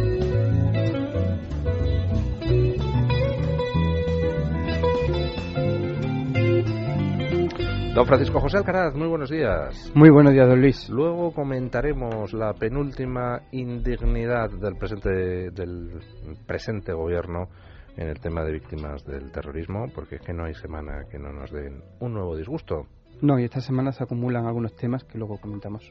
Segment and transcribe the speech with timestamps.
[7.93, 9.91] Don Francisco José Alcaraz, muy buenos días.
[9.93, 10.87] Muy buenos días, don Luis.
[10.87, 15.99] Luego comentaremos la penúltima indignidad del presente, del
[16.47, 17.49] presente gobierno
[17.97, 21.33] en el tema de víctimas del terrorismo, porque es que no hay semana que no
[21.33, 22.87] nos den un nuevo disgusto.
[23.21, 25.83] No, y esta semana se acumulan algunos temas que luego comentamos.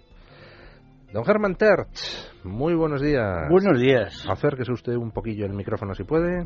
[1.13, 3.47] Don Germán Terch, muy buenos días.
[3.51, 4.27] Buenos días.
[4.27, 6.45] Acérquese usted un poquillo el micrófono si puede.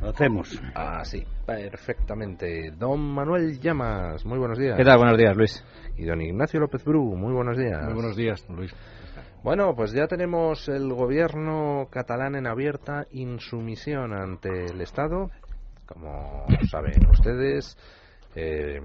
[0.00, 0.60] Lo hacemos.
[0.74, 2.72] Ah, sí, perfectamente.
[2.72, 4.76] Don Manuel Llamas, muy buenos días.
[4.76, 4.98] ¿Qué tal?
[4.98, 5.64] Buenos días, Luis.
[5.96, 7.84] Y don Ignacio López Bru, muy buenos días.
[7.84, 8.74] Muy buenos días, Luis.
[9.42, 15.30] Bueno, pues ya tenemos el gobierno catalán en abierta insumisión ante el Estado.
[15.86, 17.76] Como saben ustedes,
[18.34, 18.80] eh,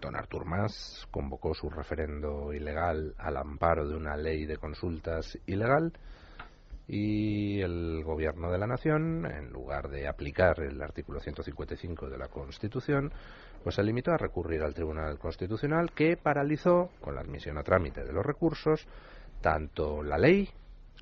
[0.00, 5.92] don Artur Mas convocó su referendo ilegal al amparo de una ley de consultas ilegal
[6.92, 12.26] y el gobierno de la nación, en lugar de aplicar el artículo 155 de la
[12.26, 13.12] Constitución,
[13.62, 18.02] pues se limitó a recurrir al Tribunal Constitucional que paralizó con la admisión a trámite
[18.02, 18.88] de los recursos
[19.40, 20.48] tanto la ley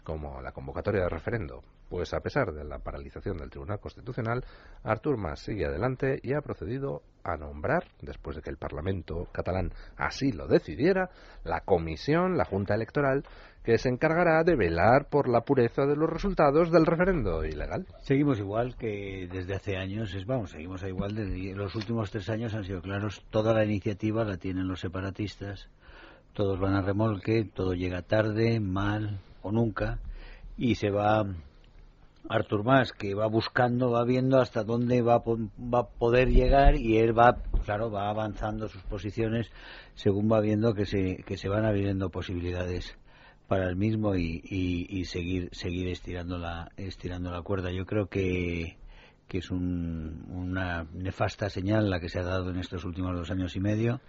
[0.04, 1.62] como la convocatoria de referendo.
[1.88, 4.44] Pues a pesar de la paralización del Tribunal Constitucional,
[4.84, 9.72] Artur Mas sigue adelante y ha procedido a nombrar, después de que el Parlamento catalán
[9.96, 11.08] así lo decidiera,
[11.44, 13.24] la comisión, la Junta Electoral,
[13.68, 17.84] que se encargará de velar por la pureza de los resultados del referendo ilegal.
[18.00, 22.54] Seguimos igual que desde hace años, es, vamos, seguimos igual, desde los últimos tres años
[22.54, 25.68] han sido claros, toda la iniciativa la tienen los separatistas,
[26.32, 29.98] todos van a remolque, todo llega tarde, mal o nunca,
[30.56, 31.26] y se va
[32.30, 36.96] Artur Mas, que va buscando, va viendo hasta dónde va, va a poder llegar y
[36.96, 37.36] él va,
[37.66, 39.52] claro, va avanzando sus posiciones
[39.94, 42.96] según va viendo que se, que se van abriendo posibilidades
[43.48, 47.72] para el mismo y, seguir seguir estirando la estirando la cuerda.
[47.72, 48.76] Yo creo que
[49.30, 53.56] es un, una nefasta señal la que se ha dado en estos últimos dos años
[53.56, 54.00] y medio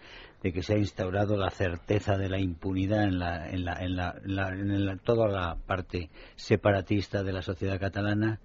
[0.43, 3.95] de que se ha instaurado la certeza de la impunidad en, la, en, la, en,
[3.95, 4.17] la,
[4.49, 8.39] en la, toda la parte separatista de la sociedad catalana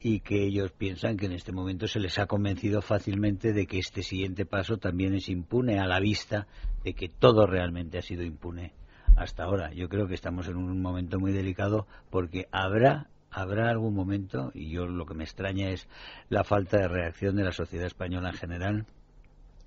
[0.00, 3.78] y que ellos piensan que en este momento se les ha convencido fácilmente de que
[3.78, 6.48] este siguiente paso también es impune a la vista
[6.82, 8.72] de que todo realmente ha sido impune
[9.16, 9.72] hasta ahora.
[9.72, 14.70] Yo creo que estamos en un momento muy delicado porque habrá habrá algún momento, y
[14.70, 15.88] yo lo que me extraña es
[16.28, 18.86] la falta de reacción de la sociedad española en general.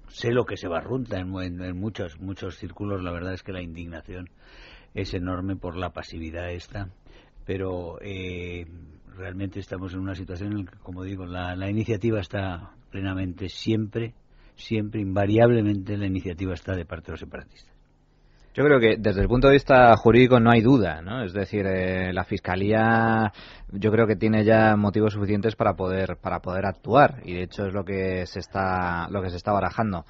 [0.08, 1.30] Sé lo que se barrunta en,
[1.78, 4.30] muchos, muchos círculos, la verdad es que la indignación
[4.94, 6.90] es enorme por la pasividad esta,
[7.44, 8.68] pero eh,
[9.18, 13.50] realmente estamos en una situación en la que, como digo, la, la iniciativa está plenamente
[13.50, 14.14] siempre,
[14.56, 17.75] siempre, invariablemente, la iniciativa está de parte de los separatistas.
[18.56, 21.24] Yo creo que desde el punto de vista jurídico no hay duda, ¿no?
[21.24, 23.34] Es decir, eh, la fiscalía
[23.70, 27.66] yo creo que tiene ya motivos suficientes para poder para poder actuar y de hecho
[27.66, 30.06] es lo que se está lo que se está barajando.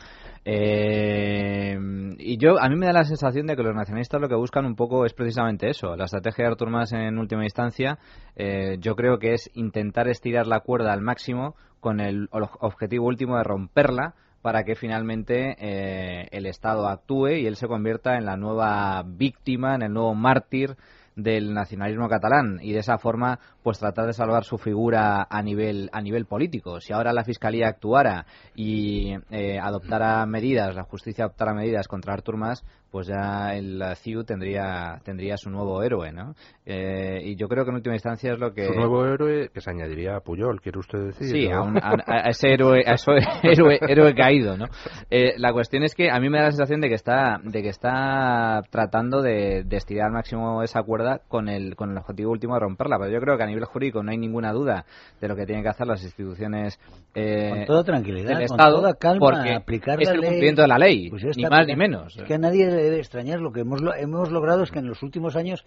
[0.46, 1.76] Eh,
[2.20, 4.66] y yo a mí me da la sensación de que los nacionalistas lo que buscan
[4.68, 5.96] un poco es precisamente eso.
[5.96, 7.98] La estrategia de Artur Mas en última instancia,
[8.36, 13.38] eh, yo creo que es intentar estirar la cuerda al máximo con el objetivo último
[13.38, 14.14] de romperla
[14.46, 19.74] para que finalmente eh, el Estado actúe y él se convierta en la nueva víctima,
[19.74, 20.78] en el nuevo mártir
[21.16, 25.90] del nacionalismo catalán y de esa forma pues tratar de salvar su figura a nivel
[25.92, 26.80] a nivel político.
[26.80, 32.38] Si ahora la fiscalía actuara y eh, adoptara medidas la justicia adoptara medidas contra Artur
[32.38, 32.64] Mas
[32.96, 36.34] pues ya el CIU tendría tendría su nuevo héroe no
[36.66, 39.60] eh, y yo creo que en última instancia es lo que su nuevo héroe que
[39.60, 42.94] se añadiría a Puyol quiere usted decir sí a, un, a, a, ese héroe a
[42.94, 43.12] ese
[43.44, 44.68] héroe, héroe caído no
[45.12, 47.62] eh, la cuestión es que a mí me da la sensación de que está de
[47.62, 52.32] que está tratando de, de estirar al máximo esa cuerda con el con el objetivo
[52.32, 52.98] último de romperla.
[53.00, 54.86] Pero yo creo que a nivel jurídico no hay ninguna duda
[55.20, 56.80] de lo que tienen que hacer las instituciones
[57.14, 60.30] eh, con toda tranquilidad, del con Estado, toda calma, porque aplicar es el ley.
[60.30, 62.18] cumplimiento de la ley, Pues ni más ni menos.
[62.18, 64.88] Es que a nadie le debe extrañar lo que hemos, hemos logrado es que en
[64.88, 65.66] los últimos años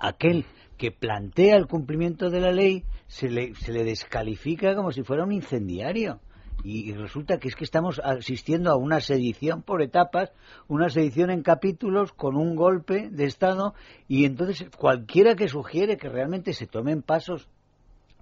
[0.00, 0.46] aquel
[0.76, 5.24] que plantea el cumplimiento de la ley se le, se le descalifica como si fuera
[5.24, 6.20] un incendiario.
[6.64, 10.32] Y, y resulta que es que estamos asistiendo a una sedición por etapas,
[10.66, 13.74] una sedición en capítulos con un golpe de Estado
[14.08, 17.48] y entonces cualquiera que sugiere que realmente se tomen pasos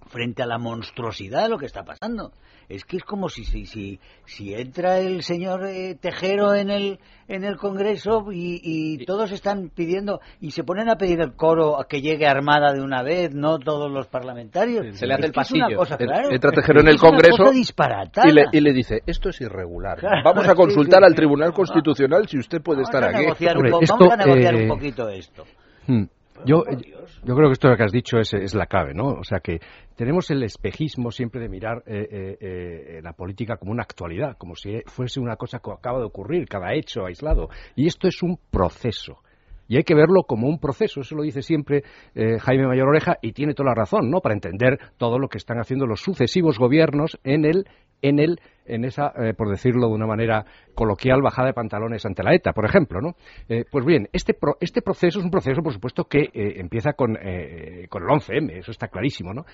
[0.09, 2.31] frente a la monstruosidad de lo que está pasando.
[2.69, 6.99] Es que es como si si, si, si entra el señor eh, Tejero en el
[7.29, 11.79] en el Congreso y, y todos están pidiendo y se ponen a pedir el coro
[11.79, 14.97] a que llegue armada de una vez, no todos los parlamentarios.
[14.97, 15.77] Se le hace Es el que es una pasillo.
[15.79, 17.51] cosa, claro, entra Tejero en el Congreso.
[17.53, 19.97] Y le, y le dice, esto es irregular.
[19.99, 21.15] Claro, Vamos a consultar sí, al.
[21.15, 21.53] Tribunal.
[21.53, 23.19] Constitucional si usted puede Vamos estar a aquí.
[23.25, 25.43] negociar un Hombre, po- esto, vamos a negociar eh, un poquito esto.
[25.87, 26.03] Hmm.
[26.45, 26.77] Yo, eh,
[27.23, 29.07] yo creo que esto que has dicho es, es la clave, ¿no?
[29.07, 29.59] O sea que
[29.95, 34.55] tenemos el espejismo siempre de mirar eh, eh, eh, la política como una actualidad, como
[34.55, 37.49] si fuese una cosa que acaba de ocurrir, cada hecho aislado.
[37.75, 39.23] Y esto es un proceso.
[39.67, 41.83] Y hay que verlo como un proceso, eso lo dice siempre
[42.15, 44.21] eh, Jaime Mayor Oreja y tiene toda la razón, ¿no?
[44.21, 47.65] Para entender todo lo que están haciendo los sucesivos gobiernos en el
[48.01, 52.21] en el en esa, eh, por decirlo de una manera coloquial, bajada de pantalones ante
[52.21, 53.15] la ETA, por ejemplo, ¿no?
[53.49, 57.15] Eh, pues bien, este pro- este proceso es un proceso, por supuesto, que empieza con
[57.89, 59.45] con el 11M, eso está clarísimo, ¿no?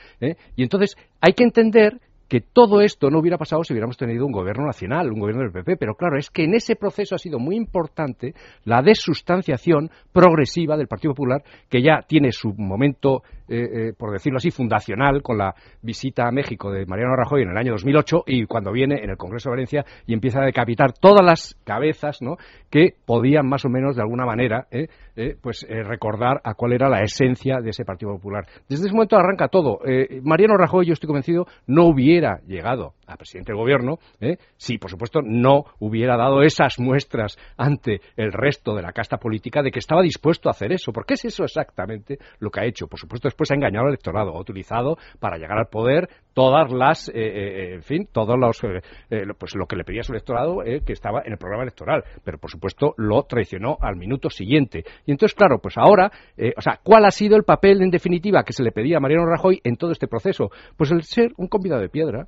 [0.56, 2.00] Y entonces hay que entender
[2.34, 5.52] que todo esto no hubiera pasado si hubiéramos tenido un gobierno nacional, un gobierno del
[5.52, 8.34] PP, pero claro, es que en ese proceso ha sido muy importante
[8.66, 14.38] la desustanciación progresiva del Partido Popular, que ya tiene su momento, eh, eh, por decirlo
[14.38, 18.46] así, fundacional, con la visita a México de Mariano Rajoy en el año 2008 y
[18.46, 22.38] cuando viene en el Congreso de Valencia y empieza a decapitar todas las cabezas ¿no?
[22.70, 26.90] que podían más o menos de alguna manera eh, eh, pues recordar a cuál era
[26.90, 28.46] la esencia de ese Partido Popular.
[28.70, 29.80] Desde ese momento arranca todo.
[30.24, 34.90] Mariano Rajoy, yo estoy convencido, no hubiera llegado a presidente del gobierno eh, si, por
[34.90, 39.80] supuesto, no hubiera dado esas muestras ante el resto de la casta política de que
[39.80, 40.92] estaba dispuesto a hacer eso.
[40.92, 42.88] Porque es eso exactamente lo que ha hecho.
[42.88, 47.10] Por supuesto, después ha engañado al electorado, ha utilizado para llegar al poder todas las,
[47.10, 50.14] eh, eh, en fin, todos los, eh, eh, pues lo que le pedía a su
[50.14, 52.04] electorado eh, que estaba en el programa electoral.
[52.24, 54.84] Pero, por supuesto, lo traicionó al minuto siguiente.
[55.06, 58.44] Y entonces, claro, pues ahora, eh, o sea, ¿cuál ha sido el papel en definitiva
[58.44, 60.50] que se le pedía a Mariano Rajoy en todo este proceso?
[60.78, 62.28] Pues el ser un convidado de piedra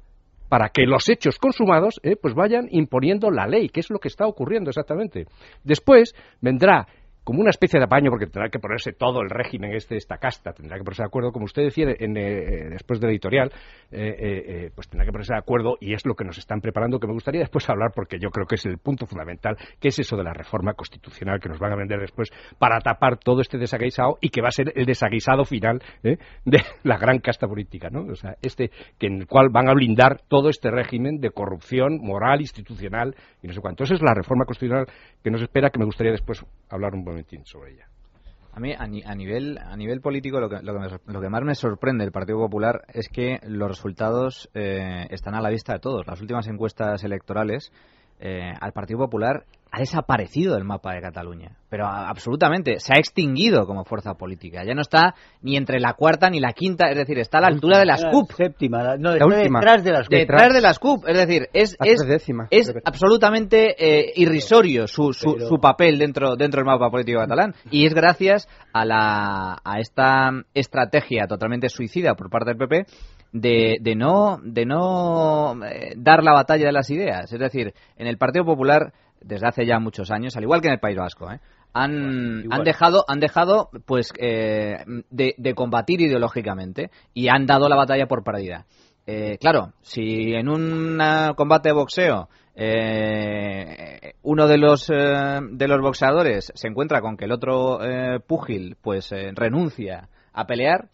[0.49, 4.07] para que los hechos consumados eh, pues vayan imponiendo la ley, que es lo que
[4.07, 5.25] está ocurriendo exactamente.
[5.63, 6.87] Después vendrá
[7.25, 10.53] como una especie de apaño, porque tendrá que ponerse todo el régimen este, esta casta,
[10.53, 13.51] tendrá que ponerse de acuerdo, como usted decía en, eh, después del editorial,
[13.91, 16.99] eh, eh, pues tendrá que ponerse de acuerdo y es lo que nos están preparando,
[16.99, 19.99] que me gustaría después hablar, porque yo creo que es el punto fundamental, que es
[19.99, 22.29] eso de la reforma constitucional que nos van a vender después
[22.59, 26.61] para tapar todo este desaguisado y que va a ser el desaguisado final eh, de
[26.83, 28.11] la gran casta política, ¿no?
[28.11, 28.69] O sea, este
[28.99, 33.47] que en el cual van a blindar todo este régimen de corrupción moral, institucional y
[33.47, 33.83] no sé cuánto.
[33.83, 34.87] Esa es la reforma constitucional
[35.23, 37.03] que nos espera, que me gustaría después hablar un
[37.43, 37.87] sobre ella.
[38.53, 41.21] A mí, a, ni- a nivel, a nivel político, lo que, lo, que me lo
[41.21, 45.49] que más me sorprende del Partido Popular es que los resultados eh, están a la
[45.49, 46.07] vista de todos.
[46.07, 47.71] Las últimas encuestas electorales,
[48.19, 49.43] eh, al Partido Popular
[49.75, 51.57] ha desaparecido del mapa de Cataluña.
[51.69, 54.63] Pero absolutamente, se ha extinguido como fuerza política.
[54.65, 57.47] Ya no está ni entre la cuarta ni la quinta, es decir, está a la
[57.47, 58.31] altura de las La CUP.
[58.31, 59.59] Séptima, la- no, La está última.
[59.59, 61.75] detrás de las Detrás de las CUP, es decir, es,
[62.85, 67.53] absolutamente eh, irrisorio su, su, Pero- su papel dentro, dentro del mapa político catalán.
[67.69, 72.85] Y es gracias a, la, a esta estrategia totalmente suicida por parte del PP
[73.33, 77.31] de, de no, de no eh, dar la batalla de las ideas.
[77.33, 78.93] Es decir, en el Partido Popular,
[79.25, 81.39] desde hace ya muchos años, al igual que en el País Vasco, ¿eh?
[81.73, 84.77] han, han dejado han dejado pues eh,
[85.09, 88.65] de, de combatir ideológicamente y han dado la batalla por perdida.
[89.07, 90.99] Eh, claro si en un
[91.35, 97.25] combate de boxeo eh, uno de los eh, de los boxeadores se encuentra con que
[97.25, 100.87] el otro eh, púgil pues renuncia a pelear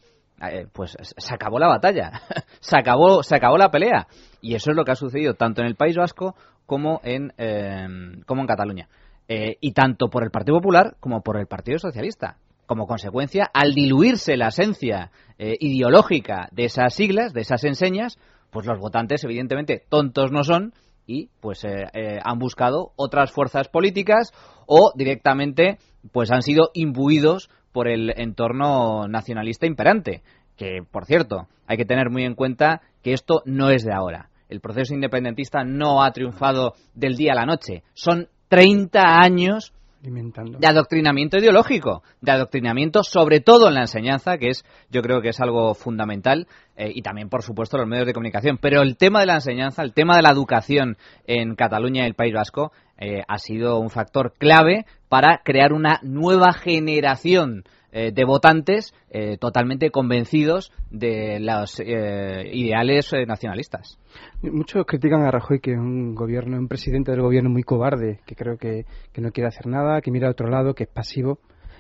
[0.74, 2.14] pues se acabó la batalla.
[2.62, 4.08] Se acabó se acabó la pelea.
[4.42, 6.36] Y eso es lo que ha sucedido tanto en el País Vasco
[6.72, 7.86] como en eh,
[8.26, 8.88] como en Cataluña
[9.28, 12.38] eh, y tanto por el Partido Popular como por el Partido Socialista.
[12.66, 18.18] Como consecuencia, al diluirse la esencia eh, ideológica de esas siglas, de esas enseñas,
[18.52, 20.74] pues los votantes, evidentemente, tontos no son
[21.06, 24.32] y pues eh, han buscado otras fuerzas políticas
[24.66, 25.78] o directamente
[26.14, 30.22] pues han sido imbuidos por el entorno nacionalista imperante.
[30.56, 34.31] Que, por cierto, hay que tener muy en cuenta que esto no es de ahora.
[34.52, 37.84] El proceso independentista no ha triunfado del día a la noche.
[37.94, 44.66] Son 30 años de adoctrinamiento ideológico, de adoctrinamiento sobre todo en la enseñanza, que es
[44.90, 48.58] yo creo que es algo fundamental, eh, y también por supuesto los medios de comunicación.
[48.58, 52.16] Pero el tema de la enseñanza, el tema de la educación en Cataluña y el
[52.16, 58.24] País Vasco eh, ha sido un factor clave para crear una nueva generación eh, de
[58.24, 63.98] votantes eh, totalmente convencidos de los eh, ideales eh, nacionalistas.
[64.42, 68.36] Muchos critican a Rajoy que es un gobierno, un presidente del gobierno muy cobarde, que
[68.36, 68.86] creo que,
[69.18, 71.40] no quiere hacer nada, que mira a otro lado, que es pasivo.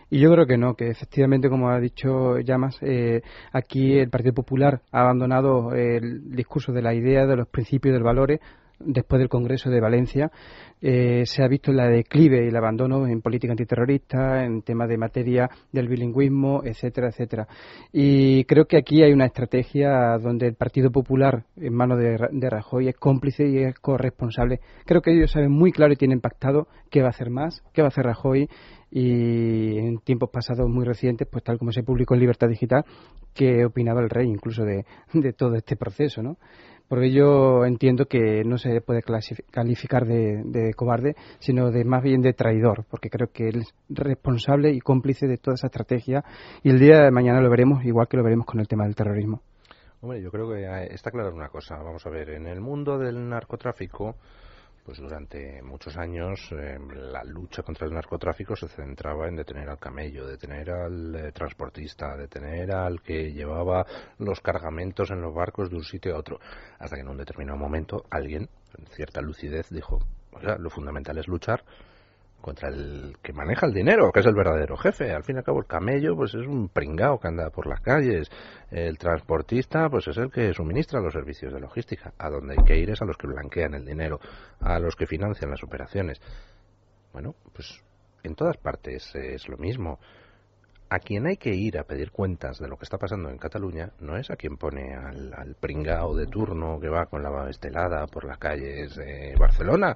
[0.09, 3.21] Y yo creo que no, que efectivamente, como ha dicho Llamas, eh,
[3.53, 7.99] aquí el Partido Popular ha abandonado el discurso de la idea, de los principios, de
[7.99, 8.41] los valores,
[8.85, 10.31] después del Congreso de Valencia.
[10.83, 14.97] Eh, se ha visto la declive y el abandono en política antiterrorista, en temas de
[14.97, 17.47] materia del bilingüismo, etcétera, etcétera.
[17.93, 22.29] Y creo que aquí hay una estrategia donde el Partido Popular, en manos de, Ra-
[22.31, 24.59] de Rajoy, es cómplice y es corresponsable.
[24.85, 27.81] Creo que ellos saben muy claro y tienen pactado qué va a hacer más, qué
[27.83, 28.47] va a hacer Rajoy
[28.89, 32.83] y en tiempos pasados muy recientes, pues tal como se publicó en Libertad Digital,
[33.33, 34.83] que opinaba el rey incluso de
[35.33, 36.37] todo este proceso, ¿no?
[36.91, 39.01] Por ello entiendo que no se puede
[39.49, 43.73] calificar de, de cobarde, sino de más bien de traidor, porque creo que él es
[43.87, 46.21] responsable y cómplice de toda esa estrategia
[46.63, 48.95] y el día de mañana lo veremos, igual que lo veremos con el tema del
[48.95, 49.39] terrorismo.
[50.01, 51.77] Hombre, yo creo que eh, está clara una cosa.
[51.77, 54.17] Vamos a ver, en el mundo del narcotráfico,
[54.85, 59.79] pues durante muchos años eh, la lucha contra el narcotráfico se centraba en detener al
[59.79, 63.85] camello, detener al eh, transportista, detener al que llevaba
[64.17, 66.39] los cargamentos en los barcos de un sitio a otro.
[66.79, 69.99] Hasta que en un determinado momento alguien, en cierta lucidez, dijo,
[70.31, 71.63] oiga, lo fundamental es luchar
[72.41, 75.11] contra el que maneja el dinero, que es el verdadero jefe.
[75.13, 77.79] Al fin y al cabo, el camello pues es un pringao que anda por las
[77.81, 78.29] calles.
[78.69, 82.13] El transportista pues es el que suministra los servicios de logística.
[82.17, 84.19] A donde hay que ir es a los que blanquean el dinero,
[84.59, 86.19] a los que financian las operaciones.
[87.13, 87.81] Bueno, pues
[88.23, 89.99] en todas partes es lo mismo.
[90.93, 93.91] A quien hay que ir a pedir cuentas de lo que está pasando en Cataluña
[94.01, 98.07] no es a quien pone al, al pringao de turno que va con la estelada
[98.07, 99.95] por las calles de Barcelona.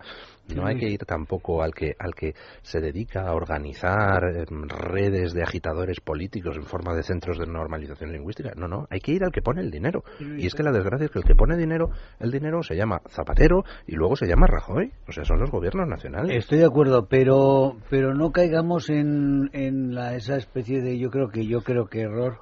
[0.56, 5.34] No hay que ir tampoco al que, al que se dedica a organizar eh, redes
[5.34, 8.52] de agitadores políticos en forma de centros de normalización lingüística.
[8.56, 10.04] No, no, hay que ir al que pone el dinero.
[10.20, 13.02] Y es que la desgracia es que el que pone dinero, el dinero se llama
[13.10, 14.94] Zapatero y luego se llama Rajoy.
[15.08, 16.38] O sea, son los gobiernos nacionales.
[16.38, 21.30] Estoy de acuerdo, pero pero no caigamos en, en la, esa especie de yo creo
[21.30, 22.40] que yo creo que error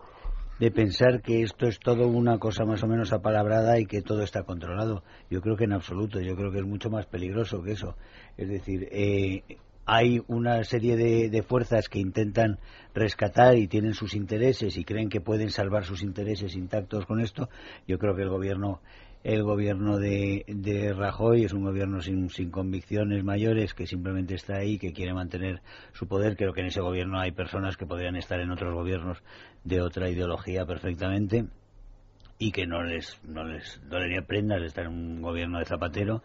[0.59, 4.23] de pensar que esto es todo una cosa más o menos apalabrada y que todo
[4.23, 5.03] está controlado.
[5.29, 7.95] Yo creo que en absoluto, yo creo que es mucho más peligroso que eso.
[8.37, 9.43] Es decir, eh,
[9.85, 12.59] hay una serie de, de fuerzas que intentan
[12.93, 17.49] rescatar y tienen sus intereses y creen que pueden salvar sus intereses intactos con esto.
[17.87, 18.79] Yo creo que el gobierno
[19.23, 24.77] el gobierno de, de Rajoy es un gobierno sin, convicciones mayores que simplemente está ahí,
[24.77, 25.61] que quiere mantener
[25.93, 26.35] su poder.
[26.35, 29.23] Creo que en ese gobierno hay personas que podrían estar en otros gobiernos
[29.63, 31.45] de otra ideología perfectamente
[32.37, 36.21] y que no les, no les dolería prendas de estar en un gobierno de Zapatero.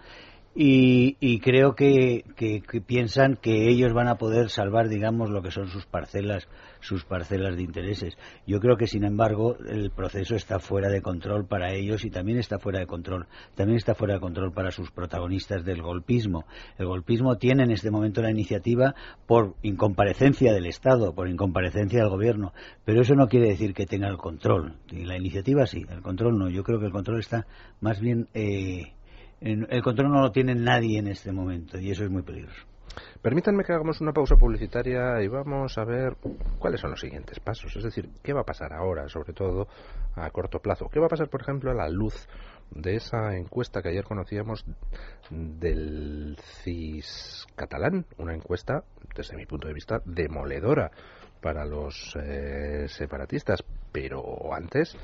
[0.55, 5.53] Y, y creo que, que, piensan que ellos van a poder salvar, digamos, lo que
[5.53, 6.49] son sus parcelas,
[6.81, 8.19] sus parcelas de intereses.
[8.45, 12.39] Yo creo que, sin embargo, el proceso está fuera de control para ellos y también
[12.39, 16.45] está fuera de control, también está fuera de control para sus protagonistas del golpismo.
[16.77, 22.09] El golpismo tiene en este momento la iniciativa por incomparecencia del Estado, por incomparecencia del
[22.09, 22.53] Gobierno,
[22.85, 24.75] pero eso no quiere decir que tenga el control.
[24.91, 26.49] La iniciativa sí, el control no.
[26.49, 27.47] Yo creo que el control está
[27.81, 28.93] más bien eh,
[29.41, 32.67] el control no lo tiene nadie en este momento y eso es muy peligroso.
[33.23, 36.17] Permítanme que hagamos una pausa publicitaria y vamos a ver
[36.59, 37.75] cuáles son los siguientes pasos.
[37.77, 39.69] Es decir, qué va a pasar ahora, sobre todo
[40.15, 40.89] a corto plazo.
[40.89, 42.29] ¿Qué va a pasar, por ejemplo, a la luz
[42.71, 44.65] de esa encuesta que ayer conocíamos
[45.31, 48.07] del CIS catalán?
[48.19, 50.91] Una encuesta, desde mi punto de vista, demoledora
[51.41, 53.65] para los eh, separatistas.
[53.91, 54.97] Pero antes,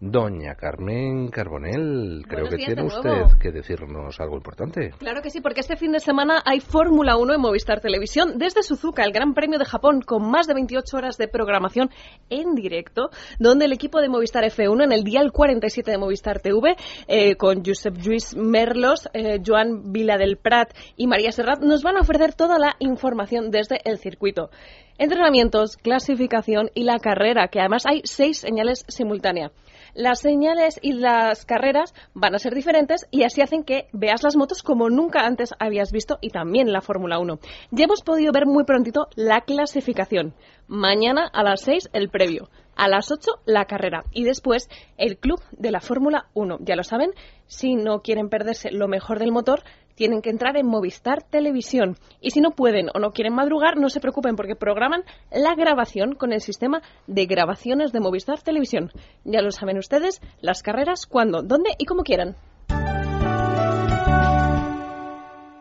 [0.00, 4.92] doña Carmen Carbonell, creo Buenos que tiene usted que decirnos algo importante.
[4.98, 8.62] Claro que sí, porque este fin de semana hay Fórmula 1 en Movistar Televisión desde
[8.62, 11.90] Suzuka, el Gran Premio de Japón, con más de 28 horas de programación
[12.30, 16.76] en directo, donde el equipo de Movistar F1 en el dial 47 de Movistar TV,
[17.06, 21.98] eh, con Josep Lluís Merlos, eh, Joan Vila del Prat y María Serrat, nos van
[21.98, 24.48] a ofrecer toda la información desde el circuito.
[24.96, 29.52] Entrenamientos, clasificación y la carrera, que además hay seis señales simultáneas.
[29.94, 34.36] Las señales y las carreras van a ser diferentes y así hacen que veas las
[34.36, 37.38] motos como nunca antes habías visto y también la Fórmula 1.
[37.70, 40.34] Ya hemos podido ver muy prontito la clasificación.
[40.68, 42.48] Mañana a las 6 el previo.
[42.80, 46.60] A las 8 la carrera y después el club de la Fórmula 1.
[46.62, 47.10] Ya lo saben,
[47.46, 49.64] si no quieren perderse lo mejor del motor,
[49.96, 51.98] tienen que entrar en Movistar Televisión.
[52.22, 56.14] Y si no pueden o no quieren madrugar, no se preocupen porque programan la grabación
[56.14, 58.92] con el sistema de grabaciones de Movistar Televisión.
[59.24, 62.34] Ya lo saben ustedes, las carreras cuándo, dónde y cómo quieran.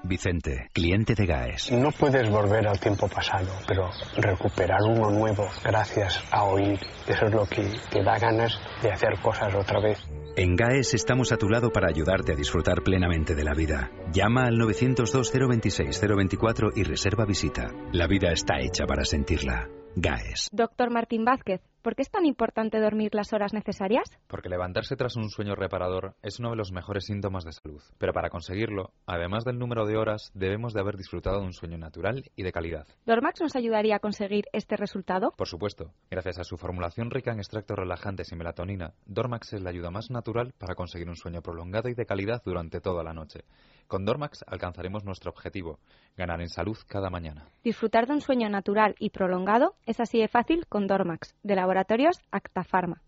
[0.09, 1.71] Vicente, cliente de GAES.
[1.71, 7.31] No puedes volver al tiempo pasado, pero recuperar uno nuevo gracias a oír, eso es
[7.31, 9.99] lo que te da ganas de hacer cosas otra vez.
[10.35, 13.91] En GAES estamos a tu lado para ayudarte a disfrutar plenamente de la vida.
[14.11, 17.71] Llama al 902-026-024 y reserva visita.
[17.91, 19.69] La vida está hecha para sentirla.
[19.95, 20.49] GAES.
[20.51, 24.09] Doctor Martín Vázquez, ¿por qué es tan importante dormir las horas necesarias?
[24.27, 27.81] Porque levantarse tras un sueño reparador es uno de los mejores síntomas de salud.
[27.97, 31.77] Pero para conseguirlo, además del número de horas, debemos de haber disfrutado de un sueño
[31.77, 32.87] natural y de calidad.
[33.05, 35.33] ¿Dormax nos ayudaría a conseguir este resultado?
[35.37, 35.93] Por supuesto.
[36.09, 40.09] Gracias a su formulación rica en extractos relajantes y melatonina, Dormax es la ayuda más
[40.09, 43.41] natural para conseguir un sueño prolongado y de calidad durante toda la noche.
[43.87, 45.79] Con Dormax alcanzaremos nuestro objetivo,
[46.15, 47.47] ganar en salud cada mañana.
[47.63, 52.19] Disfrutar de un sueño natural y prolongado es así de fácil con Dormax, de laboratorios
[52.31, 52.99] Acta Pharma.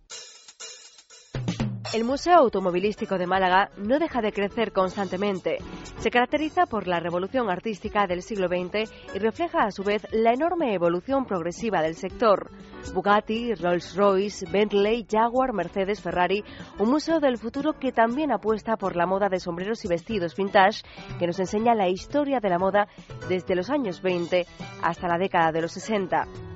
[1.94, 5.58] El Museo Automovilístico de Málaga no deja de crecer constantemente.
[5.98, 10.32] Se caracteriza por la revolución artística del siglo XX y refleja a su vez la
[10.32, 12.50] enorme evolución progresiva del sector.
[12.94, 16.46] Bugatti, Rolls-Royce, Bentley, Jaguar, Mercedes, Ferrari,
[16.80, 20.84] un museo del futuro que también apuesta por la moda de sombreros y vestidos vintage,
[21.20, 22.88] que nos enseña la historia de la moda
[23.28, 24.46] desde los años 20
[24.82, 26.51] hasta la década de los 60.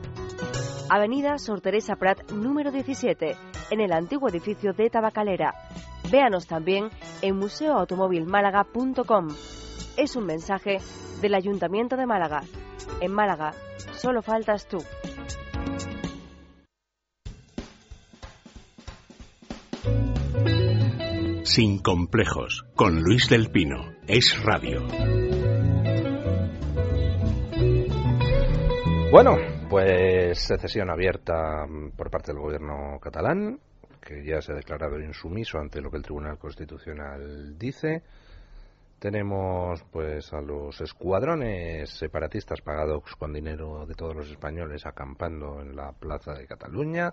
[0.89, 3.35] Avenida Sor Teresa Prat, número 17,
[3.71, 5.55] en el antiguo edificio de Tabacalera.
[6.11, 6.89] Véanos también
[7.23, 9.29] en museoautomovilmálaga.com.
[9.97, 10.77] Es un mensaje
[11.21, 12.43] del Ayuntamiento de Málaga.
[13.01, 13.53] En Málaga,
[13.93, 14.77] solo faltas tú.
[21.43, 23.93] Sin complejos, con Luis del Pino.
[24.07, 24.85] Es radio.
[29.11, 29.37] Bueno,
[29.75, 31.67] pues secesión abierta
[31.97, 33.59] por parte del gobierno catalán,
[33.99, 38.01] que ya se ha declarado insumiso ante lo que el Tribunal Constitucional dice.
[38.99, 45.75] Tenemos pues a los escuadrones separatistas pagados con dinero de todos los españoles acampando en
[45.75, 47.11] la plaza de Cataluña.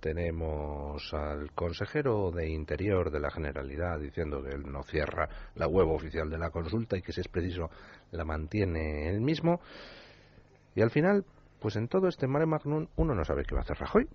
[0.00, 5.88] Tenemos al consejero de Interior de la Generalidad diciendo que él no cierra la web
[5.88, 7.70] oficial de la consulta y que si es preciso
[8.10, 9.60] la mantiene él mismo.
[10.74, 11.24] Y al final,
[11.60, 14.08] pues en todo este mare magnum uno no sabe qué va a hacer Rajoy.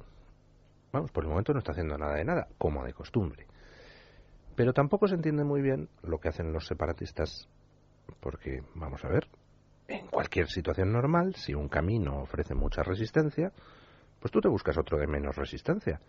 [0.92, 3.46] Vamos, por el momento no está haciendo nada de nada, como de costumbre.
[4.56, 7.50] Pero tampoco se entiende muy bien lo que hacen los separatistas,
[8.22, 9.28] porque, vamos a ver,
[9.88, 13.52] en cualquier situación normal, si un camino ofrece mucha resistencia,
[14.20, 16.00] pues tú te buscas otro de menos resistencia.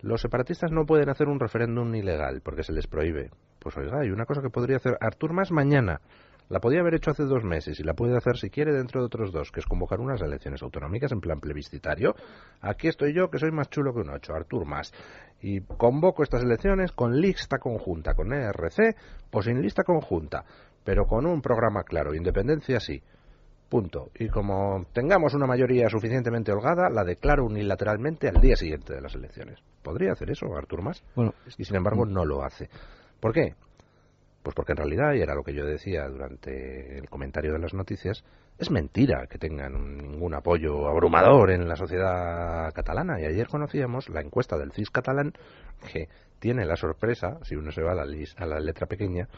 [0.00, 3.30] Los separatistas no pueden hacer un referéndum ilegal porque se les prohíbe.
[3.58, 6.00] Pues oiga, hay una cosa que podría hacer Artur Mas mañana.
[6.48, 9.06] La podía haber hecho hace dos meses y la puede hacer si quiere dentro de
[9.06, 12.14] otros dos, que es convocar unas elecciones autonómicas en plan plebiscitario.
[12.60, 14.92] Aquí estoy yo, que soy más chulo que un ocho, Artur Mas.
[15.40, 18.96] Y convoco estas elecciones con lista conjunta, con ERC
[19.30, 20.44] o sin lista conjunta,
[20.84, 23.02] pero con un programa claro, independencia sí.
[23.68, 24.10] Punto.
[24.14, 29.14] Y como tengamos una mayoría suficientemente holgada, la declaro unilateralmente al día siguiente de las
[29.14, 29.58] elecciones.
[29.82, 31.02] ¿Podría hacer eso Artur Mas?
[31.16, 32.68] Bueno, y sin embargo no lo hace.
[33.18, 33.54] ¿Por qué?
[34.44, 37.72] Pues porque en realidad, y era lo que yo decía durante el comentario de las
[37.72, 38.24] noticias,
[38.58, 43.18] es mentira que tengan ningún apoyo abrumador en la sociedad catalana.
[43.18, 45.32] Y ayer conocíamos la encuesta del CIS catalán
[45.90, 48.04] que tiene la sorpresa, si uno se va a la,
[48.36, 49.30] a la letra pequeña,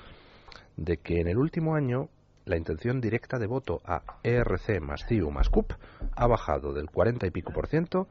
[0.77, 2.09] de que en el último año
[2.45, 5.71] la intención directa de voto a ERC más CIU más CUP
[6.17, 8.09] ha bajado del 40 y pico por ciento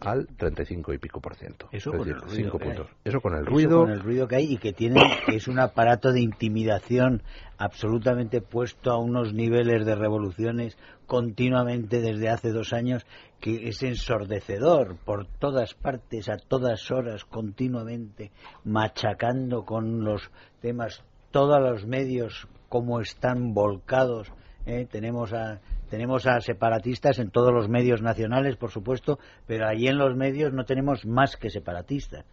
[0.00, 1.68] al 35 y pico por ciento.
[1.72, 2.88] Eso es con decir, el ruido puntos.
[3.04, 3.80] Eso con el Eso ruido.
[3.80, 7.22] con el ruido que hay y que tiene es un aparato de intimidación
[7.58, 10.76] absolutamente puesto a unos niveles de revoluciones
[11.06, 13.06] continuamente desde hace dos años
[13.40, 18.32] que es ensordecedor por todas partes a todas horas continuamente
[18.64, 20.30] machacando con los
[20.60, 24.32] temas todos los medios como están volcados
[24.66, 24.86] ¿eh?
[24.90, 29.98] tenemos a tenemos a separatistas en todos los medios nacionales por supuesto pero allí en
[29.98, 32.24] los medios no tenemos más que separatistas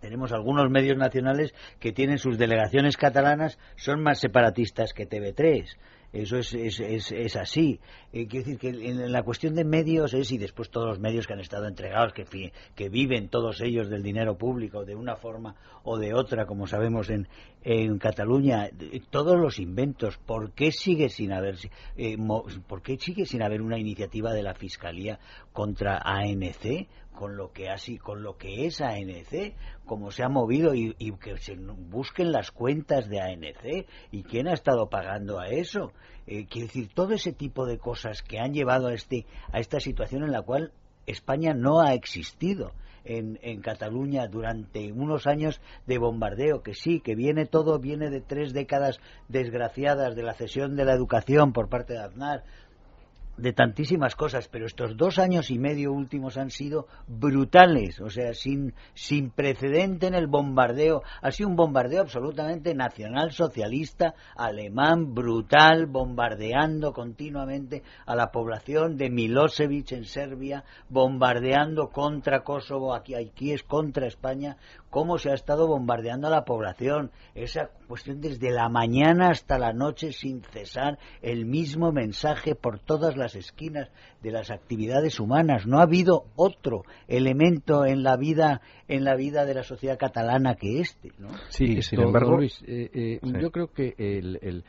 [0.00, 5.66] tenemos algunos medios nacionales que tienen sus delegaciones catalanas, son más separatistas que TV3.
[6.12, 7.80] Eso es, es, es, así.
[8.12, 11.26] Eh, quiero decir que en la cuestión de medios es, y después todos los medios
[11.26, 15.56] que han estado entregados, que, que viven todos ellos del dinero público de una forma
[15.82, 17.28] o de otra, como sabemos en,
[17.68, 21.56] en Cataluña, eh, todos los inventos, ¿por qué sigue sin haber,
[21.96, 25.18] eh, mo- ¿por qué sigue sin haber una iniciativa de la Fiscalía
[25.52, 26.86] contra ANC?
[27.16, 29.54] con lo que así con lo que es ANC
[29.86, 34.52] como se ha movido y, que se busquen las cuentas de ANC y quién ha
[34.52, 35.92] estado pagando a eso
[36.26, 39.80] eh, quiero decir todo ese tipo de cosas que han llevado a este a esta
[39.80, 40.72] situación en la cual
[41.06, 42.72] España no ha existido
[43.06, 48.20] en, en, Cataluña durante unos años de bombardeo, que sí, que viene todo, viene de
[48.20, 52.44] tres décadas desgraciadas de la cesión de la educación por parte de Aznar,
[53.36, 58.34] de tantísimas cosas, pero estos dos años y medio últimos han sido brutales, o sea,
[58.34, 61.02] sin, sin precedente en el bombardeo.
[61.22, 69.10] Ha sido un bombardeo absolutamente nacional, socialista, alemán, brutal, bombardeando continuamente a la población de
[69.10, 74.56] Milosevic en Serbia, bombardeando contra Kosovo, aquí, aquí es contra España,
[74.96, 77.10] cómo se ha estado bombardeando a la población.
[77.34, 83.14] Esa cuestión desde la mañana hasta la noche sin cesar, el mismo mensaje por todas
[83.14, 83.90] las esquinas
[84.22, 85.66] de las actividades humanas.
[85.66, 90.54] No ha habido otro elemento en la vida en la vida de la sociedad catalana
[90.54, 91.12] que este.
[91.18, 91.28] ¿no?
[91.50, 94.64] Sí, sin embargo, Luis, eh, eh, yo creo que el,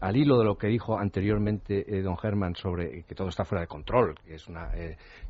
[0.00, 3.62] al hilo de lo que dijo anteriormente eh, don Germán sobre que todo está fuera
[3.62, 4.70] de control, que es una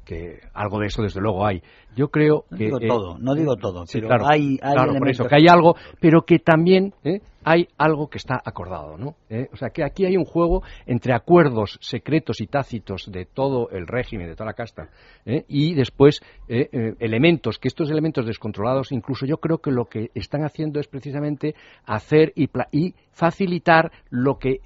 [0.04, 1.62] que algo de eso desde luego hay.
[1.96, 5.08] Yo creo no que digo todo, no digo todo, pero claro, hay, hay claro, por
[5.08, 7.20] eso que hay algo, pero que también ¿eh?
[7.48, 9.14] Hay algo que está acordado, ¿no?
[9.30, 9.46] ¿Eh?
[9.52, 13.86] O sea, que aquí hay un juego entre acuerdos secretos y tácitos de todo el
[13.86, 14.88] régimen, de toda la casta,
[15.24, 15.44] ¿eh?
[15.46, 20.80] y después elementos, que estos elementos descontrolados, incluso yo creo que lo que están haciendo
[20.80, 21.54] es precisamente
[21.84, 24.60] hacer y, y facilitar lo que,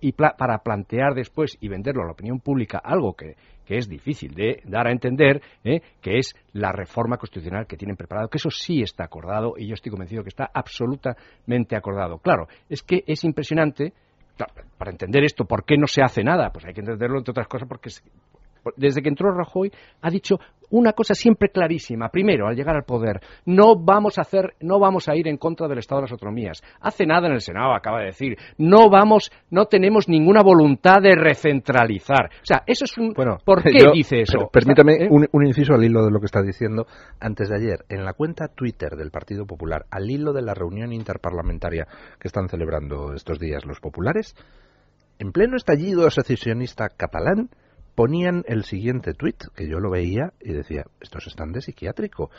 [0.00, 3.36] y para plantear después y venderlo a la opinión pública algo que
[3.72, 5.80] que es difícil de dar a entender, ¿eh?
[6.02, 9.72] que es la reforma constitucional que tienen preparado, que eso sí está acordado y yo
[9.72, 12.18] estoy convencido que está absolutamente acordado.
[12.18, 13.94] Claro, es que es impresionante,
[14.76, 16.50] para entender esto, ¿por qué no se hace nada?
[16.52, 17.88] Pues hay que entenderlo entre otras cosas porque
[18.76, 20.38] desde que entró Rajoy, ha dicho
[20.72, 22.08] una cosa siempre clarísima.
[22.08, 25.68] Primero, al llegar al poder, no vamos a hacer, no vamos a ir en contra
[25.68, 26.62] del Estado de las autonomías.
[26.80, 31.14] Hace nada en el Senado acaba de decir, no vamos, no tenemos ninguna voluntad de
[31.14, 32.30] recentralizar.
[32.42, 33.12] O sea, eso es un.
[33.12, 34.48] Bueno, ¿por qué dice eso?
[34.52, 35.08] permítame ¿eh?
[35.10, 36.86] un, un, inciso al hilo de lo que está diciendo
[37.20, 37.84] antes de ayer.
[37.88, 41.86] En la cuenta Twitter del Partido Popular, al hilo de la reunión interparlamentaria
[42.18, 44.34] que están celebrando estos días los populares,
[45.18, 47.50] en pleno estallido secesionista catalán,
[47.94, 52.30] ponían el siguiente tuit, que yo lo veía y decía, estos están de psiquiátrico.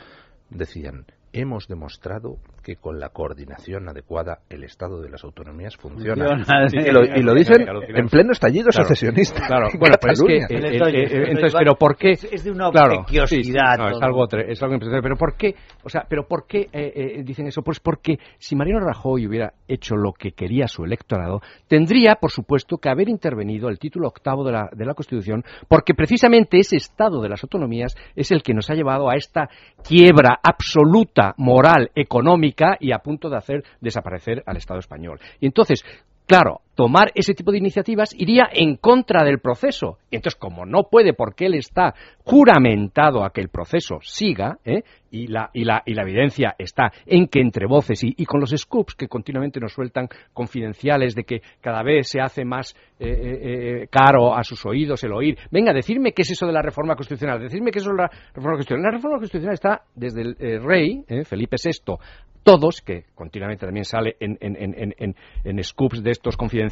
[0.50, 6.42] Decían, hemos demostrado que con la coordinación adecuada el Estado de las autonomías funciona.
[6.72, 9.46] Y, lo, dicen en pleno estallido secesionista.
[9.46, 12.12] Claro, bueno, pero es que, eh, eh, eh, entonces, pero ¿por qué?
[12.12, 15.02] Es de una claro, es algo, es algo impresionante.
[15.02, 15.54] Pero ¿por qué?
[15.82, 17.62] O sea, pero ¿por qué dicen eso?
[17.62, 22.78] Pues porque si Mariano Rajoy hubiera hecho lo que quería su electorado, tendría, por supuesto,
[22.78, 27.20] que haber intervenido el título octavo de la, de la Constitución, porque precisamente ese Estado
[27.20, 29.48] de las autonomías es el que nos ha llevado a esta
[29.82, 35.18] quiebra absoluta moral, económica y a punto de hacer desaparecer al Estado español.
[35.40, 35.82] Y entonces,
[36.26, 39.98] Claro, tomar ese tipo de iniciativas iría en contra del proceso.
[40.10, 44.82] Entonces, como no puede porque él está juramentado a que el proceso siga, ¿eh?
[45.10, 48.40] y, la, y, la, y la evidencia está en que entre voces y, y, con
[48.40, 53.08] los scoops que continuamente nos sueltan confidenciales de que cada vez se hace más eh,
[53.08, 56.62] eh, eh caro a sus oídos el oír, venga, decirme qué es eso de la
[56.62, 58.82] reforma constitucional, decirme qué es eso de la reforma constitucional.
[58.84, 61.04] La reforma constitucional está desde el rey.
[61.24, 61.96] Felipe VI,
[62.44, 66.63] todos, que continuamente también sale en, en, en, en, scoops de estos confidenciales,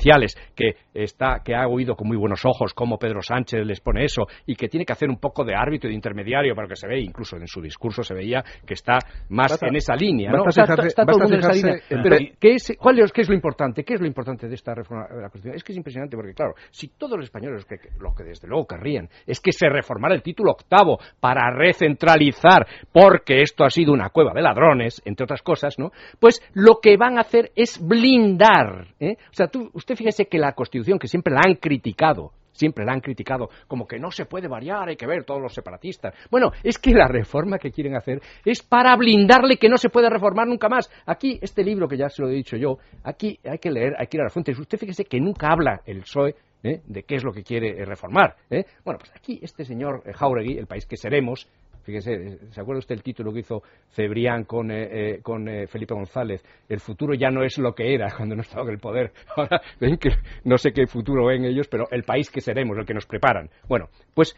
[0.55, 4.27] que, está, que ha oído con muy buenos ojos cómo Pedro Sánchez les pone eso
[4.47, 6.87] y que tiene que hacer un poco de árbitro y de intermediario para que se
[6.87, 10.31] vea, incluso en su discurso se veía que está más en esa línea.
[10.31, 10.45] ¿no?
[10.49, 10.67] está,
[11.05, 11.75] todo mundo en esa línea.
[11.89, 13.85] Pero, ¿qué es, cuál es, ¿qué es lo importante?
[13.85, 15.57] ¿Qué es lo importante de esta reforma de la Constitución?
[15.57, 18.67] Es que es impresionante porque, claro, si todos los españoles, que, lo que desde luego
[18.67, 24.11] querrían, es que se reformara el título octavo para recentralizar, porque esto ha sido una
[24.11, 25.91] cueva de ladrones, entre otras cosas, ¿no?
[26.19, 28.89] Pues lo que van a hacer es blindar.
[29.01, 29.17] ¿eh?
[29.19, 32.93] O sea, tú, usted fíjese que la Constitución, que siempre la han criticado, siempre la
[32.93, 36.15] han criticado como que no se puede variar, hay que ver todos los separatistas.
[36.31, 40.09] Bueno, es que la reforma que quieren hacer es para blindarle que no se puede
[40.09, 40.91] reformar nunca más.
[41.07, 44.07] Aquí, este libro que ya se lo he dicho yo, aquí hay que leer, hay
[44.07, 44.53] que ir a la fuente.
[44.53, 46.81] Usted fíjese que nunca habla el PSOE ¿eh?
[46.87, 48.37] de qué es lo que quiere reformar.
[48.51, 48.65] ¿eh?
[48.85, 51.49] Bueno, pues aquí este señor Jauregui, el país que seremos,
[51.83, 55.95] Fíjese, ¿se acuerda usted el título que hizo Cebrián con, eh, eh, con eh, Felipe
[55.95, 56.43] González?
[56.69, 59.13] El futuro ya no es lo que era cuando no estaba en el poder.
[59.37, 60.11] Ahora ven que
[60.45, 63.51] no sé qué futuro ven ellos, pero el país que seremos, el que nos preparan.
[63.69, 64.37] Bueno, pues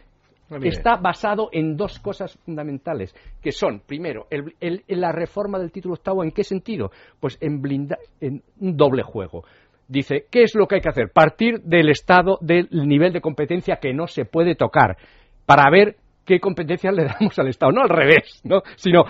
[0.63, 6.23] está basado en dos cosas fundamentales, que son, primero, el, la reforma del título octavo,
[6.23, 6.91] ¿en qué sentido?
[7.21, 9.45] Pues en, blinda, en un doble juego.
[9.89, 11.11] Dice, ¿qué es lo que hay que hacer?
[11.13, 14.97] Partir del estado del nivel de competencia que no se puede tocar,
[15.47, 18.63] para ver qué competencias le damos al Estado, no al revés, ¿no?
[18.77, 19.05] sino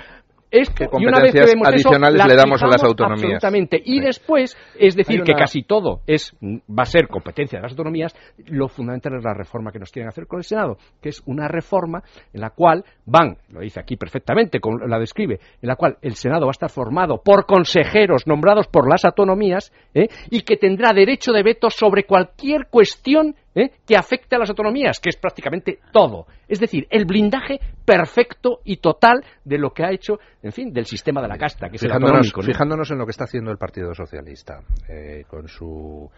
[0.55, 3.24] ¿Qué competencias adicionales le damos a las autonomías?
[3.24, 3.83] Absolutamente.
[3.85, 8.14] Y después, es decir, que casi todo es va a ser competencia de las autonomías,
[8.46, 11.48] lo fundamental es la reforma que nos quieren hacer con el Senado, que es una
[11.48, 16.14] reforma en la cual van, lo dice aquí perfectamente, la describe, en la cual el
[16.14, 20.09] Senado va a estar formado por consejeros nombrados por las autonomías ¿eh?
[20.31, 23.70] y que tendrá derecho de veto sobre cualquier cuestión ¿eh?
[23.86, 26.26] que afecte a las autonomías, que es prácticamente todo.
[26.48, 30.86] Es decir, el blindaje perfecto y total de lo que ha hecho, en fin, del
[30.86, 33.58] sistema de la casta, que fijándonos, es el Fijándonos en lo que está haciendo el
[33.58, 36.10] Partido Socialista, eh, con su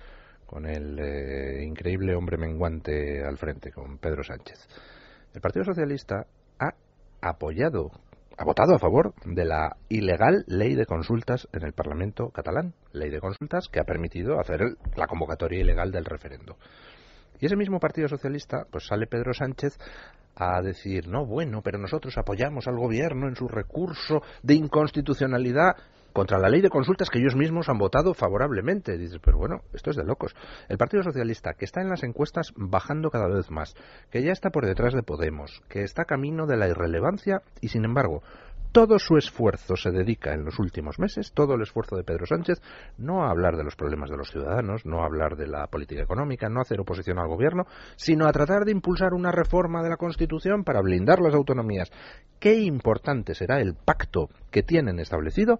[0.46, 4.68] con el eh, increíble hombre menguante al frente, con Pedro Sánchez.
[5.34, 6.26] El Partido Socialista
[6.60, 6.72] ha
[7.20, 7.90] apoyado,
[8.38, 13.10] ha votado a favor de la ilegal ley de consultas en el Parlamento catalán, ley
[13.10, 14.60] de consultas que ha permitido hacer
[14.94, 16.56] la convocatoria ilegal del referendo.
[17.40, 19.78] Y ese mismo Partido Socialista, pues sale Pedro Sánchez
[20.36, 25.76] a decir, no, bueno, pero nosotros apoyamos al gobierno en su recurso de inconstitucionalidad
[26.16, 28.96] contra la ley de consultas que ellos mismos han votado favorablemente.
[28.96, 30.34] Dices, pero bueno, esto es de locos.
[30.66, 33.74] El Partido Socialista, que está en las encuestas bajando cada vez más,
[34.10, 37.84] que ya está por detrás de Podemos, que está camino de la irrelevancia y, sin
[37.84, 38.22] embargo,
[38.76, 42.60] todo su esfuerzo se dedica en los últimos meses, todo el esfuerzo de Pedro Sánchez,
[42.98, 46.02] no a hablar de los problemas de los ciudadanos, no a hablar de la política
[46.02, 47.64] económica, no a hacer oposición al gobierno,
[47.96, 51.90] sino a tratar de impulsar una reforma de la Constitución para blindar las autonomías.
[52.38, 55.58] Qué importante será el pacto que tienen establecido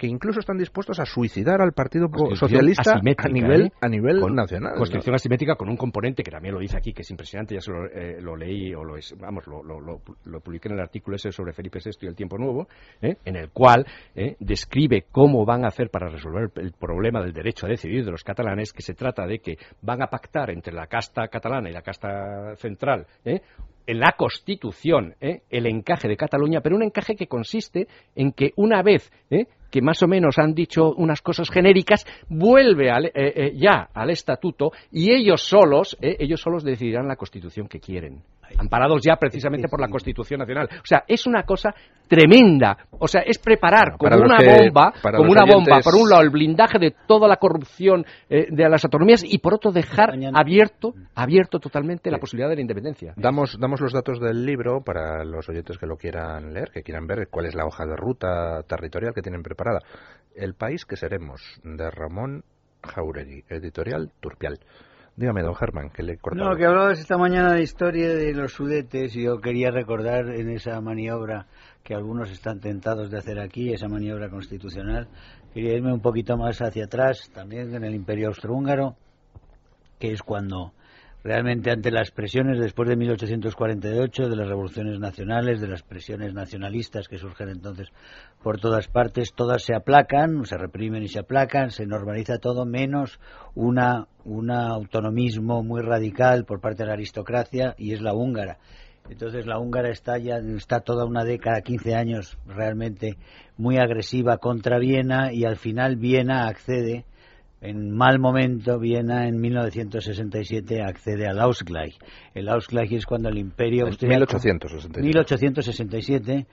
[0.00, 3.72] que incluso están dispuestos a suicidar al Partido Socialista a nivel, ¿eh?
[3.82, 4.72] a nivel nacional.
[4.74, 7.70] Constitución asimétrica con un componente que también lo dice aquí, que es impresionante, ya se
[7.70, 11.80] lo, eh, leí o lo, vamos, lo, lo, publiqué en el artículo ese sobre Felipe
[11.84, 12.66] VI y el tiempo nuevo,
[13.02, 13.16] ¿eh?
[13.26, 13.86] en el cual
[14.38, 18.24] describe cómo van a hacer para resolver el problema del derecho a decidir de los
[18.24, 21.82] catalanes, que se trata de que van a pactar entre la casta catalana y la
[21.82, 28.32] casta central en la Constitución el encaje de Cataluña, pero un encaje que consiste en
[28.32, 29.10] que una vez
[29.70, 34.72] que más o menos han dicho unas cosas genéricas, vuelve eh, eh, ya al estatuto
[34.90, 38.22] y ellos solos, eh, ellos solos decidirán la constitución que quieren
[38.58, 40.68] amparados ya precisamente por la Constitución Nacional.
[40.72, 41.74] O sea, es una cosa
[42.08, 42.76] tremenda.
[42.90, 46.78] O sea, es preparar como una bomba, como una bomba, por un lado el blindaje
[46.78, 52.10] de toda la corrupción eh, de las autonomías y por otro dejar abierto, abierto totalmente
[52.10, 53.14] la posibilidad de la independencia.
[53.16, 57.06] Damos, damos los datos del libro para los oyentes que lo quieran leer, que quieran
[57.06, 59.80] ver cuál es la hoja de ruta territorial que tienen preparada.
[60.34, 62.44] El país que seremos, de Ramón
[62.82, 64.58] Jauregui, editorial Turpial.
[65.20, 69.14] Dígame, don Germán, que le No, que hablabas esta mañana de historia de los sudetes.
[69.14, 71.46] Y yo quería recordar en esa maniobra
[71.82, 75.08] que algunos están tentados de hacer aquí, esa maniobra constitucional,
[75.52, 78.96] quería irme un poquito más hacia atrás, también en el Imperio Austrohúngaro,
[79.98, 80.72] que es cuando
[81.22, 87.08] realmente ante las presiones después de 1848, de las revoluciones nacionales, de las presiones nacionalistas
[87.08, 87.88] que surgen entonces
[88.42, 93.20] por todas partes, todas se aplacan, se reprimen y se aplacan, se normaliza todo menos
[93.54, 98.58] una, un autonomismo muy radical por parte de la aristocracia y es la húngara.
[99.08, 103.16] Entonces la húngara está ya está toda una década, 15 años realmente
[103.56, 107.04] muy agresiva contra Viena y al final Viena accede
[107.60, 111.98] en mal momento, Viena en 1967 accede al Ausgleich.
[112.34, 114.38] El Ausgleich es cuando el imperio austriaco...
[114.38, 115.02] 1867.
[115.02, 116.46] 1867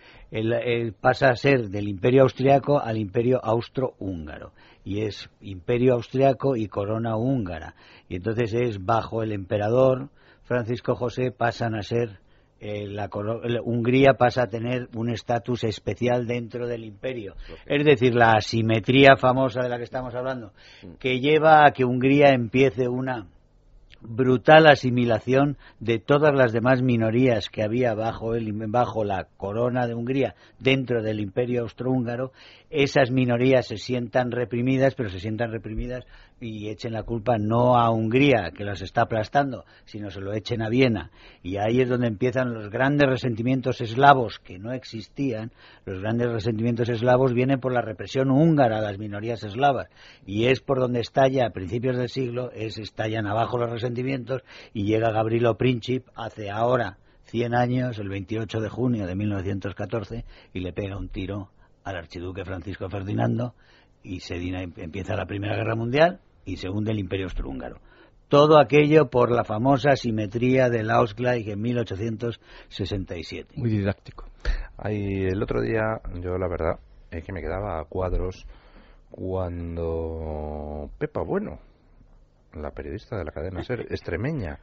[1.00, 4.52] pasa a ser del imperio austriaco al imperio austrohúngaro.
[4.84, 7.76] Y es imperio austriaco y corona húngara.
[8.10, 10.10] Y entonces es bajo el emperador
[10.44, 12.20] Francisco José pasan a ser
[12.60, 13.10] eh, la,
[13.64, 17.36] Hungría pasa a tener un estatus especial dentro del imperio.
[17.66, 20.94] Es decir, la asimetría famosa de la que estamos hablando, mm.
[21.00, 23.28] que lleva a que Hungría empiece una
[24.02, 29.96] brutal asimilación de todas las demás minorías que había bajo, el, bajo la corona de
[29.96, 32.32] Hungría dentro del imperio austrohúngaro,
[32.70, 36.06] esas minorías se sientan reprimidas, pero se sientan reprimidas
[36.40, 40.62] y echen la culpa no a Hungría, que las está aplastando, sino se lo echen
[40.62, 41.12] a Viena.
[41.42, 45.52] Y ahí es donde empiezan los grandes resentimientos eslavos que no existían.
[45.86, 49.90] Los grandes resentimientos eslavos vienen por la represión húngara a las minorías eslavas.
[50.26, 54.86] Y es por donde estalla, a principios del siglo, es estallan abajo los resentimientos y
[54.86, 60.72] llega Gabrielo Princip hace ahora 100 años, el 28 de junio de 1914, y le
[60.72, 61.50] pega un tiro
[61.84, 63.54] al archiduque Francisco Ferdinando
[64.04, 67.80] y se empieza la Primera Guerra Mundial y se hunde el Imperio Austrohúngaro.
[68.30, 73.54] Todo aquello por la famosa simetría del Ausgleich en 1867.
[73.58, 74.26] Muy didáctico.
[74.78, 76.80] Ahí, el otro día, yo la verdad
[77.12, 78.46] es que me quedaba a cuadros
[79.12, 81.60] cuando Pepa Bueno
[82.62, 84.60] la periodista de la cadena SER, extremeña,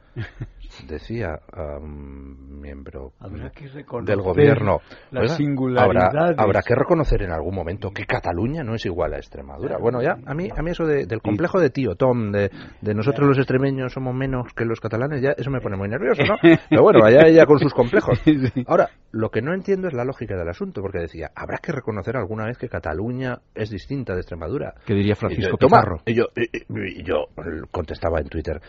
[0.87, 1.39] decía
[1.81, 3.13] un miembro
[3.53, 3.65] que
[4.05, 4.81] del gobierno,
[5.11, 5.37] las
[5.83, 6.09] habrá,
[6.43, 9.77] habrá que reconocer en algún momento que Cataluña no es igual a Extremadura.
[9.77, 12.49] Bueno, ya, a mí, a mí eso de- del complejo de tío, Tom, de,
[12.81, 16.23] de nosotros los extremeños somos menos que los catalanes, ya eso me pone muy nervioso,
[16.23, 16.35] ¿no?
[16.69, 18.21] Pero bueno, vaya ella con sus complejos.
[18.67, 22.17] Ahora, lo que no entiendo es la lógica del asunto, porque decía, habrá que reconocer
[22.17, 24.73] alguna vez que Cataluña es distinta de Extremadura.
[24.85, 26.01] ¿Qué diría Francisco Y Pizarro?
[26.05, 27.25] Y yo, y- yo
[27.85, 28.59] contestaba en Twitter,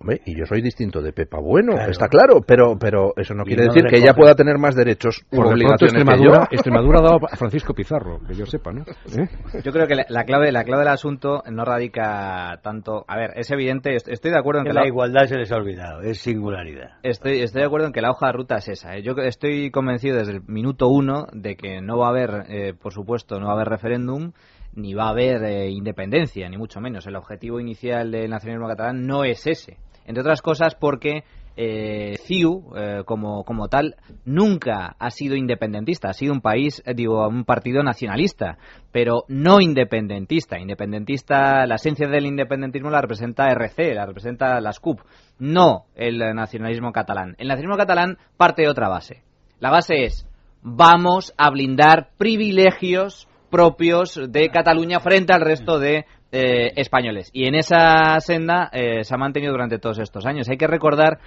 [0.00, 1.90] hombre, y yo soy distinto de Pepa Bueno, Claro.
[1.90, 4.74] está claro, pero, pero eso no Y quiere no decir que ella pueda tener más
[4.74, 6.46] derechos Por pronto obligaciones que Extremadura, yo.
[6.56, 8.82] Extremadura ha dado a Francisco Pizarro, que yo sepa, ¿no?
[9.16, 9.28] ¿Eh?
[9.62, 13.04] Yo creo que la, la clave, la clave del asunto no radica tanto.
[13.06, 15.52] A ver, es evidente, est- estoy de acuerdo en Que que la igualdad se les
[15.52, 16.92] ha olvidado, es singularidad.
[17.02, 18.96] Estoy, estoy de acuerdo en que la hoja de ruta es esa.
[18.96, 19.02] ¿eh?
[19.02, 22.92] Yo estoy convencido desde el minuto uno de que no va a haber, eh, por
[22.92, 24.32] supuesto, no va a haber referéndum,
[24.74, 27.06] ni va a haber eh, independencia, ni mucho menos.
[27.06, 29.78] El objetivo inicial del nacionalismo catalán no es ese.
[30.04, 31.24] Entre otras cosas porque
[31.56, 36.08] eh, CIU, eh, como, como tal, nunca ha sido independentista.
[36.08, 38.58] Ha sido un país, digo, un partido nacionalista,
[38.90, 40.58] pero no independentista.
[40.58, 45.00] Independentista, la esencia del independentismo la representa RC, la representa las CUP,
[45.38, 47.36] no el nacionalismo catalán.
[47.38, 49.22] El nacionalismo catalán parte de otra base.
[49.60, 50.26] La base es,
[50.62, 57.28] vamos a blindar privilegios propios de Cataluña frente al resto de eh, españoles.
[57.34, 60.48] Y en esa senda eh, se ha mantenido durante todos estos años.
[60.48, 61.18] Hay que recordar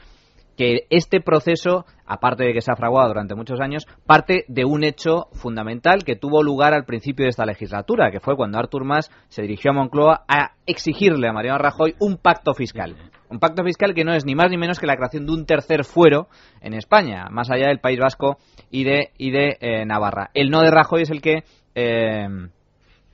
[0.57, 4.83] que este proceso, aparte de que se ha fraguado durante muchos años, parte de un
[4.83, 9.11] hecho fundamental que tuvo lugar al principio de esta legislatura, que fue cuando Artur Mas
[9.27, 12.95] se dirigió a Moncloa a exigirle a Mariano Rajoy un pacto fiscal.
[13.29, 15.45] Un pacto fiscal que no es ni más ni menos que la creación de un
[15.45, 16.29] tercer fuero
[16.61, 18.37] en España, más allá del País Vasco
[18.71, 20.31] y de, y de eh, Navarra.
[20.33, 21.43] El no de Rajoy es el que
[21.75, 22.27] eh,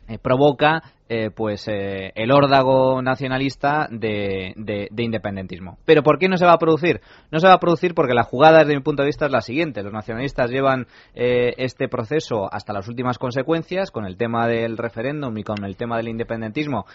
[0.07, 5.77] eh, provoca eh, pues eh, el órdago nacionalista de, de- de independentismo.
[5.85, 7.01] Pero ¿por qué no se va a producir?
[7.31, 9.41] No se va a producir porque la jugada desde mi punto de vista es la
[9.41, 9.83] siguiente.
[9.83, 15.37] Los nacionalistas llevan eh, este proceso hasta las últimas consecuencias con el tema del referéndum
[15.37, 16.85] y con el tema del independentismo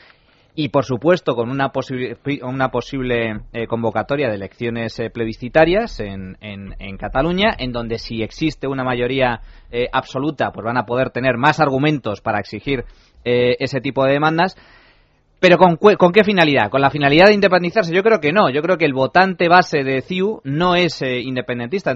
[0.56, 6.36] y por supuesto con una, posible una posible eh, convocatoria de elecciones eh, plebiscitarias en,
[6.40, 9.40] en- en Cataluña, en donde si existe una mayoría
[9.70, 12.84] eh, absoluta, pues van a poder tener más argumentos para exigir
[13.24, 14.56] eh, ese tipo de demandas.
[15.38, 16.70] Pero ¿con, ¿con qué finalidad?
[16.70, 17.94] ¿Con la finalidad de independizarse?
[17.94, 18.48] Yo creo que no.
[18.48, 21.90] Yo creo que el votante base de CIU no es eh, independentista.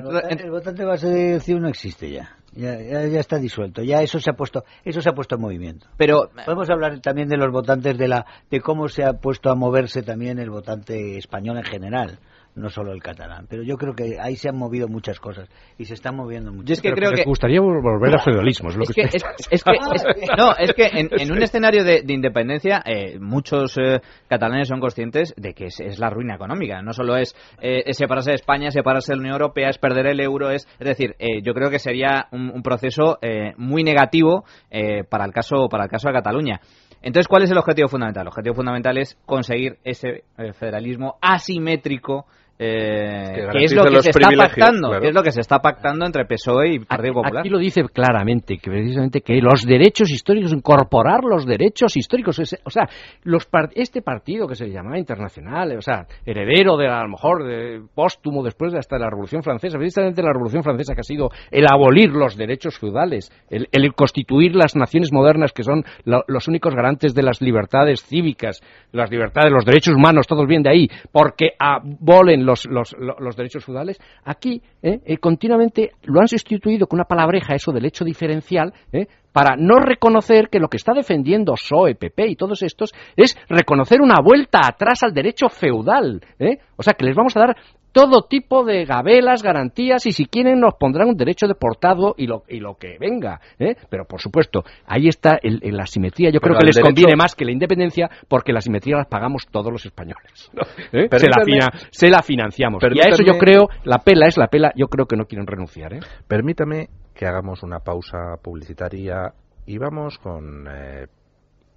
[0.45, 2.37] El votante base de CIU no existe ya.
[2.53, 3.83] Ya, ya, ya está disuelto.
[3.83, 5.87] Ya eso se ha puesto, eso se ha puesto en movimiento.
[5.97, 9.55] Pero podemos hablar también de los votantes de la, de cómo se ha puesto a
[9.55, 12.19] moverse también el votante español en general,
[12.61, 13.47] no solo el catalán.
[13.49, 16.67] Pero yo creo que ahí se han movido muchas cosas y se están moviendo muchas.
[16.69, 19.07] Yo es que creo que- gustaría vol- volver al feudalismo, es lo Es que, que,
[19.07, 22.83] usted- es, es que, es- no, es que en, en un escenario de, de independencia,
[22.85, 26.83] eh, muchos eh, catalanes son conscientes de que es, es la ruina económica.
[26.83, 30.07] No solo es, eh, es separarse de España, separarse de la Unión Europea, es perder
[30.07, 33.83] el euro, es, es decir, eh, yo creo que sería un, un proceso eh, muy
[33.83, 36.61] negativo eh, para el caso para el caso de Cataluña.
[37.03, 38.25] Entonces, ¿cuál es el objetivo fundamental?
[38.25, 40.25] El objetivo fundamental es conseguir ese
[40.59, 42.27] federalismo asimétrico.
[42.63, 45.01] Eh, Que que es lo que los se está pactando, claro.
[45.03, 47.41] que es lo que se está pactando entre PSOE y Partido Popular.
[47.41, 52.61] Aquí lo dice claramente, que precisamente que los derechos históricos, incorporar los derechos históricos, es-
[52.65, 52.87] o sea,
[53.25, 57.45] los par- este partido que se llamaba internacional, o sea, heredero de a lo mejor
[57.45, 61.31] de, póstumo después de hasta la Revolución Francesa, precisamente la Revolución Francesa que ha sido
[61.51, 66.47] el abolir los derechos feudales, el, el constituir las naciones modernas que son lo- los
[66.47, 68.61] únicos garantes de las libertades cívicas,
[68.93, 73.37] las libertades, los derechos humanos, todos bien de ahí, porque abolen los, los, lo- los
[73.37, 78.05] derechos feudales, aquí eh, eh, continuamente lo han sustituido con una palabreja, eso del hecho
[78.05, 82.93] diferencial, eh, para no reconocer que lo que está defendiendo PSOE, PP y todos estos
[83.17, 86.21] es reconocer una vuelta atrás al derecho feudal.
[86.41, 86.59] eh.
[86.77, 87.57] O sea, que les vamos a dar
[87.93, 92.45] todo tipo de gabelas, garantías y si quieren nos pondrán un derecho deportado y lo,
[92.49, 93.41] y lo que venga.
[93.59, 93.75] ¿eh?
[93.89, 96.31] Pero por supuesto, ahí está el, el- la simetría.
[96.31, 99.05] Yo Pero creo que les derecho- conviene más que la independencia porque la simetría la
[99.05, 100.51] pagamos todos los españoles.
[100.53, 100.63] ¿no?
[100.99, 101.09] ¿Eh?
[101.11, 102.83] Se, la Permítame- fina- se la financiamos.
[102.93, 105.25] Y a eso yo Permítame- creo, la pela es la pela, yo creo que no
[105.27, 105.93] quieren renunciar.
[105.95, 106.01] ¿eh?
[106.29, 109.33] Permítame que hagamos una pausa publicitaria
[109.67, 111.07] y vamos con eh,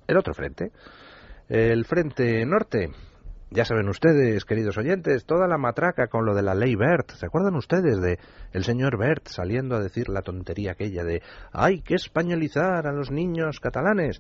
[0.08, 0.72] el otro frente.
[1.50, 2.90] El frente norte.
[3.56, 7.12] Ya saben ustedes, queridos oyentes, toda la matraca con lo de la ley Bert.
[7.12, 8.18] ¿Se acuerdan ustedes de
[8.52, 11.22] el señor Bert saliendo a decir la tontería aquella de
[11.52, 14.20] hay que españolizar a los niños catalanes?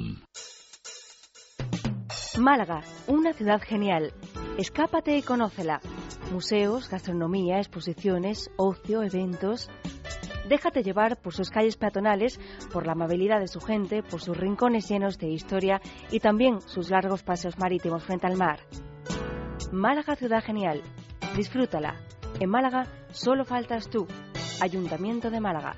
[2.37, 4.13] Málaga, una ciudad genial.
[4.57, 5.79] Escápate y conócela.
[6.31, 9.69] Museos, gastronomía, exposiciones, ocio, eventos.
[10.49, 12.39] Déjate llevar por sus calles peatonales,
[12.71, 16.89] por la amabilidad de su gente, por sus rincones llenos de historia y también sus
[16.89, 18.59] largos paseos marítimos frente al mar.
[19.71, 20.81] Málaga, ciudad genial.
[21.35, 21.95] Disfrútala.
[22.39, 24.07] En Málaga solo faltas tú.
[24.61, 25.77] Ayuntamiento de Málaga.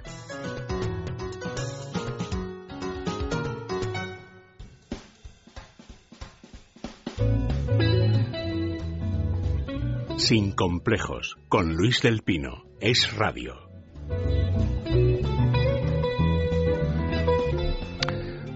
[10.27, 12.65] Sin complejos, con Luis del Pino.
[12.81, 13.53] Es radio.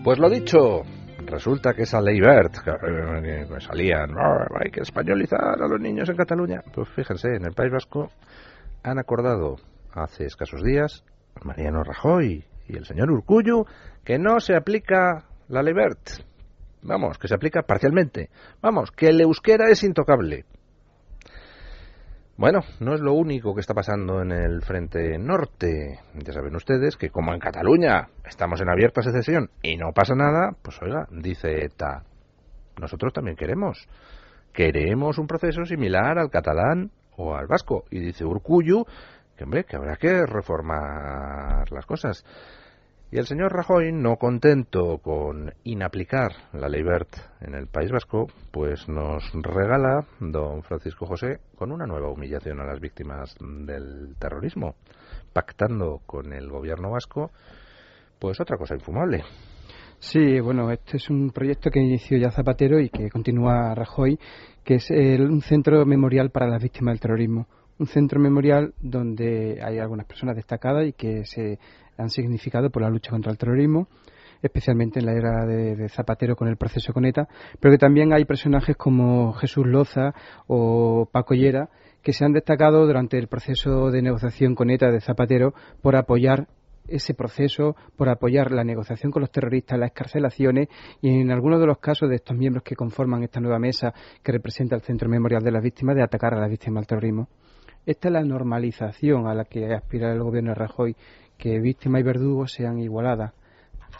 [0.03, 0.81] Pues lo dicho,
[1.19, 4.09] resulta que esa ley Bert, que, salían,
[4.59, 6.61] hay que españolizar a los niños en Cataluña.
[6.73, 8.11] Pues fíjense, en el País Vasco
[8.83, 9.55] han acordado
[9.93, 11.05] hace escasos días
[11.41, 13.63] Mariano Rajoy y el señor Urcullu
[14.03, 16.21] que no se aplica la ley Bert.
[16.81, 18.29] Vamos, que se aplica parcialmente.
[18.61, 20.43] Vamos, que el euskera es intocable.
[22.37, 25.99] Bueno, no es lo único que está pasando en el frente norte.
[26.15, 30.55] Ya saben ustedes que como en Cataluña estamos en abierta secesión y no pasa nada,
[30.61, 32.03] pues oiga, dice ETA,
[32.79, 33.87] nosotros también queremos.
[34.53, 37.85] Queremos un proceso similar al catalán o al vasco.
[37.91, 38.85] Y dice Urcuyu
[39.37, 42.25] que, hombre, que habrá que reformar las cosas.
[43.13, 48.27] Y el señor Rajoy, no contento con inaplicar la ley BERT en el País Vasco,
[48.51, 54.75] pues nos regala, don Francisco José, con una nueva humillación a las víctimas del terrorismo,
[55.33, 57.31] pactando con el gobierno vasco,
[58.17, 59.25] pues otra cosa infumable.
[59.99, 64.17] Sí, bueno, este es un proyecto que inició ya Zapatero y que continúa Rajoy,
[64.63, 67.45] que es un centro memorial para las víctimas del terrorismo
[67.81, 71.57] un centro memorial donde hay algunas personas destacadas y que se
[71.97, 73.87] han significado por la lucha contra el terrorismo,
[74.41, 77.27] especialmente en la era de, Zapatero con el proceso Coneta,
[77.59, 80.13] pero que también hay personajes como Jesús Loza
[80.47, 81.69] o Paco Llera
[82.01, 86.47] que se han destacado durante el proceso de negociación con ETA de Zapatero por apoyar
[86.87, 90.67] ese proceso, por apoyar la negociación con los terroristas, las escarcelaciones
[90.99, 94.31] y en algunos de los casos de estos miembros que conforman esta nueva mesa que
[94.31, 97.27] representa el Centro Memorial de las Víctimas de atacar a las víctimas del terrorismo.
[97.85, 100.95] Esta es la normalización a la que aspira el gobierno de Rajoy
[101.41, 103.33] que víctima y verdugo sean igualadas.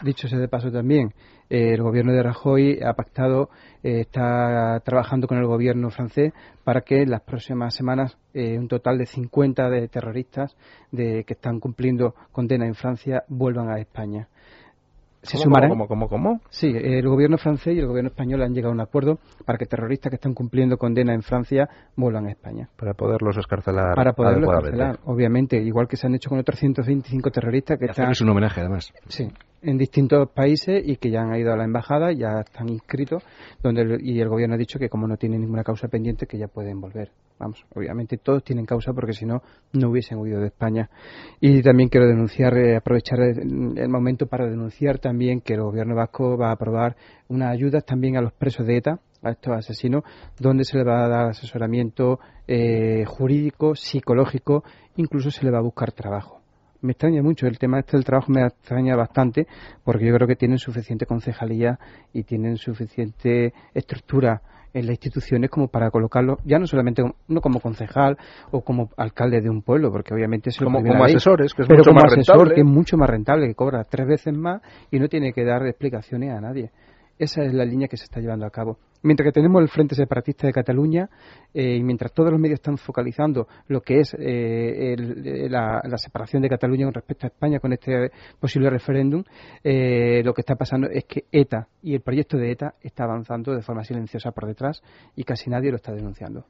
[0.00, 1.12] Dicho sea de paso también,
[1.50, 3.50] el gobierno de Rajoy ha pactado,
[3.82, 6.32] eh, está trabajando con el gobierno francés
[6.64, 10.56] para que en las próximas semanas eh, un total de 50 de terroristas
[10.92, 14.28] de, que están cumpliendo condena en Francia vuelvan a España
[15.22, 15.70] se sumarán.
[15.70, 16.40] ¿Cómo, cómo, cómo?
[16.50, 19.66] Sí, el gobierno francés y el gobierno español han llegado a un acuerdo para que
[19.66, 22.68] terroristas que están cumpliendo condena en Francia vuelvan a España.
[22.76, 23.94] Para poderlos escarcelar.
[23.94, 28.10] Para poderlos escarcelar, obviamente, igual que se han hecho con otros 125 terroristas que están.
[28.10, 28.92] Es un homenaje, además.
[29.08, 29.28] Sí.
[29.62, 33.22] En distintos países y que ya han ido a la embajada, ya están inscritos,
[33.62, 36.48] donde y el gobierno ha dicho que como no tienen ninguna causa pendiente, que ya
[36.48, 37.10] pueden volver.
[37.38, 39.42] Vamos, obviamente todos tienen causa porque si no,
[39.72, 40.90] no hubiesen huido de España.
[41.40, 46.36] Y también quiero denunciar, eh, aprovechar el, momento para denunciar también que el gobierno vasco
[46.36, 46.96] va a aprobar
[47.28, 50.04] unas ayudas también a los presos de ETA, a estos asesinos,
[50.38, 54.64] donde se les va a dar asesoramiento eh, jurídico, psicológico,
[54.96, 56.41] incluso se les va a buscar trabajo
[56.82, 57.46] me extraña mucho.
[57.46, 59.46] El tema este del trabajo me extraña bastante
[59.84, 61.78] porque yo creo que tienen suficiente concejalía
[62.12, 64.42] y tienen suficiente estructura
[64.74, 68.16] en las instituciones como para colocarlo ya no solamente no como concejal
[68.52, 71.80] o como alcalde de un pueblo porque obviamente es como, como asesores que es pero
[71.80, 72.54] mucho como más asesor rentable.
[72.54, 75.66] que es mucho más rentable que cobra tres veces más y no tiene que dar
[75.66, 76.70] explicaciones a nadie
[77.18, 78.78] esa es la línea que se está llevando a cabo.
[79.02, 81.08] Mientras que tenemos el Frente Separatista de Cataluña
[81.52, 85.98] eh, y mientras todos los medios están focalizando lo que es eh, el, la, la,
[85.98, 89.24] separación de Cataluña con respecto a España con este posible referéndum,
[89.64, 93.52] eh, lo que está pasando es que ETA y el proyecto de ETA está avanzando
[93.52, 94.82] de forma silenciosa por detrás
[95.16, 96.46] y casi nadie lo está denunciando.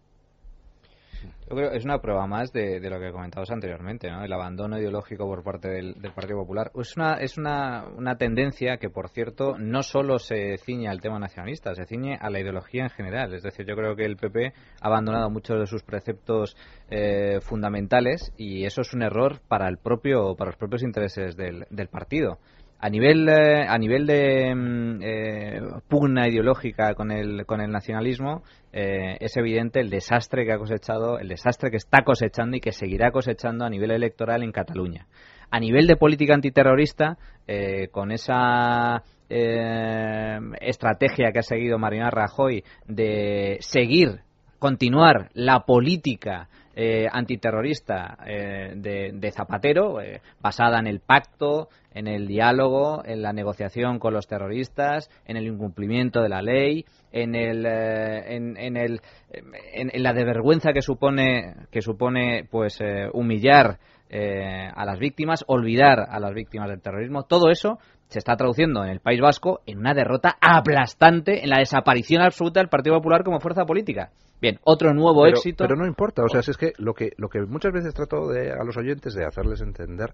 [1.49, 4.25] Yo creo es una prueba más de, lo que comentabas anteriormente, ¿no?
[4.25, 6.71] el abandono ideológico por parte del, del, Partido Popular.
[6.75, 11.19] Es una, es una, una tendencia que, por cierto, no solo se ciñe al tema
[11.19, 13.35] nacionalista, se ciñe a la ideología en general.
[13.35, 16.57] Es decir, yo creo que el PP ha abandonado muchos de sus preceptos
[16.91, 21.67] eh, fundamentales y eso es un error para, el propio, para los propios intereses del,
[21.71, 22.39] del partido.
[22.85, 29.19] A nivel, eh, a nivel de eh, pugna ideológica con el, con el nacionalismo, eh,
[29.21, 33.13] es evidente el desastre que ha cosechado, el desastre que está cosechando y que seguirá
[33.13, 35.07] cosechando a nivel electoral en Cataluña.
[35.49, 42.65] A nivel de política antiterrorista, eh, con esa eh, estrategia que ha seguido Mariano Rajoy
[42.89, 44.23] de seguir,
[44.59, 52.07] continuar la política eh, antiterrorista eh, de, de, Zapatero, eh, basada en el pacto, en
[52.07, 57.35] el diálogo, en la negociación con los terroristas, en el incumplimiento de la ley, en
[57.35, 59.01] el, en, en, el,
[59.31, 62.79] en, la desvergüenza que supone que supone pues
[63.13, 63.79] humillar
[64.11, 67.25] a las víctimas, olvidar a las víctimas del terrorismo.
[67.25, 67.79] Todo eso
[68.13, 72.61] se está traduciendo en el País Vasco en una derrota aplastante, en la desaparición absoluta
[72.61, 74.11] del Partido Popular como fuerza política.
[74.41, 75.65] Bien, otro nuevo pero, éxito.
[75.65, 78.29] Pero no importa, o sea, si es que lo que lo que muchas veces trato
[78.29, 80.13] de a los oyentes de hacerles entender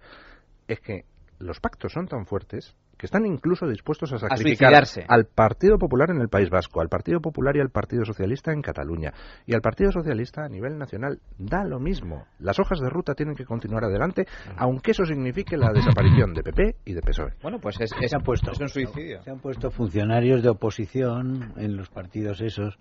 [0.66, 1.04] es que
[1.38, 6.10] los pactos son tan fuertes que están incluso dispuestos a sacrificar a al Partido Popular
[6.10, 9.12] en el País Vasco, al Partido Popular y al Partido Socialista en Cataluña.
[9.46, 12.26] Y al Partido Socialista a nivel nacional da lo mismo.
[12.40, 14.26] Las hojas de ruta tienen que continuar adelante,
[14.56, 17.34] aunque eso signifique la desaparición de PP y de PSOE.
[17.40, 19.22] Bueno, pues es, es, se han puesto, es un suicidio.
[19.22, 22.78] Se han puesto funcionarios de oposición en los partidos esos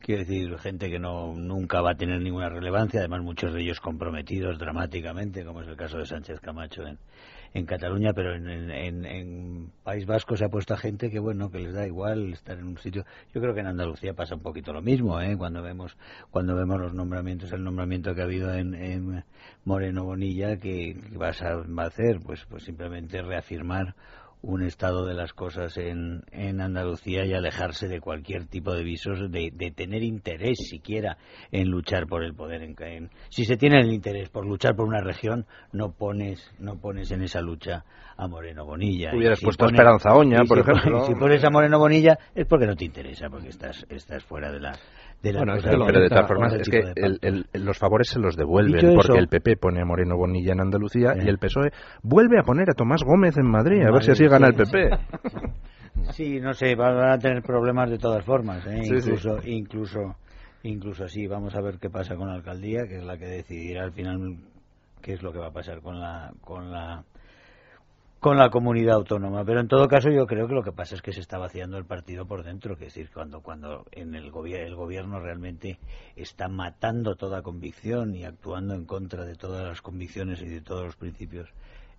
[0.00, 3.80] quiero decir, gente que no nunca va a tener ninguna relevancia, además muchos de ellos
[3.80, 6.98] comprometidos dramáticamente, como es el caso de Sánchez Camacho en,
[7.54, 11.50] en Cataluña, pero en, en, en, País Vasco se ha puesto a gente que, bueno,
[11.50, 13.04] que les da igual estar en un sitio.
[13.34, 15.36] Yo creo que en Andalucía pasa un poquito lo mismo, ¿eh?
[15.36, 15.96] Cuando vemos,
[16.30, 19.24] cuando vemos los nombramientos, el nombramiento que ha habido en, en
[19.64, 23.94] Moreno Bonilla, que, que vas a, va a hacer, pues, pues simplemente reafirmar
[24.42, 29.30] un estado de las cosas en, en Andalucía y alejarse de cualquier tipo de visos,
[29.30, 31.18] de, de tener interés siquiera
[31.50, 32.62] en luchar por el poder.
[32.62, 36.78] En, en, si se tiene el interés por luchar por una región, no pones, no
[36.78, 37.84] pones en esa lucha
[38.16, 39.10] a Moreno Bonilla.
[39.14, 40.92] Hubieras si puesto pones, Esperanza Oña, por si ejemplo.
[40.92, 44.52] Pones, si pones a Moreno Bonilla es porque no te interesa, porque estás, estás fuera
[44.52, 44.72] de la,
[45.22, 47.76] de la bueno, es que lo, pero de todas formas es que el, el, los
[47.76, 51.12] favores se los devuelven Dicho porque eso, el PP pone a Moreno Bonilla en Andalucía
[51.12, 51.24] eh.
[51.24, 51.70] y el PSOE
[52.02, 54.54] vuelve a poner a Tomás Gómez en Madrid, a ver si así sí, gana el
[54.54, 54.72] sí.
[54.72, 54.90] PP.
[56.12, 58.82] Sí, no sé, van a tener problemas de todas formas, ¿eh?
[58.84, 59.50] Sí, incluso, sí.
[59.50, 60.16] incluso,
[60.62, 61.26] incluso así.
[61.26, 64.38] Vamos a ver qué pasa con la alcaldía, que es la que decidirá al final
[65.02, 67.04] qué es lo que va a pasar con la, con la,
[68.20, 69.44] con la comunidad autónoma.
[69.44, 71.78] Pero en todo caso yo creo que lo que pasa es que se está vaciando
[71.78, 75.78] el partido por dentro, es decir, cuando, cuando en el, el gobierno realmente
[76.16, 80.84] está matando toda convicción y actuando en contra de todas las convicciones y de todos
[80.84, 81.48] los principios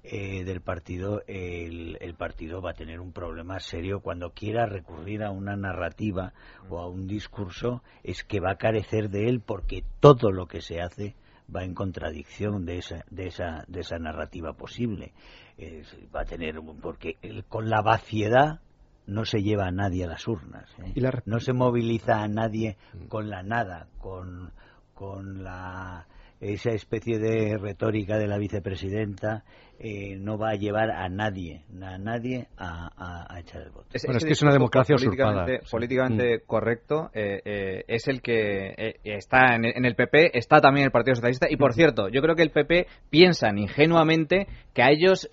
[0.03, 5.23] eh, del partido, el, el, partido va a tener un problema serio cuando quiera recurrir
[5.23, 6.33] a una narrativa
[6.69, 10.61] o a un discurso, es que va a carecer de él porque todo lo que
[10.61, 11.15] se hace
[11.53, 15.13] va en contradicción de esa, de esa, de esa narrativa posible.
[15.59, 15.83] Eh,
[16.15, 18.61] va a tener, porque el, con la vaciedad
[19.07, 20.93] no se lleva a nadie a las urnas, ¿eh?
[20.95, 21.21] ¿Y la...
[21.25, 22.77] no se moviliza a nadie
[23.09, 24.51] con la nada, con,
[24.93, 26.07] con la
[26.39, 29.43] esa especie de retórica de la vicepresidenta
[29.81, 33.87] eh, no va a llevar a nadie, a nadie a, echar el voto.
[33.93, 35.45] Es, bueno, es que es una democracia usurpada.
[35.71, 36.41] Políticamente, mm.
[36.45, 41.47] correcto eh, eh, es el que está en, el PP, está también el Partido Socialista
[41.49, 41.75] y por mm.
[41.75, 45.29] cierto, yo creo que el PP piensan ingenuamente que a ellos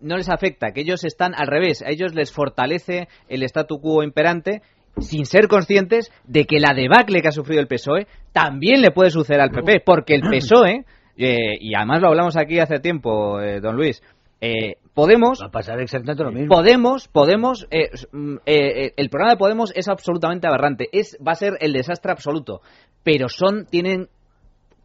[0.00, 4.04] no les afecta, que ellos están al revés, a ellos les fortalece el statu quo
[4.04, 4.62] imperante
[4.98, 9.10] sin ser conscientes de que la debacle que ha sufrido el PSOE también le puede
[9.10, 10.84] suceder al PP, porque el PSOE
[11.16, 14.02] eh, y además lo hablamos aquí hace tiempo, eh, don Luis,
[14.40, 15.40] eh, Podemos.
[15.40, 16.48] Va a pasar exactamente lo mismo.
[16.48, 17.66] Podemos, Podemos,
[18.12, 20.88] mm, el programa de Podemos es absolutamente aberrante.
[20.92, 22.60] Es, va a ser el desastre absoluto.
[23.02, 24.08] Pero son, tienen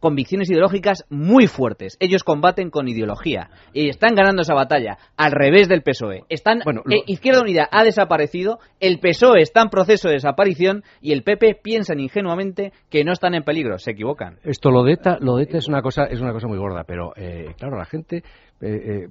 [0.00, 1.96] convicciones ideológicas muy fuertes.
[2.00, 6.24] Ellos combaten con ideología y están ganando esa batalla al revés del PSOE.
[6.28, 11.12] Están bueno, eh, Izquierda Unida ha desaparecido, el PSOE está en proceso de desaparición y
[11.12, 13.78] el PP piensan ingenuamente que no están en peligro.
[13.78, 14.38] Se equivocan.
[14.44, 16.84] Esto lo de ETA, lo de ETA es una cosa es una cosa muy gorda,
[16.84, 18.22] pero eh, claro la gente
[18.60, 19.08] eh,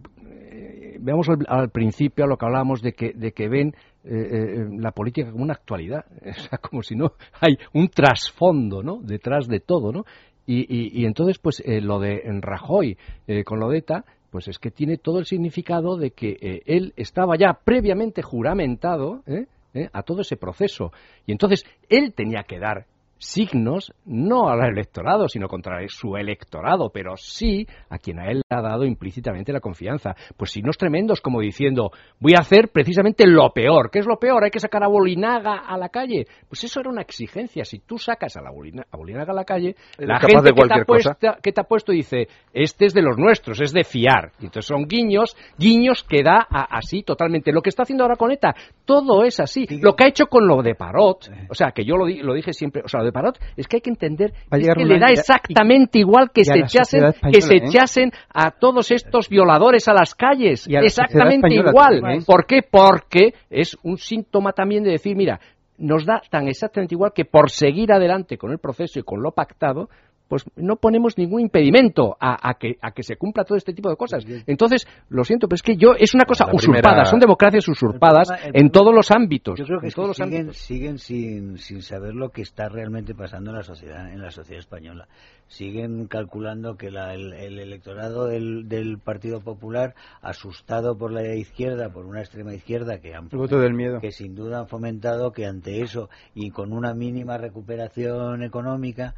[0.99, 3.73] veamos al, principio a lo que hablábamos de que de que ven
[4.03, 8.99] la política como una actualidad, o sea, como si no hay un trasfondo, ¿no?
[9.01, 10.03] Detrás de todo, ¿no?
[10.45, 14.59] Y, y, entonces, pues eh, lo de Rajoy eh, con lo de ETA, pues es
[14.59, 19.23] que tiene todo el significado de que eh, él estaba ya previamente juramentado
[19.91, 20.91] a todo ese proceso.
[21.25, 22.85] Y entonces él tenía que dar
[23.17, 28.57] signos no al electorado, sino contra su electorado, pero sí a quien a él le
[28.57, 30.15] ha dado implícitamente la confianza.
[30.37, 33.89] Pues signos tremendos como diciendo, voy a hacer precisamente lo peor.
[33.91, 34.43] ¿Qué es lo peor?
[34.43, 36.25] Hay que sacar a Bolinaga a la calle.
[36.47, 37.65] Pues eso era una exigencia.
[37.65, 41.11] Si tú sacas a, la Bolinaga a la calle, la gente que, te ha puesto,
[41.41, 44.31] que te ha puesto dice, este es de los nuestros, es de fiar.
[44.39, 47.51] Y entonces son guiños, guiños que da así totalmente.
[47.51, 48.55] Lo que está haciendo ahora con ETA,
[48.85, 49.65] todo es así.
[49.81, 52.53] Lo que ha hecho con lo de Parot, o sea, que yo lo, lo dije
[52.53, 56.31] siempre, o sea, de Parot es que hay que entender que le da exactamente igual
[56.33, 57.61] que se echasen que se ¿eh?
[57.65, 62.01] echasen a todos estos violadores a las calles, exactamente igual.
[62.25, 62.61] ¿Por qué?
[62.69, 65.39] Porque es un síntoma también de decir, mira,
[65.77, 69.31] nos da tan exactamente igual que por seguir adelante con el proceso y con lo
[69.31, 69.89] pactado,
[70.27, 73.95] pues no ponemos ningún impedimento a, que, a que se cumpla todo este tipo de
[73.95, 74.25] cosas.
[74.47, 78.69] Entonces, lo siento, pero es que yo es una cosa usurpada, son democracias usurpadas en
[78.71, 79.59] todos los ámbitos.
[79.59, 83.63] Yo creo que, siguen, siguen sin, sin saber lo que está realmente pasando en la
[83.63, 85.07] sociedad, en la sociedad española
[85.47, 86.97] siguen calculando que el,
[87.59, 93.73] electorado del, Partido Popular, asustado por la izquierda, por una extrema izquierda que han del
[93.73, 93.99] miedo.
[93.99, 99.15] que sin duda han fomentado que ante eso y con una mínima recuperación económica,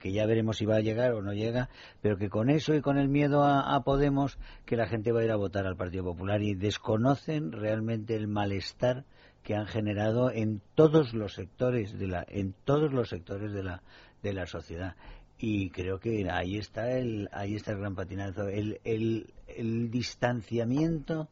[0.00, 1.68] que, ya veremos si va a llegar o no llega,
[2.02, 5.20] pero que con eso y con el miedo a, a Podemos, que la gente va
[5.20, 9.04] a ir a votar al Partido Popular y desconocen realmente el malestar
[9.46, 13.80] que han generado en todos los sectores de la en todos los sectores de la
[14.22, 14.96] de la sociedad.
[15.38, 21.28] Y creo que ahí está el, ahí está el gran patinazo, el, el, el distanciamiento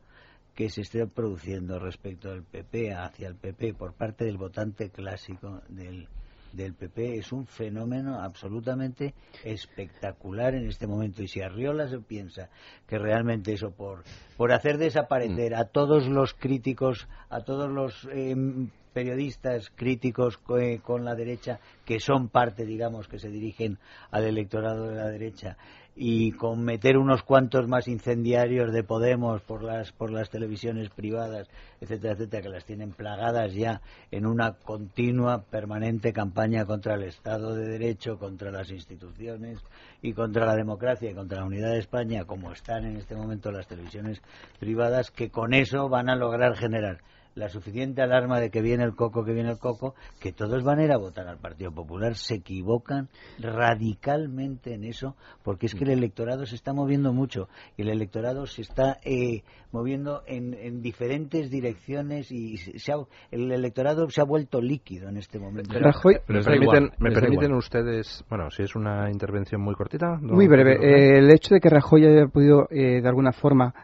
[0.54, 5.62] que se esté produciendo respecto al PP, hacia el PP, por parte del votante clásico
[5.68, 6.06] del,
[6.52, 11.22] del PP es un fenómeno absolutamente espectacular en este momento.
[11.22, 12.50] Y si Arriola se piensa
[12.86, 14.04] que realmente eso por,
[14.36, 15.56] por hacer desaparecer mm.
[15.56, 22.00] a todos los críticos, a todos los em, periodistas críticos eh, con la derecha, que
[22.00, 23.78] son parte, digamos, que se dirigen
[24.10, 25.58] al electorado de la derecha,
[25.96, 31.48] y con meter unos cuantos más incendiarios de Podemos por las por las televisiones privadas,
[31.80, 33.80] etcétera, etcétera, que las tienen plagadas ya
[34.10, 39.60] en una continua, permanente campaña contra el Estado de Derecho, contra las instituciones
[40.02, 43.52] y contra la democracia y contra la unidad de España, como están en este momento
[43.52, 44.20] las televisiones
[44.58, 46.98] privadas, que con eso van a lograr generar
[47.34, 50.78] la suficiente alarma de que viene el coco, que viene el coco, que todos van
[50.78, 53.08] a ir a votar al Partido Popular, se equivocan
[53.38, 58.46] radicalmente en eso, porque es que el electorado se está moviendo mucho y el electorado
[58.46, 62.92] se está eh, moviendo en, diferentes direcciones y se
[63.30, 65.70] el electorado se ha vuelto líquido en este momento.
[65.72, 65.90] Pero,
[66.28, 70.18] ¿Me permiten, ¿me permiten ustedes, bueno, si es una intervención muy cortita?
[70.20, 70.74] muy breve.
[70.74, 73.74] Eh, el hecho de que Rajoy haya podido eh, de alguna forma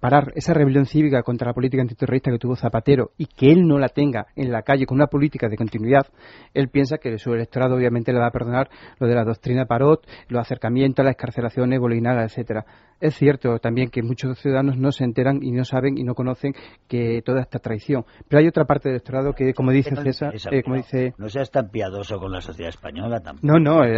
[0.00, 3.66] parar esa rebelión cívica contra la política antiterrorista que tuvo Zapatero Zapatero y que él
[3.66, 6.06] no la tenga en la calle con una política de continuidad,
[6.54, 8.68] él piensa que su electorado obviamente le va a perdonar
[8.98, 12.64] lo de la doctrina Parot, los acercamientos, las escarcelaciones, Bolinaga, etcétera.
[13.00, 16.54] Es cierto también que muchos ciudadanos no se enteran y no saben y no conocen
[16.88, 18.04] que toda esta traición.
[18.28, 21.12] Pero hay otra parte del electorado que, como dice César, eh, como dice...
[21.18, 23.46] No seas tan piadoso con la sociedad española tampoco.
[23.46, 23.96] No, no, eh,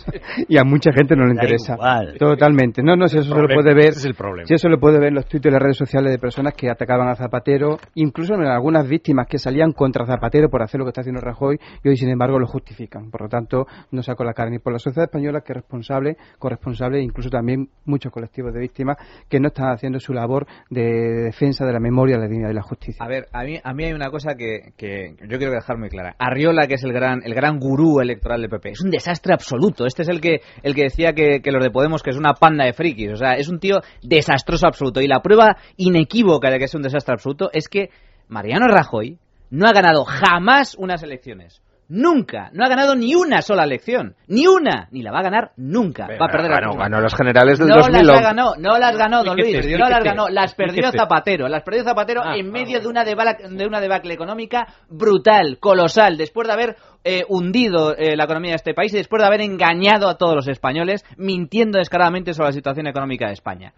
[0.48, 1.76] y a mucha gente no le interesa.
[2.18, 2.82] Totalmente.
[2.82, 3.90] No, no, si eso se lo puede ver...
[3.90, 4.46] es el problema.
[4.46, 6.70] Si eso lo puede ver en los tweets y las redes sociales de personas que
[6.70, 7.78] atacaban a Zapatero,
[8.10, 11.58] incluso en algunas víctimas que salían contra Zapatero por hacer lo que está haciendo Rajoy
[11.84, 13.10] y hoy, sin embargo, lo justifican.
[13.10, 16.16] Por lo tanto, no saco la cara ni por la sociedad española, que es responsable,
[16.38, 18.96] corresponsable, e incluso también muchos colectivos de víctimas
[19.28, 20.82] que no están haciendo su labor de
[21.24, 23.04] defensa de la memoria, la dignidad y la justicia.
[23.04, 25.88] A ver, a mí, a mí hay una cosa que, que yo quiero dejar muy
[25.88, 26.16] clara.
[26.18, 29.86] Arriola, que es el gran, el gran gurú electoral del PP, es un desastre absoluto.
[29.86, 32.34] Este es el que, el que decía que, que los de Podemos que es una
[32.34, 33.12] panda de frikis.
[33.12, 35.00] O sea, es un tío desastroso absoluto.
[35.00, 37.90] Y la prueba inequívoca de que es un desastre absoluto es que
[38.30, 39.18] Mariano Rajoy
[39.50, 41.60] no ha ganado jamás unas elecciones.
[41.92, 42.50] Nunca.
[42.52, 44.14] No ha ganado ni una sola elección.
[44.28, 44.86] Ni una.
[44.92, 46.06] Ni la va a ganar nunca.
[46.06, 48.12] va a perder ganó, ganó las generales del no 2011.
[48.12, 49.66] las ganó, no las ganó, don Luis.
[49.76, 50.28] No las ganó.
[50.28, 50.92] Las perdió.
[50.92, 51.48] Zapatero.
[51.48, 56.16] Las perdió Zapatero Ah, en medio de una, debala- de una debacle económica brutal, colosal.
[56.16, 59.40] Después de haber eh, hundido eh, la economía de este país y después de haber
[59.40, 63.72] engañado a todos los españoles, mintiendo descaradamente sobre la situación económica de España.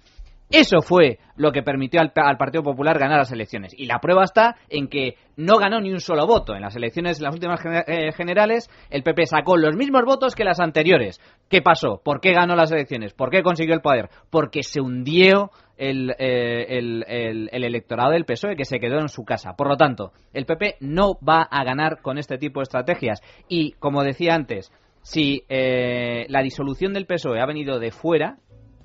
[0.53, 3.73] Eso fue lo que permitió al, Partido Popular ganar las elecciones.
[3.77, 6.55] Y la prueba está en que no ganó ni un solo voto.
[6.55, 10.45] En las elecciones, en las últimas eh, generales, el PP sacó los mismos votos que
[10.45, 11.21] las anteriores.
[11.49, 12.01] ¿Qué pasó?
[12.05, 13.15] ¿Por qué ganó las elecciones?
[13.15, 14.11] ¿Por qué consiguió el poder?
[14.31, 19.09] Porque se hundió el, eh, el- el- el electorado del PSOE, que se quedó en
[19.09, 19.55] su casa.
[19.57, 23.21] Por lo tanto, el PP no va a ganar con este tipo de estrategias.
[23.49, 28.37] Y, como decía antes, si eh, la disolución del PSOE ha venido de fuera,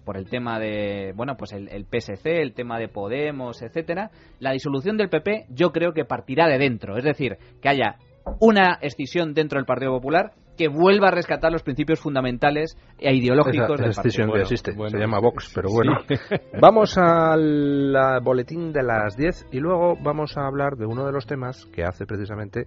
[0.07, 4.53] por el tema de, bueno, pues el, el PSC, el tema de Podemos, etcétera, la
[4.53, 7.97] disolución del PP yo creo que partirá de dentro, es decir, que haya
[8.39, 13.73] una escisión dentro del Partido Popular que vuelva a rescatar los principios fundamentales e ideológicos
[13.73, 14.33] Esa del escisión partido.
[14.47, 15.97] que existe, se llama Vox, pero bueno.
[16.61, 21.27] Vamos al boletín de las 10 y luego vamos a hablar de uno de los
[21.27, 22.65] temas que hace precisamente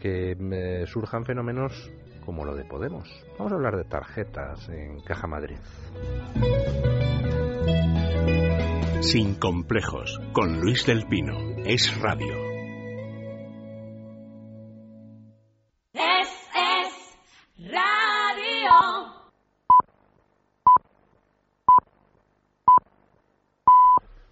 [0.00, 1.90] que eh, surjan fenómenos
[2.24, 3.08] como lo de Podemos.
[3.38, 5.58] Vamos a hablar de tarjetas en Caja Madrid.
[9.00, 11.36] Sin complejos, con Luis del Pino.
[11.64, 12.34] Es radio.
[15.92, 17.18] Es, es
[17.58, 18.70] radio.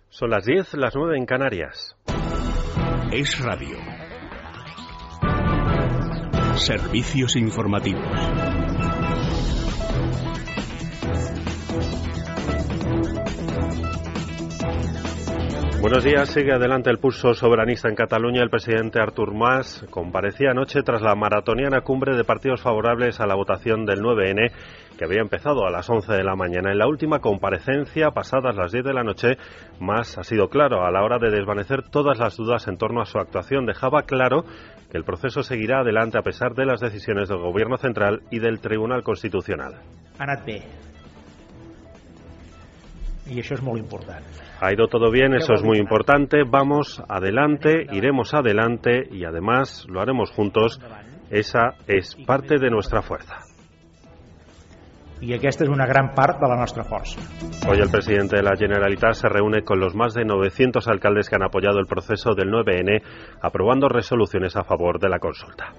[0.09, 1.97] Son las 10, las 9 en Canarias.
[3.13, 3.90] Es radio.
[6.61, 8.05] Servicios informativos.
[15.81, 18.43] Buenos días, sigue adelante el pulso soberanista en Cataluña.
[18.43, 23.35] El presidente Artur Mas comparecía anoche tras la maratoniana cumbre de partidos favorables a la
[23.35, 24.53] votación del 9N
[24.99, 26.73] que había empezado a las 11 de la mañana.
[26.73, 29.39] En la última comparecencia, pasadas las 10 de la noche,
[29.79, 33.07] Mas ha sido claro a la hora de desvanecer todas las dudas en torno a
[33.07, 33.65] su actuación.
[33.65, 34.45] Dejaba claro
[34.91, 38.61] que el proceso seguirá adelante a pesar de las decisiones del Gobierno central y del
[38.61, 39.75] Tribunal Constitucional.
[40.21, 40.61] ha anat bé.
[43.31, 44.25] I això és molt important.
[44.61, 46.43] Ha ido todo bien, eso es muy importante.
[46.45, 50.81] Vamos adelante, iremos adelante y además lo haremos juntos.
[51.31, 53.50] Esa es parte de nuestra fuerza.
[55.21, 57.21] I aquesta és una gran part de la nostra força.
[57.69, 61.37] Hoy el presidente de la Generalitat se reúne con los más de 900 alcaldes que
[61.37, 63.03] han apoyado el proceso del 9N,
[63.43, 65.75] aprobando resoluciones a favor de la consulta.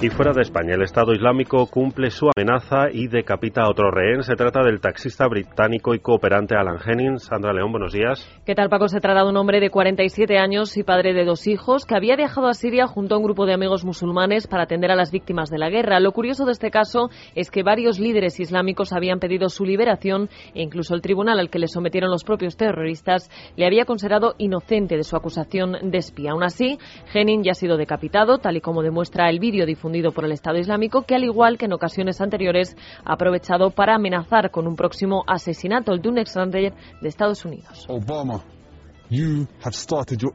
[0.00, 4.22] Y fuera de España, el Estado Islámico cumple su amenaza y decapita a otro rehén.
[4.22, 7.24] Se trata del taxista británico y cooperante Alan Jennings.
[7.24, 8.26] Sandra León, buenos días.
[8.46, 8.88] ¿Qué tal, Paco?
[8.88, 12.16] Se trata de un hombre de 47 años y padre de dos hijos que había
[12.16, 15.50] viajado a Siria junto a un grupo de amigos musulmanes para atender a las víctimas
[15.50, 16.00] de la guerra.
[16.00, 18.61] Lo curioso de este caso es que varios líderes islámicos
[18.92, 23.30] habían pedido su liberación e incluso el tribunal al que le sometieron los propios terroristas
[23.56, 26.32] le había considerado inocente de su acusación de espía.
[26.32, 26.78] Aún así,
[27.12, 30.58] Jenin ya ha sido decapitado, tal y como demuestra el vídeo difundido por el Estado
[30.58, 35.24] Islámico, que al igual que en ocasiones anteriores ha aprovechado para amenazar con un próximo
[35.26, 37.86] asesinato, el de un ex de Estados Unidos.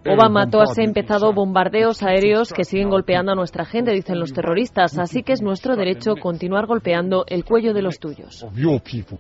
[0.06, 4.98] Obama, tú has empezado bombardeos aéreos que siguen golpeando a nuestra gente, dicen los terroristas,
[5.00, 8.44] así que es nuestro derecho continuar golpeando el cuello de los tuyos.
[8.44, 9.18] of your people.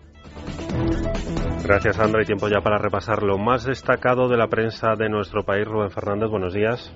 [1.63, 2.21] Gracias, Sandra.
[2.21, 5.65] Y tiempo ya para repasar lo más destacado de la prensa de nuestro país.
[5.65, 6.93] Rubén Fernández, buenos días.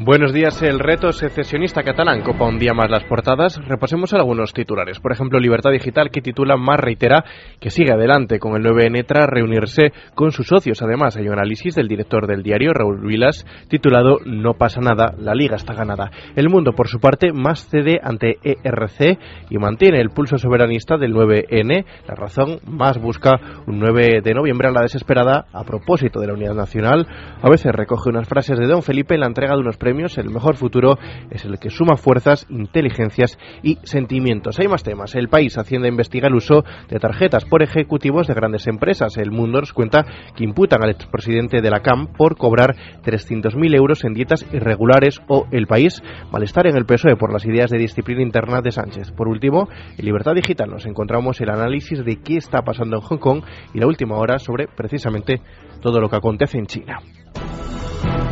[0.00, 0.62] Buenos días.
[0.62, 3.58] El reto secesionista catalán copa un día más las portadas.
[3.66, 5.00] Repasemos algunos titulares.
[5.00, 7.24] Por ejemplo, Libertad Digital, que titula más reitera
[7.58, 10.80] que sigue adelante con el 9N tras reunirse con sus socios.
[10.82, 15.34] Además, hay un análisis del director del diario, Raúl Vilas, titulado No pasa nada, la
[15.34, 16.12] liga está ganada.
[16.36, 19.18] El mundo, por su parte, más cede ante ERC
[19.50, 21.84] y mantiene el pulso soberanista del 9N.
[22.06, 23.32] La razón más busca
[23.66, 27.04] un 9 de noviembre a la desesperada a propósito de la unidad nacional.
[27.42, 30.18] A veces recoge unas frases de Don Felipe en la entrega de unos premios premios,
[30.18, 30.98] el mejor futuro
[31.30, 34.60] es el que suma fuerzas, inteligencias y sentimientos.
[34.60, 35.14] Hay más temas.
[35.14, 39.16] El país Hacienda investiga el uso de tarjetas por ejecutivos de grandes empresas.
[39.16, 40.04] El Mundo nos cuenta
[40.36, 45.46] que imputan al expresidente de la CAM por cobrar 300.000 euros en dietas irregulares o
[45.52, 49.12] el país malestar en el PSOE por las ideas de disciplina interna de Sánchez.
[49.12, 53.18] Por último, en Libertad Digital nos encontramos el análisis de qué está pasando en Hong
[53.18, 55.40] Kong y la última hora sobre precisamente
[55.80, 56.98] todo lo que acontece en China.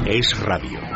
[0.05, 0.96] Es radio.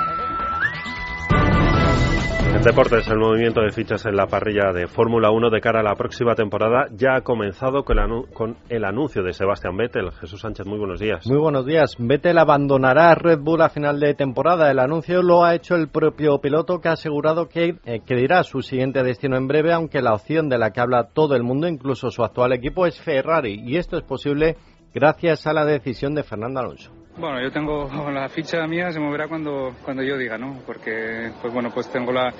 [2.43, 5.83] En deportes, el movimiento de fichas en la parrilla de Fórmula 1 de cara a
[5.83, 10.11] la próxima temporada ya ha comenzado con el, con el anuncio de Sebastián Vettel.
[10.13, 11.27] Jesús Sánchez, muy buenos días.
[11.27, 11.97] Muy buenos días.
[11.99, 14.71] Vettel abandonará Red Bull a final de temporada.
[14.71, 18.43] El anuncio lo ha hecho el propio piloto que ha asegurado que, eh, que dirá
[18.43, 21.69] su siguiente destino en breve, aunque la opción de la que habla todo el mundo,
[21.69, 23.63] incluso su actual equipo, es Ferrari.
[23.65, 24.57] Y esto es posible
[24.95, 27.00] gracias a la decisión de Fernando Alonso.
[27.17, 30.63] Bueno, yo tengo la ficha mía, se moverá cuando, cuando yo diga, ¿no?
[30.65, 32.33] Porque, pues bueno, pues tengo la,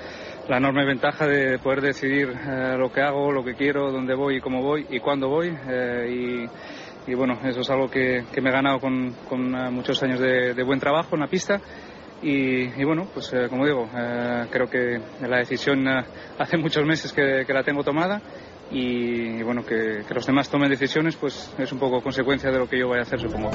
[0.49, 4.37] la enorme ventaja de poder decidir eh, lo que hago, lo que quiero, dónde voy
[4.37, 5.55] y cómo voy y cuándo voy.
[5.69, 6.47] eh,
[7.07, 10.01] y, y bueno, eso es algo que, que me he ganado con, con eh, muchos
[10.03, 11.61] años de, buen trabajo en la pista.
[12.23, 13.89] Y, bueno, pues eh, como digo,
[14.51, 18.21] creo que la decisión hace muchos meses que, la tengo tomada
[18.71, 22.59] y, y bueno, que, que los demás tomen decisiones, pues es un poco consecuencia de
[22.59, 23.51] lo que yo vaya a hacer, supongo.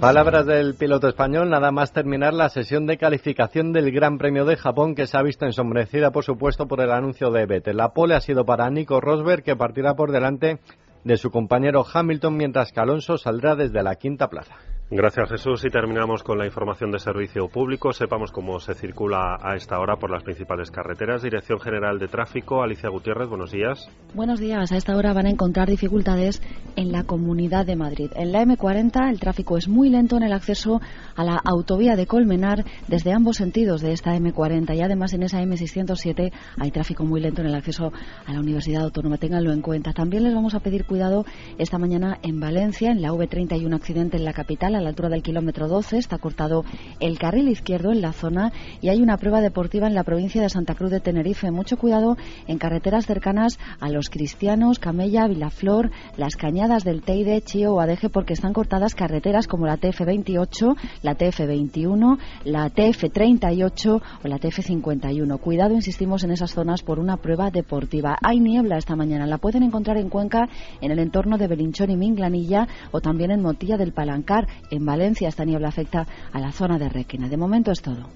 [0.00, 4.56] Palabras del piloto español, nada más terminar la sesión de calificación del Gran Premio de
[4.56, 7.78] Japón que se ha visto ensombrecida, por supuesto, por el anuncio de Vettel.
[7.78, 10.60] La pole ha sido para Nico Rosberg, que partirá por delante
[11.02, 14.56] de su compañero Hamilton, mientras que Alonso saldrá desde la quinta plaza.
[14.88, 17.92] Gracias Jesús y terminamos con la información de servicio público.
[17.92, 21.22] Sepamos cómo se circula a esta hora por las principales carreteras.
[21.22, 23.90] Dirección General de Tráfico, Alicia Gutiérrez, buenos días.
[24.14, 24.70] Buenos días.
[24.70, 26.40] A esta hora van a encontrar dificultades
[26.76, 28.12] en la Comunidad de Madrid.
[28.14, 30.80] En la M40 el tráfico es muy lento en el acceso
[31.16, 35.42] a la autovía de Colmenar desde ambos sentidos de esta M40 y además en esa
[35.42, 36.30] M607
[36.60, 37.92] hay tráfico muy lento en el acceso
[38.24, 39.18] a la Universidad Autónoma.
[39.18, 39.92] Ténganlo en cuenta.
[39.92, 41.24] También les vamos a pedir cuidado
[41.58, 44.90] esta mañana en Valencia, en la V30 hay un accidente en la capital a la
[44.90, 45.98] altura del kilómetro 12.
[45.98, 46.64] Está cortado
[47.00, 50.48] el carril izquierdo en la zona y hay una prueba deportiva en la provincia de
[50.48, 51.50] Santa Cruz de Tenerife.
[51.50, 52.16] Mucho cuidado
[52.46, 58.08] en carreteras cercanas a los cristianos, Camella, Vilaflor, las cañadas del Teide, Chío o Adeje
[58.08, 65.40] porque están cortadas carreteras como la TF28, la TF21, la TF38 o la TF51.
[65.40, 68.16] Cuidado, insistimos, en esas zonas por una prueba deportiva.
[68.22, 69.26] Hay niebla esta mañana.
[69.26, 70.48] La pueden encontrar en Cuenca,
[70.80, 74.46] en el entorno de Belinchón y Minglanilla o también en Motilla del Palancar.
[74.70, 77.28] En Valencia esta niebla afecta a la zona de Requena.
[77.28, 78.08] De momento es todo.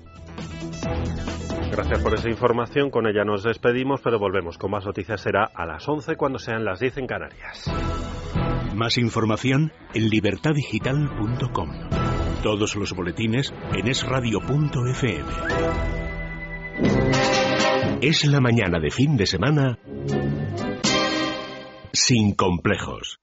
[1.71, 2.91] Gracias por esa información.
[2.91, 5.21] Con ella nos despedimos, pero volvemos con más noticias.
[5.21, 7.71] Será a las 11 cuando sean las 10 en Canarias.
[8.75, 11.71] Más información en libertadigital.com.
[12.43, 15.31] Todos los boletines en esradio.fm.
[18.01, 19.79] Es la mañana de fin de semana
[21.93, 23.21] sin complejos.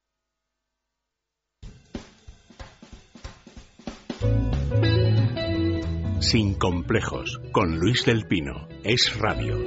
[6.20, 8.68] Sin complejos, con Luis del Pino.
[8.84, 9.57] Es radio.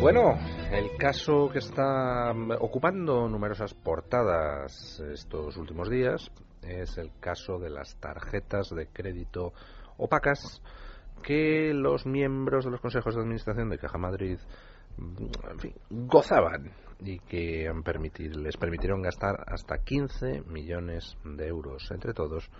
[0.00, 0.38] Bueno,
[0.72, 6.30] el caso que está ocupando numerosas portadas estos últimos días
[6.62, 9.52] es el caso de las tarjetas de crédito
[9.96, 10.62] opacas
[11.22, 14.38] que los miembros de los consejos de administración de Caja Madrid
[15.50, 16.70] en fin, gozaban
[17.02, 17.70] y que
[18.34, 22.50] les permitieron gastar hasta 15 millones de euros entre todos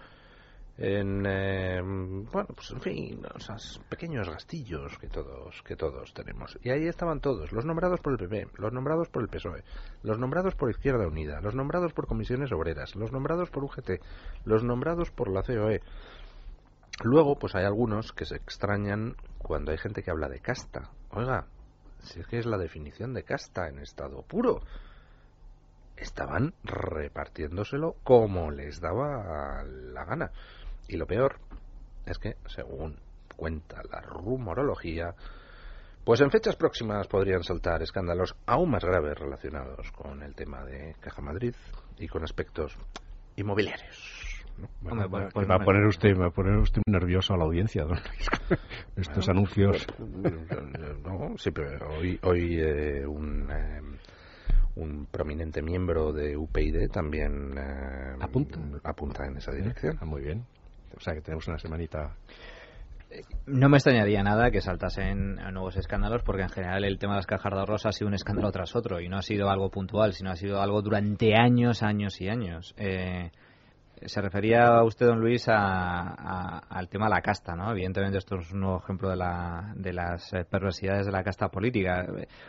[0.78, 6.58] en eh, bueno pues en fin esos pequeños gastillos que todos que todos tenemos.
[6.62, 9.62] Y ahí estaban todos los nombrados por el PP los nombrados por el PSOE
[10.02, 14.00] los nombrados por Izquierda Unida los nombrados por comisiones obreras los nombrados por UGT
[14.46, 15.82] los nombrados por la COE
[17.04, 20.90] luego pues hay algunos que se extrañan cuando hay gente que habla de casta.
[21.10, 21.46] Oiga
[22.02, 24.62] si es que es la definición de casta en estado puro
[25.96, 30.30] estaban repartiéndoselo como les daba la gana
[30.88, 31.38] y lo peor
[32.06, 32.96] es que, según
[33.36, 35.14] cuenta la rumorología,
[36.04, 40.96] pues en fechas próximas podrían saltar escándalos aún más graves relacionados con el tema de
[41.00, 41.54] Caja Madrid
[41.98, 42.76] y con aspectos
[43.36, 44.39] inmobiliarios.
[44.60, 44.68] ¿No?
[44.80, 47.96] Bueno, va, va a poner usted, va a poner usted nervioso a la audiencia, don
[47.98, 48.28] Luis,
[48.96, 49.86] Estos Bueno, anuncios.
[49.96, 50.34] pues,
[51.04, 53.80] no, sí, pero hoy, hoy eh, un, eh,
[54.76, 58.58] un prominente miembro de UPyD también eh, ¿Apunta?
[58.84, 59.98] apunta en esa dirección.
[60.00, 60.44] Ah, muy bien.
[60.96, 62.14] O sea que tenemos una semanita.
[63.46, 67.26] No me extrañaría nada que saltasen nuevos escándalos porque en general el tema de las
[67.26, 70.12] cajas de ahorros ha sido un escándalo tras otro y no ha sido algo puntual,
[70.12, 72.72] sino ha sido algo durante años, años y años.
[72.76, 73.32] Eh,
[74.04, 77.70] se refería usted, don Luis, al tema de la casta, ¿no?
[77.70, 81.48] Evidentemente esto es un nuevo ejemplo de, la, de las eh, perversidades de la casta
[81.48, 82.06] política,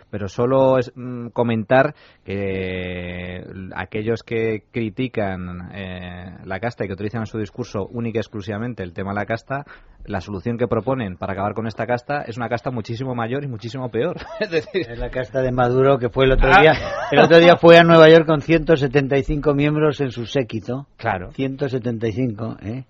[0.09, 1.93] pero solo es mm, comentar
[2.23, 3.43] que
[3.75, 8.83] aquellos que critican eh, la casta y que utilizan en su discurso única y exclusivamente
[8.83, 9.65] el tema de la casta,
[10.05, 13.47] la solución que proponen para acabar con esta casta es una casta muchísimo mayor y
[13.47, 14.17] muchísimo peor.
[14.39, 16.73] es decir, es la casta de Maduro que fue el otro día.
[17.11, 20.87] El otro día fue a Nueva York con 175 miembros en su séquito.
[20.97, 21.31] Claro.
[21.31, 22.85] 175, ¿eh?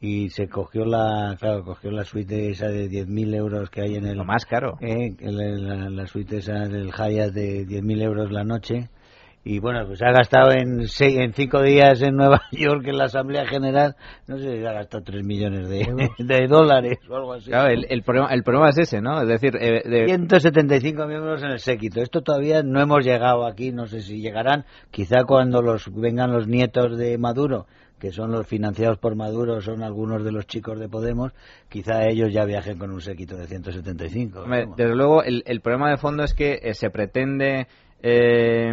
[0.00, 4.06] Y se cogió la, claro, cogió la suite esa de 10.000 euros que hay en
[4.06, 4.16] el...
[4.16, 4.76] Lo más caro.
[4.80, 5.14] ¿eh?
[5.20, 8.90] La, la, suite esa del Hyatt de 10.000 euros la noche
[9.44, 13.04] y bueno, pues ha gastado en, seis, en cinco días en Nueva York en la
[13.04, 13.96] Asamblea General,
[14.28, 15.86] no sé si ha gastado tres millones de,
[16.18, 17.50] de dólares o algo así.
[17.50, 19.20] Claro, el, el, problema, el problema es ese, ¿no?
[19.20, 20.06] Es decir, eh, de...
[20.06, 22.00] 175 miembros en el séquito.
[22.00, 26.46] Esto todavía no hemos llegado aquí, no sé si llegarán, quizá cuando los vengan los
[26.46, 27.66] nietos de Maduro
[27.98, 31.30] que son los financiados por Maduro, son algunos de los chicos de Podemos,
[31.68, 34.44] quizá ellos ya viajen con un séquito de 175.
[34.76, 37.68] desde luego, el, el, problema de fondo es que eh, se pretende
[38.02, 38.72] eh,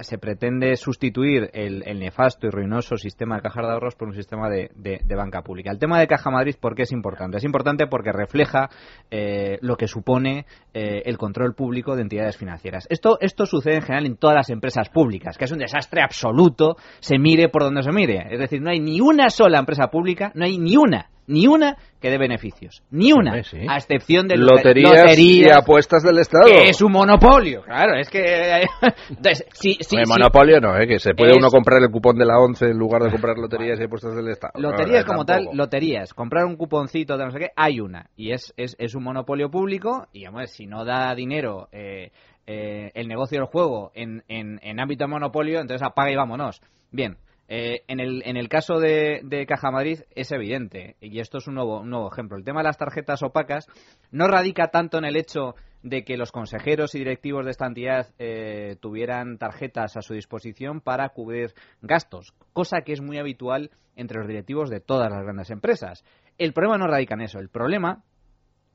[0.00, 4.48] se pretende sustituir el, nefasto y ruinoso sistema de cajas de ahorros por un sistema
[4.50, 4.70] de,
[5.16, 5.70] banca pública.
[5.70, 7.36] El tema de Caja Madrid, ¿por qué es importante?
[7.36, 8.68] Es importante porque refleja
[9.10, 12.86] eh, lo que supone eh, el control público de entidades financieras.
[12.90, 16.76] Esto, esto sucede en general en todas las empresas públicas, que es un desastre absoluto,
[17.00, 18.26] se mire por donde se mire.
[18.30, 21.76] Es decir, no hay ni una sola empresa pública, no hay ni una ni una
[22.00, 26.46] que dé beneficios, ni una, a excepción de loterías, y apuestas del Estado.
[26.46, 28.62] Que es un monopolio, claro, es que...
[29.08, 30.86] Entonces, sí, monopolio no, ¿eh?
[30.86, 33.80] que se puede uno comprar el cupón de la ONCE en lugar de comprar loterías
[33.80, 34.52] y apuestas del Estado.
[34.56, 38.52] Loterías como tal, loterías, comprar un cuponcito de no sé qué, hay una, y es,
[38.56, 41.68] es, es un monopolio público, y además, si no da dinero...
[41.72, 42.10] Eh,
[42.46, 46.60] eh, el negocio del juego en, en, en ámbito de monopolio, entonces apaga y vámonos.
[46.90, 47.16] Bien,
[47.48, 51.54] eh, en, el, en el caso de, Caja Madrid es evidente, y esto es un
[51.54, 52.36] nuevo, un nuevo ejemplo.
[52.36, 53.66] El tema de las tarjetas opacas
[54.10, 58.08] no radica tanto en el hecho de que los consejeros y directivos de esta entidad
[58.18, 64.18] eh, tuvieran tarjetas a su disposición para cubrir gastos, cosa que es muy habitual entre
[64.18, 66.02] los directivos de todas las grandes empresas.
[66.38, 68.02] El problema no radica en eso, el problema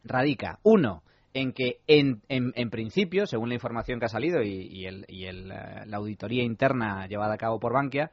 [0.04, 1.04] radica, uno,
[1.34, 5.52] en que en, en, principio, según la información que ha salido y, el, y el,
[5.52, 8.12] eh, la auditoría interna llevada a cabo por Bankia,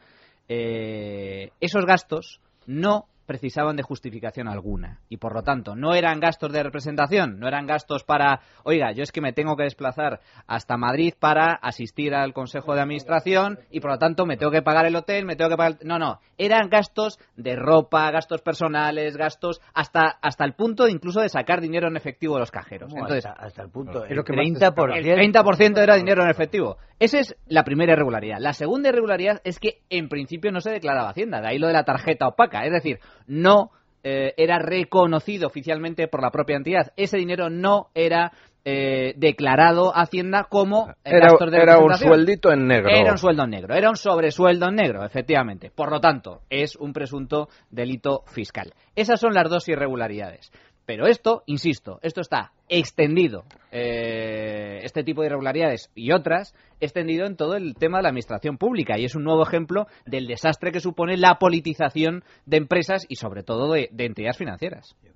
[0.48, 6.52] eh, esos gastos no precisaban de justificación alguna y por lo tanto no eran gastos
[6.52, 10.76] de representación, no eran gastos para, oiga, yo es que me tengo que desplazar hasta
[10.76, 14.86] Madrid para asistir al Consejo de Administración y por lo tanto me tengo que pagar
[14.86, 15.78] el hotel, me tengo que pagar...
[15.82, 21.28] No, no, eran gastos de ropa, gastos personales, gastos hasta hasta el punto incluso de
[21.28, 22.92] sacar dinero en efectivo de los cajeros.
[22.92, 26.76] Entonces, hasta, el punto, el 30%, el 30% era dinero en efectivo.
[26.98, 28.38] Esa es la primera irregularidad.
[28.40, 31.72] La segunda irregularidad es que en principio no se declaraba Hacienda, de ahí lo de
[31.72, 33.70] la tarjeta opaca, es decir, no
[34.02, 36.92] eh, era reconocido oficialmente por la propia entidad.
[36.96, 38.32] Ese dinero no era
[38.64, 42.90] eh, declarado Hacienda como era, era un sueldito en negro.
[42.90, 45.70] Era un sueldo en negro, era un sobresueldo en negro, efectivamente.
[45.74, 48.74] Por lo tanto, es un presunto delito fiscal.
[48.96, 50.50] Esas son las dos irregularidades.
[50.86, 57.36] Pero esto, insisto, esto está extendido, eh, este tipo de irregularidades y otras, extendido en
[57.36, 60.80] todo el tema de la administración pública y es un nuevo ejemplo del desastre que
[60.80, 64.96] supone la politización de empresas y sobre todo de, entidades financieras.
[65.02, 65.10] Yo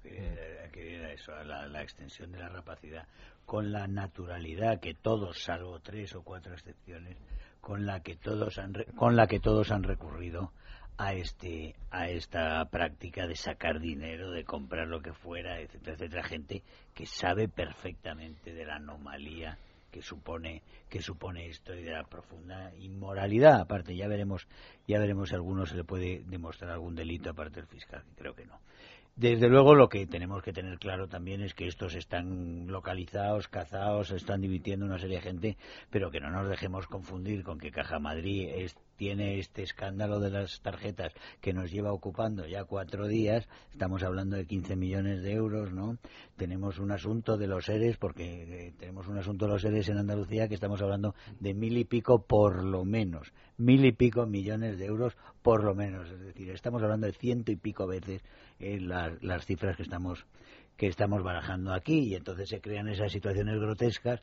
[0.72, 3.06] quería, eso, la, la extensión de la rapacidad
[3.46, 7.16] con la naturalidad que todos, salvo tres o cuatro excepciones,
[7.60, 10.52] con la que todos han, con la que todos han recurrido
[10.97, 16.22] a este a esta práctica de sacar dinero, de comprar lo que fuera, etcétera, etcétera,
[16.22, 16.62] gente
[16.95, 19.59] que sabe perfectamente de la anomalía
[19.91, 23.61] que supone que supone esto y de la profunda inmoralidad.
[23.61, 24.47] Aparte ya veremos
[24.86, 28.34] ya veremos si a alguno se le puede demostrar algún delito aparte del fiscal creo
[28.34, 28.61] que no.
[29.16, 34.12] Desde luego lo que tenemos que tener claro también es que estos están localizados, cazados,
[34.12, 35.57] están divirtiendo una serie de gente,
[35.91, 40.28] pero que no nos dejemos confundir con que Caja Madrid es tiene este escándalo de
[40.28, 45.32] las tarjetas que nos lleva ocupando ya cuatro días, estamos hablando de 15 millones de
[45.32, 45.96] euros, ¿no?
[46.36, 49.96] Tenemos un asunto de los seres, porque eh, tenemos un asunto de los seres en
[49.96, 54.78] Andalucía que estamos hablando de mil y pico por lo menos, mil y pico millones
[54.78, 58.20] de euros por lo menos, es decir, estamos hablando de ciento y pico veces
[58.59, 60.26] eh, las cifras que estamos
[60.76, 64.20] que estamos barajando aquí y entonces se crean esas situaciones grotescas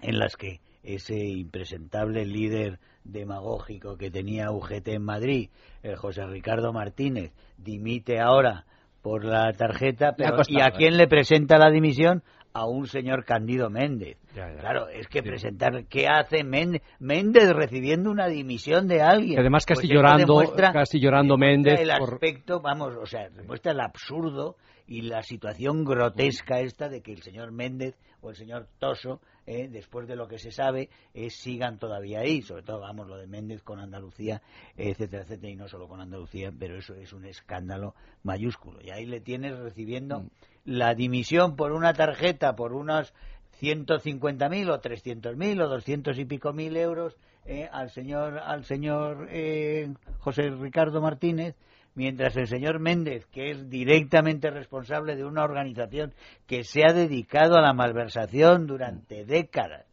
[0.00, 5.50] en las que ese impresentable líder demagógico que tenía UGT en Madrid,
[5.82, 8.64] el José Ricardo Martínez, dimite ahora
[9.02, 10.72] por la tarjeta, pero costado, ¿y a ¿eh?
[10.76, 12.22] quién le presenta la dimisión?
[12.54, 14.18] A un señor Candido Méndez.
[14.36, 14.60] Ya, ya.
[14.60, 16.82] Claro, es que presentar, ¿qué hace Méndez?
[17.00, 19.40] Méndez recibiendo una dimisión de alguien.
[19.40, 20.38] Además casi Pues llorando,
[20.72, 24.56] casi llorando Méndez el por- aspecto, vamos, o sea, demuestra el absurdo
[24.86, 29.68] y la situación grotesca esta de que el señor Méndez o el señor Toso, eh,
[29.68, 32.42] después de lo que se sabe, eh, sigan todavía ahí.
[32.42, 34.42] Sobre todo, vamos, lo de Méndez con Andalucía,
[34.76, 38.80] etcétera, etcétera, y no solo con Andalucía, pero eso es un escándalo mayúsculo.
[38.82, 40.26] Y ahí le tienes recibiendo
[40.64, 43.12] la dimisión por una tarjeta, por unos
[43.60, 49.92] 150.000 o 300.000 o 200 y pico mil euros eh, al señor al señor eh,
[50.18, 51.54] José Ricardo Martínez
[51.94, 56.14] mientras el señor Méndez que es directamente responsable de una organización
[56.46, 59.86] que se ha dedicado a la malversación durante décadas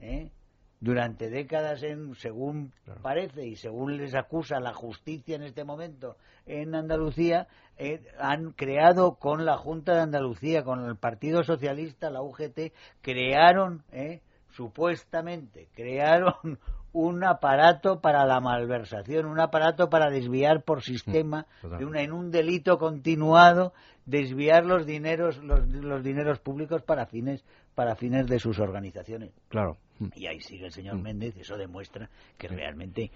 [0.00, 0.30] ¿eh?
[0.80, 6.74] durante décadas en, según parece y según les acusa la justicia en este momento en
[6.74, 7.48] Andalucía
[7.78, 13.82] eh, han creado con la Junta de Andalucía con el Partido Socialista la UGT crearon
[13.90, 16.58] eh, supuestamente crearon
[16.96, 21.46] un aparato para la malversación, un aparato para desviar por sistema
[21.78, 23.74] de una, en un delito continuado,
[24.06, 27.44] desviar los dineros, los, los dineros públicos para fines,
[27.74, 29.30] para fines de sus organizaciones.
[29.50, 29.76] Claro.
[30.14, 33.10] Y ahí sigue el señor Méndez, eso demuestra que realmente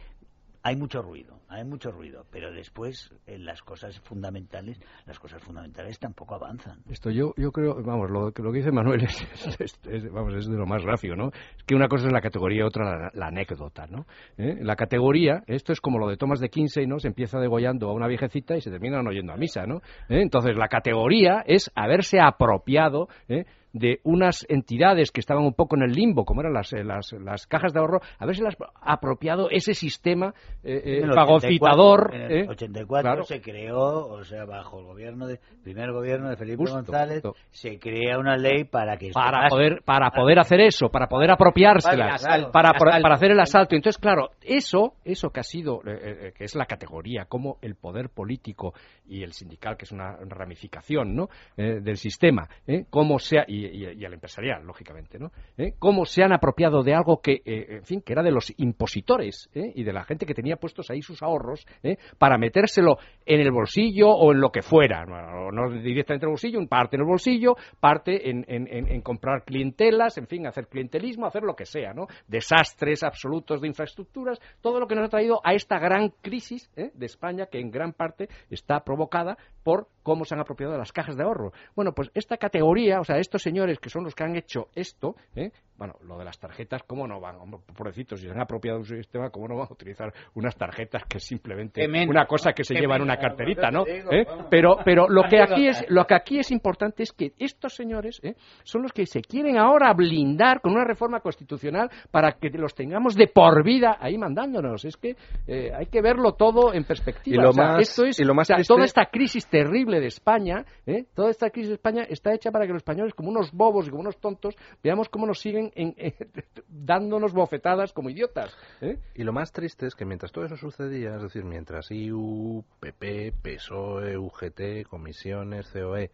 [0.63, 5.99] hay mucho ruido, hay mucho ruido, pero después en las cosas fundamentales, las cosas fundamentales
[5.99, 6.81] tampoco avanzan.
[6.91, 9.03] Esto yo, yo creo, vamos, lo, que- lo que dice Manuel
[9.59, 11.29] es, vamos, es de lo más gráfico, ¿no?
[11.57, 14.07] Es que una cosa es la categoría, otra la, la anécdota, ¿no?
[14.37, 14.59] ¿Eh?
[14.61, 16.99] La categoría, esto es como lo de Thomas de Kinsey, ¿no?
[16.99, 19.77] Se empieza degollando a una viejecita y se terminan oyendo a misa, ¿no?
[20.09, 20.21] ¿Eh?
[20.23, 23.45] Entonces, la categoría es haberse apropiado, ¿eh?
[23.73, 27.13] De unas entidades que estaban un poco en el limbo, como eran las, eh, las,
[27.13, 32.11] las cajas de ahorro, haberse las apropiado ese sistema eh, eh, En el fagocitador.
[32.11, 32.47] 84, En el ¿eh?
[32.49, 33.23] 84 Claro.
[33.25, 37.37] se creó, o sea, bajo el gobierno de primer gobierno de Felipe Justo, González, justo.
[37.51, 42.25] se crea una ley para que para poder para poder hacer eso para poder apropiárselas
[42.25, 46.33] Claro, para, para hacer el asalto entonces claro eso eso que ha sido eh, eh,
[46.37, 48.75] que es la categoría como el poder político
[49.07, 52.85] y el sindical que es una ramificación no Eh, del sistema ¿eh?
[52.91, 55.75] cómo se ha- y, el empresarial lógicamente no ¿Eh?
[55.79, 59.49] cómo se han apropiado de algo que eh, en fin que era de los impositores
[59.55, 59.73] ¿eh?
[59.75, 61.97] y de la gente que tenía puestos ahí sus ahorros ¿eh?
[62.19, 66.33] para metérselo en el bolsillo o en lo que fuera no, no directamente en el
[66.33, 71.43] bolsillo parte en el bolsillo parte en, en- comprar clientelas en fin hacer clientelismo hacer
[71.43, 75.55] lo que sea no desastres absolutos de infraestructuras todo lo que nos ha traído a
[75.55, 80.41] esta gran crisis de España que en gran parte está provocada por cómo se han
[80.41, 83.91] apropiado de las cajas de ahorro bueno pues esta categoría o sea estos señores que
[83.91, 85.51] son los que han hecho esto ¿eh?
[85.81, 88.83] Bueno lo de las tarjetas cómo no van hombre, pobrecitos si se han apropiado de
[88.83, 92.53] un sistema cómo no van a utilizar unas tarjetas que es simplemente menos, una cosa
[92.53, 94.25] que se lleva en una carterita no digo, ¿Eh?
[94.49, 98.21] pero pero lo que aquí es lo que aquí es importante es que estos señores
[98.23, 98.35] ¿eh?
[98.63, 103.15] son los que se quieren ahora blindar con una reforma constitucional para que los tengamos
[103.15, 104.85] de por vida ahí mandándonos.
[104.85, 105.17] Es que
[105.47, 107.37] eh, hay que verlo todo en perspectiva.
[107.37, 109.07] Y lo O sea, más- esto es, y lo más o sea, triste- toda esta
[109.07, 111.07] crisis terrible de España, ¿eh?
[111.15, 113.91] toda esta crisis de España está hecha para que los españoles, como unos bobos y
[113.91, 116.15] como unos tontos, veamos cómo nos siguen en- eh,
[116.69, 118.57] dándonos bofetadas como idiotas.
[118.81, 118.99] ¿eh?
[119.15, 123.33] Y lo más triste es que mientras todo eso sucedía, es decir, mientras IU, PP,
[123.43, 126.11] PSOE, UGT, comisiones, COE,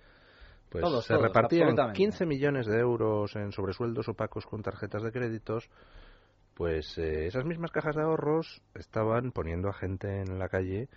[0.68, 1.96] pues Todos, se todos, repartían absolutamente.
[1.98, 5.68] 15 millones de euros en sobresueldos opacos con tarjetas de créditos,
[6.54, 10.88] pues eh, esas mismas cajas de ahorros estaban poniendo a gente en la calle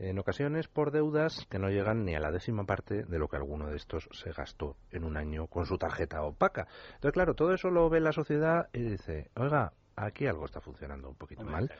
[0.00, 3.36] en ocasiones por deudas que no llegan ni a la décima parte de lo que
[3.36, 6.66] alguno de estos se gastó en un año con su tarjeta opaca.
[6.94, 11.08] Entonces, claro, todo eso lo ve la sociedad y dice, oiga, aquí algo está funcionando
[11.10, 11.70] un poquito mal.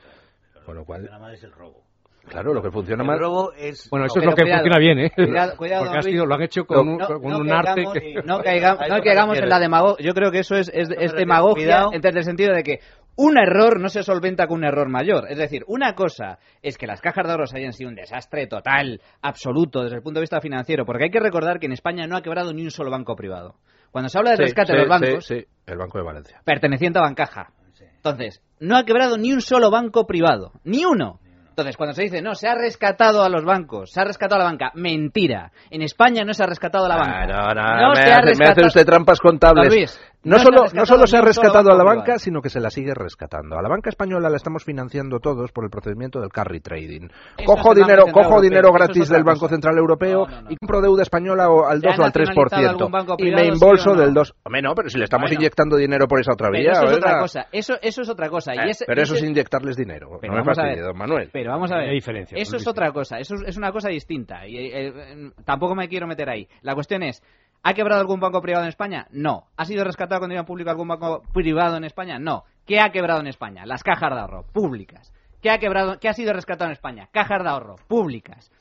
[0.65, 1.83] Con lo cual, Nada más es el robo.
[2.27, 3.19] claro, lo que funciona El mal...
[3.19, 5.11] robo es Bueno, eso es lo que cuidado, funciona bien, ¿eh?
[5.15, 6.13] cuidado, cuidado, Porque ha Luis.
[6.13, 8.13] sido- lo han hecho con un, No, con no un caigamos- arte que...
[8.23, 10.05] No caigamos, no caigamos en la demagogia.
[10.05, 11.91] Yo creo que eso es, es, es demagogia Cuidado.
[11.99, 12.79] desde el sentido de que
[13.15, 15.25] un error no se solventa con un error mayor.
[15.29, 19.01] Es decir, una cosa es que las cajas de ahorros hayan sido un desastre total,
[19.21, 22.15] absoluto, desde el punto de vista financiero, porque hay que recordar que en España no
[22.17, 23.55] ha quebrado ni un solo banco privado.
[23.91, 26.41] Cuando se habla Sí, rescate sí, de los bancos, sí, sí, el Banco de Valencia.
[26.45, 27.49] perteneciente a Bancaja.
[27.97, 30.53] Entonces, no ha quebrado ni un solo banco privado.
[30.63, 31.19] Ni uno.
[31.49, 34.45] Entonces, cuando se dice, no, se ha rescatado a los bancos, se ha rescatado a
[34.45, 35.51] la banca, mentira.
[35.69, 37.23] En España no se ha rescatado a la banca.
[37.23, 39.67] Ah, no, no, me, se ha hace, me hace usted trampas contables.
[39.67, 42.69] Luis, No, solo, no solo se ha rescatado a la banca, sino que se la
[42.69, 43.57] sigue rescatando.
[43.57, 47.07] A la banca española la estamos financiando todos por el procedimiento del carry trading.
[47.37, 49.47] Eso Cojo dinero, cojo Europeo, dinero gratis del Banco.
[49.49, 52.91] Central Europeo y compro deuda española o al ¿Se ha 2 o al nacionalizado algún
[52.91, 53.27] banco 3%.
[53.27, 54.35] Y me embolso del 2.
[54.43, 55.39] Hombre, no, pero si le estamos Bueno.
[55.41, 56.71] inyectando dinero por esa otra Pero vía.
[56.73, 57.47] eso es otra cosa.
[57.51, 58.53] Eso, eso es otra cosa.
[58.53, 60.19] Eh, y ese- pero eso ese- es inyectarles dinero.
[60.21, 60.81] Pero no me ver.
[60.83, 61.29] don Manuel.
[61.33, 61.89] Pero vamos a ver.
[61.91, 63.17] Diferencia, Eso es otra cosa.
[63.17, 64.47] Eso es, es una cosa distinta.
[64.47, 66.47] Y eh, eh, tampoco me quiero meter ahí.
[66.61, 67.23] La cuestión es.
[67.63, 69.07] ¿Ha quebrado algún banco privado en España?
[69.11, 69.47] No.
[69.55, 72.17] ¿Ha sido rescatado con dinero público algún banco privado en España?
[72.17, 72.43] No.
[72.65, 73.65] ¿Qué ha quebrado en España?
[73.65, 75.13] Las cajas de ahorro públicas.
[75.41, 75.99] ¿Qué ha quebrado?
[75.99, 77.09] ¿Qué ha sido rescatado en España?
[77.11, 78.51] Cajas de ahorro públicas.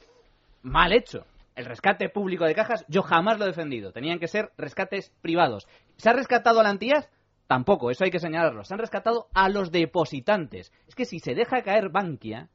[0.62, 1.24] Mal hecho.
[1.56, 3.92] El rescate público de cajas yo jamás lo he defendido.
[3.92, 5.66] Tenían que ser rescates privados.
[5.96, 7.08] ¿Se ha rescatado a la entidad?
[7.46, 8.64] Tampoco, eso hay que señalarlo.
[8.64, 10.72] Se han rescatado a los depositantes.
[10.86, 12.48] Es que si se deja caer Bankia,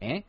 [0.00, 0.24] ¿eh?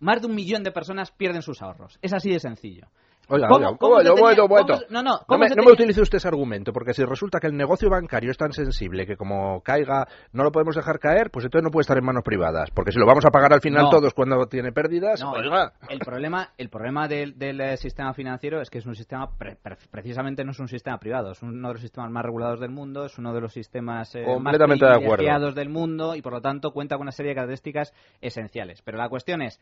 [0.00, 1.98] más de un millón de personas pierden sus ahorros.
[2.00, 2.88] Es así de sencillo.
[3.30, 6.00] Oiga, ¿Cómo- oiga, cómo se bueno, bueno, no, no, No ¿cómo me, no me utilice
[6.00, 9.60] usted ese argumento, porque si resulta que el negocio bancario es tan sensible que como
[9.62, 12.70] caiga no lo podemos dejar caer, pues entonces no puede estar en manos privadas.
[12.70, 13.90] Porque si lo vamos a pagar al final No.
[13.90, 15.72] todos cuando tiene pérdidas, No, oiga.
[15.90, 19.56] el problema, el problema del, del, eh, sistema financiero es que es un sistema, pre-
[19.56, 22.70] pre- precisamente no es un sistema privado, es uno de los sistemas más regulados del
[22.70, 25.16] mundo, es uno de los sistemas eh, más Completamente de acuerdo.
[25.16, 27.92] privilegiados del mundo y por lo tanto cuenta con una serie de características
[28.22, 28.80] esenciales.
[28.82, 29.60] Pero la cuestión es,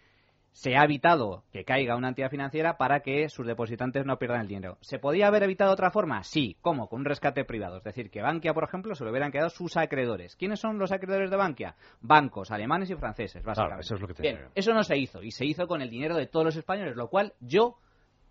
[0.57, 4.49] se ha evitado que caiga una entidad financiera para que sus depositantes no pierdan el
[4.49, 4.79] dinero.
[4.81, 6.23] ¿Se podía haber evitado de otra forma?
[6.23, 6.57] Sí.
[6.63, 6.89] ¿Cómo?
[6.89, 7.77] Con un rescate privado.
[7.77, 10.35] Es decir, que Bankia, por ejemplo, se lo hubieran quedado sus acreedores.
[10.35, 11.77] ¿Quiénes son los acreedores de Bankia?
[12.01, 13.83] Bancos alemanes y franceses, básicamente.
[13.83, 14.51] eso es lo que Bien, tenía.
[14.55, 15.23] eso no se hizo.
[15.23, 17.77] Y se hizo con el dinero de todos los españoles, lo cual yo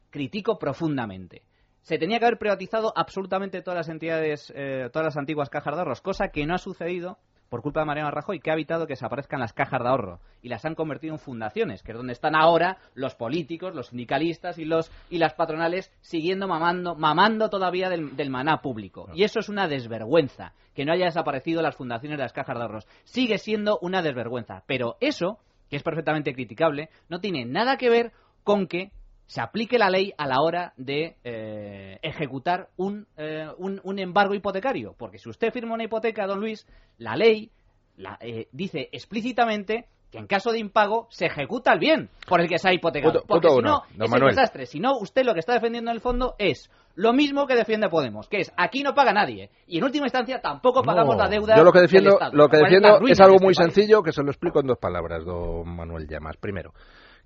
[0.10, 1.44] critico profundamente.
[1.84, 5.80] Se tenía que haber privatizado absolutamente todas las entidades, eh, todas las antiguas cajas de
[5.82, 7.20] ahorros, cosa que no ha sucedido
[7.56, 10.50] por culpa de Mariano Rajoy, que ha evitado que desaparezcan las cajas de ahorro y
[10.50, 14.66] las han convertido en fundaciones, que es donde están ahora los políticos, los sindicalistas y
[14.66, 19.08] los y las patronales siguiendo mamando, mamando todavía del, del maná público.
[19.14, 22.62] Y eso es una desvergüenza, que no haya desaparecido las fundaciones de las cajas de
[22.62, 22.88] ahorros.
[23.06, 28.12] Sigue siendo una desvergüenza, pero eso, que es perfectamente criticable, no tiene nada que ver
[28.44, 28.92] con que
[29.28, 34.34] se aplique la ley a la hora de eh, ejecutar un, eh, un, un embargo
[34.36, 34.96] hipotecario.
[34.98, 36.66] Porque si usted firma una hipoteca, don Luis,
[36.98, 37.52] la ley
[37.98, 42.48] la, eh, dice explícitamente que en caso de impago se ejecuta el bien por el
[42.48, 43.14] que se ha hipotecado.
[43.22, 44.24] Punto- Porque punto si no, es Manuel.
[44.24, 44.66] un desastre.
[44.68, 47.90] Si no, usted lo que está defendiendo en el fondo es lo mismo que defiende
[47.90, 49.50] Podemos, que es aquí no paga nadie.
[49.68, 52.48] Y en última instancia tampoco pagamos la deuda Yo lo que del defiendo, Estado, lo
[52.48, 53.74] que es defiendo es algo este muy país.
[53.74, 56.38] sencillo que se lo explico en dos palabras, don Manuel Llamas.
[56.38, 56.74] Primero,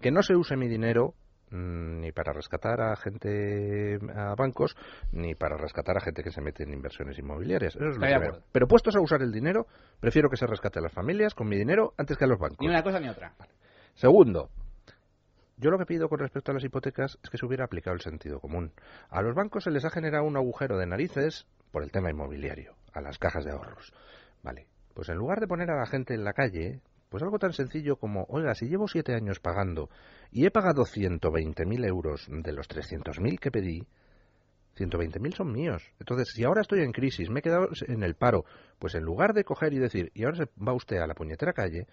[0.02, 1.14] que no se use mi dinero
[1.52, 4.76] ni para rescatar a gente a bancos
[5.12, 7.76] ni para rescatar a gente que se mete en inversiones inmobiliarias.
[7.76, 8.44] Eso es lo primero.
[8.52, 9.68] Pero puestos a usar el dinero,
[10.00, 12.60] prefiero que se rescate a las familias con mi dinero antes que a los bancos.
[12.62, 13.34] Ni una cosa ni otra.
[13.96, 14.50] Segundo,
[15.58, 18.02] yo lo que pido con respecto a las hipotecas es que se hubiera aplicado el
[18.02, 18.72] sentido común.
[19.10, 22.76] A los bancos se les ha generado un agujero de narices por el tema inmobiliario,
[22.94, 23.94] a las cajas de ahorros.
[24.42, 27.54] Vale, pues en lugar de poner a la gente en la calle, pues algo tan
[27.54, 29.90] sencillo como, oiga, si llevo siete años pagando
[30.32, 33.88] y he pagado 120.000 euros de los 300.000 que pedí,
[34.78, 35.84] 120.000 son míos.
[36.00, 38.46] Entonces, si ahora estoy en crisis, me he quedado en el paro,
[38.78, 41.52] pues en lugar de coger y decir, y ahora se va usted a la puñetera
[41.54, 41.88] calle,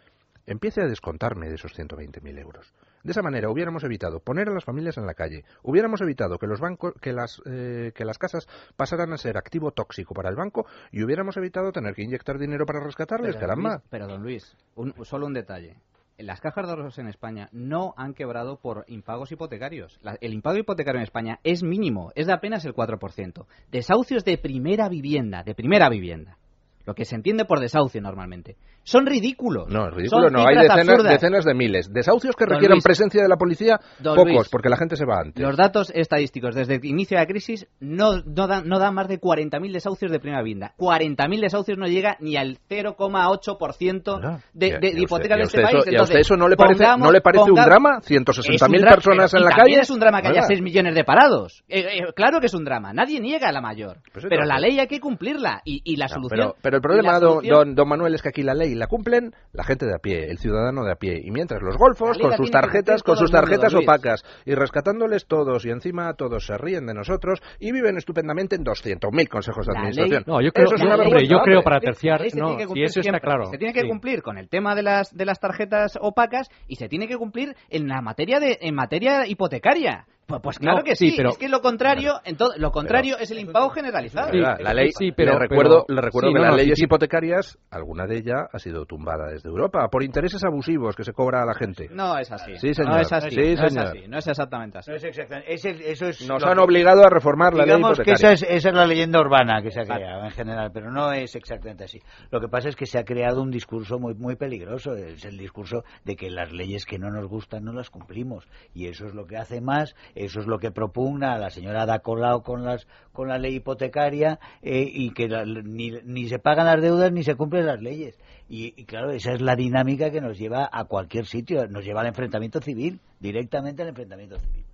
[0.47, 2.73] empiece a descontarme de esos 120.000 euros.
[3.03, 6.47] De esa manera hubiéramos evitado poner a las familias en la calle, hubiéramos evitado que
[6.47, 8.47] los bancos, que las, eh, que las casas
[8.77, 12.65] pasaran a ser activo tóxico para el banco y hubiéramos evitado tener que inyectar dinero
[12.67, 13.71] para rescatarles, Pero, don caramba.
[13.77, 15.77] Luis, pero, don Luis, un- solo un detalle.
[16.19, 20.01] Las cajas de ahorros en España no han quebrado por impagos hipotecarios.
[20.23, 23.47] El impago hipotecario en España es mínimo, es de apenas el 4%.
[23.71, 26.39] Desahucios de primera vivienda, de primera vivienda.
[26.87, 28.57] Lo que se entiende por desahucio normalmente.
[28.87, 29.69] Son ridículos.
[29.69, 30.47] No, es ridículo, Son no.
[30.47, 31.93] Hay decenas, decenas de miles.
[31.93, 32.85] Desahucios que requieran Luis.
[32.85, 34.49] presencia de la policía, pocos, Luis.
[34.49, 35.43] porque la gente se va antes.
[35.45, 39.09] Los datos estadísticos desde el inicio de la crisis no, no, dan, no dan más
[39.09, 40.73] de 40.000 desahucios de primera vivienda.
[40.79, 44.21] 40.000 desahucios no llega ni al 0,8%
[44.53, 45.77] de, Y a- de, a de hipotecas de este país.
[45.79, 47.67] eso- y a usted Entonces, eso no le parece- pongamos- no le parece un pongamos-
[47.71, 47.99] drama?
[48.01, 49.83] Es 160.000 un dra- personas pero- en y la también calle.
[49.83, 50.47] es un drama que haya Oiga.
[50.47, 51.65] 6 millones de parados.
[51.69, 52.93] Eh, eh, claro que es un drama.
[52.93, 53.99] Nadie niega la mayor.
[54.13, 54.47] Pues pero no.
[54.49, 55.63] la ley hay que cumplirla.
[55.65, 56.39] Y, y la solución.
[56.39, 59.33] pero, pero el problema, solución- don- don Manuel, es que aquí la ley la cumplen
[59.53, 61.21] la gente de a pie, el ciudadano de a pie.
[61.23, 65.65] Y mientras los golfos, con sus tarjetas, con sus mundo, tarjetas opacas, y rescatándoles todos,
[65.65, 69.79] y encima todos se ríen de nosotros, y viven estupendamente en 200.000 consejos de La
[69.81, 70.25] administración.
[70.27, 73.21] No, yo creo- Eso es una ley- yo creo para terciar, no, cumplir eso está
[73.21, 73.47] claro.
[73.47, 73.89] Se tiene que Sí.
[73.89, 77.55] cumplir con el tema de las de las tarjetas opacas y se tiene que cumplir
[77.71, 80.07] en la materia de en materia hipotecaria.
[80.27, 82.73] Pues, pues claro No, que sí, sí, pero- es que lo contrario, en todo- lo
[82.73, 84.31] contrario es el impago generalizado.
[84.33, 86.57] Oiga, la ley, sí, pero- le recuerdo, pero- le recuerdo sí, que no, las no,
[86.59, 86.85] sí, leyes sí.
[86.85, 91.43] hipotecarias, alguna de ellas ha sido tumbada desde Europa por intereses abusivos que se cobra
[91.43, 91.89] a la gente.
[91.93, 92.57] No es así.
[92.57, 92.93] Sí, señor.
[92.95, 93.31] No es así.
[93.31, 93.87] Sí, no es señor.
[93.87, 94.09] así.
[94.09, 94.91] No es exactamente así.
[94.91, 95.55] No es exactamente.
[95.55, 98.33] es el- eso es Nos han que- obligado a reformar la ley Digamos que hipotecaria.
[98.35, 101.13] esa es, esa es la leyenda urbana que se ha creado en general, pero no
[101.13, 102.01] es exactamente así.
[102.33, 105.39] Lo que pasa es que se ha creado un discurso muy muy peligroso, es el
[105.39, 109.15] discurso de que las leyes que no nos gustan no las cumplimos y eso es
[109.15, 112.87] lo que hace más, eso es lo que propugna la señora Ada Colau con las
[113.13, 117.35] con la ley hipotecaria eh, y que ni, ni se pagan las deudas ni se
[117.35, 118.19] cumplen las leyes.
[118.49, 122.01] Y, y claro, esa es la dinámica que nos lleva a cualquier sitio, nos lleva
[122.01, 124.65] al enfrentamiento civil, directamente al enfrentamiento civil.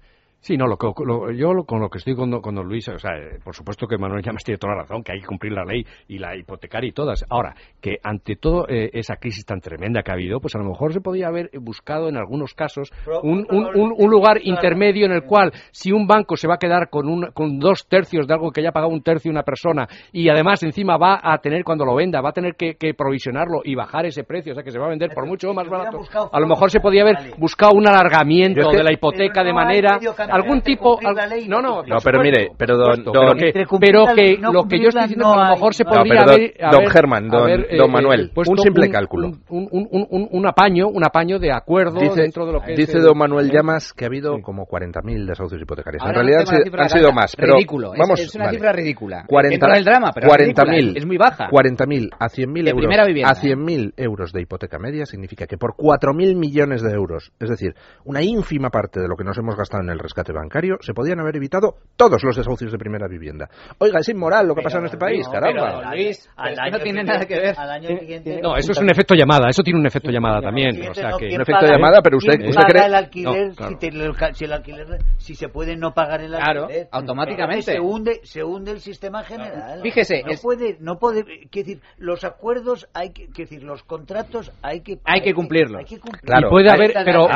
[0.43, 2.89] Sí, no, lo, que- lo- yo lo- con lo que estoy con, con don Luis,
[2.89, 5.27] o sea, eh, por supuesto que Manuel Llamas tiene toda la razón, que hay que
[5.27, 7.24] cumplir la ley y la hipotecaria y todas.
[7.31, 10.64] Ahora, que ante todo eh, esa crisis tan tremenda que ha habido, pues a lo
[10.64, 12.90] mejor se podía haber buscado en algunos casos
[13.23, 16.59] un, un- un- un lugar intermedio en el cual si un banco se va a
[16.59, 19.44] quedar con, un, con dos tercios de algo que ya ha pagado un tercio una
[19.44, 22.94] persona y además encima va a tener cuando lo venda, va a tener que, que
[22.94, 25.69] provisionarlo y bajar ese precio, o sea que se va a vender por mucho más
[25.69, 25.98] barato,
[26.32, 29.98] a lo mejor se podía haber buscado un alargamiento de la hipoteca de manera
[30.33, 34.53] algún tipo al- no no No, pero mire, pero don- don- que, pero que no
[34.53, 36.25] lo que yo estoy diciendo no es que a lo mejor se No, podría pero
[36.25, 39.27] don- haber, don Germán, don- haber, don Manuel, puesto un simple un- cálculo.
[39.29, 42.73] un, un, un, un- un apaño un apaño de acuerdo Dice, dentro de lo que
[42.73, 43.53] dice es el- don Manuel ¿eh?
[43.55, 46.03] Llamas que ha habido como 40.000 desahucios hipotecarios.
[46.03, 48.57] Ahora en no realidad han sido, han más, pero Ridículo, es- vamos, es una vale.
[48.57, 49.25] cifra ridícula.
[49.27, 51.49] 40, Dentro del drama, pero 40.000 ridícula, es muy baja.
[51.51, 52.83] 40.000 a 100.000 De euros.
[52.87, 57.33] primera vivienda, A 100.000 euros de hipoteca media significa que por 4.000 millones de euros,
[57.41, 60.77] es decir, una ínfima parte de lo que nos hemos gastado en el rescate bancario,
[60.81, 63.49] se podían haber evitado todos los desahucios de primera vivienda.
[63.78, 65.78] Oiga, es inmoral lo que ha pasado en este país, no, caramba.
[65.81, 67.55] pero, Luis, Al es que año no tiene siguiente- nada que ver.
[67.59, 70.89] al año siguiente- No, eso es un efecto llamada, eso tiene un efecto llamada también,
[70.89, 72.94] o sea que ¿Quién Un efecto paga- llamada, pero usted- quién usted paga cree- el
[72.94, 73.73] alquiler No, claro.
[73.73, 74.86] si, te lo- si el alquiler
[75.16, 77.62] si se puede no pagar el Claro, alquiler automáticamente.
[77.62, 81.81] se hunde se hunde el sistema general Fíjese, no es- puede no puede quiero decir
[81.97, 85.78] los acuerdos hay que quiero decir los contratos hay que Hay que cumplirlos.
[85.78, 86.23] hay que cumplir.
[86.23, 86.49] Claro.
[86.49, 87.27] y puede haber pero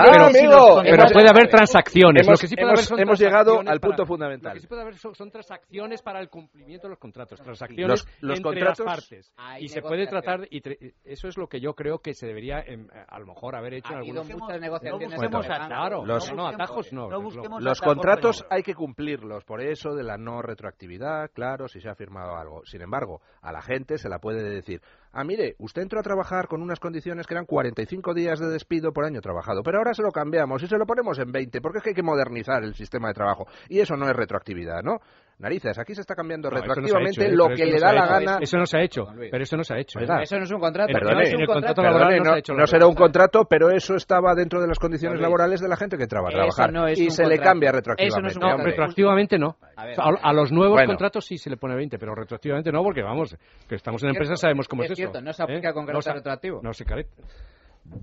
[0.83, 4.07] pero, puede haber transacciones hemos- lo que sí puede hemos- hemos llegado al para- punto
[4.07, 4.51] fundamental.
[4.51, 7.89] lo que sí puede haber son, son transacciones para el cumplimiento de los contratos transacciones
[7.89, 11.49] Los- los entre contratos- las partes y se puede tratar y tre- eso es lo
[11.49, 14.29] que yo creo que se debería em, a lo mejor haber hecho Ha en algunos
[14.29, 15.11] muchas negociaciones.
[15.31, 17.63] no claro Los- no, atajos no, no busquemos.
[17.63, 21.89] Los atajos, contratos hay que cumplirlos, por eso de la no retroactividad, claro, si se
[21.89, 22.63] ha firmado algo.
[22.65, 24.81] Sin embargo, a la gente se la puede decir,
[25.13, 28.93] ah, mire, usted entró a trabajar con unas condiciones que eran 45 días de despido
[28.93, 31.79] por año trabajado, pero ahora se lo cambiamos y se lo ponemos en 20, porque
[31.79, 33.47] es que hay que modernizar el sistema de trabajo.
[33.69, 35.01] Y eso no es retroactividad, ¿no?
[35.39, 37.37] Narices, aquí se está cambiando No, eso retroactivamente hecho, ¿eh?
[37.37, 38.11] lo Pero que eso le da la hecho.
[38.27, 38.39] gana.
[38.41, 39.99] Eso no se ha hecho, pero eso no se ha hecho.
[39.99, 40.03] ¿eh?
[40.03, 40.23] Oiga.
[40.23, 40.89] Eso no es un contrato.
[40.89, 41.83] En- no Perdone, es un contrato.
[41.83, 43.03] Perdone, no se será un verdad.
[43.05, 45.23] contrato, pero eso estaba dentro de las condiciones Luis.
[45.23, 46.91] laborales de la gente que entraba a Eso trabajar.
[46.99, 48.39] y se le cambia Eso no es retroactivamente.
[48.39, 48.65] un No, contrato.
[48.71, 49.57] retroactivamente no.
[49.77, 50.89] A ver, A, a los nuevos Bueno.
[50.89, 53.37] contratos sí se le pone 20, pero retroactivamente no, porque vamos,
[53.69, 55.25] que estamos en Es empresas sabemos cómo es es, cierto, eso.
[55.27, 56.61] no se aplica con carácter se- retroactivo.
[56.63, 56.85] No se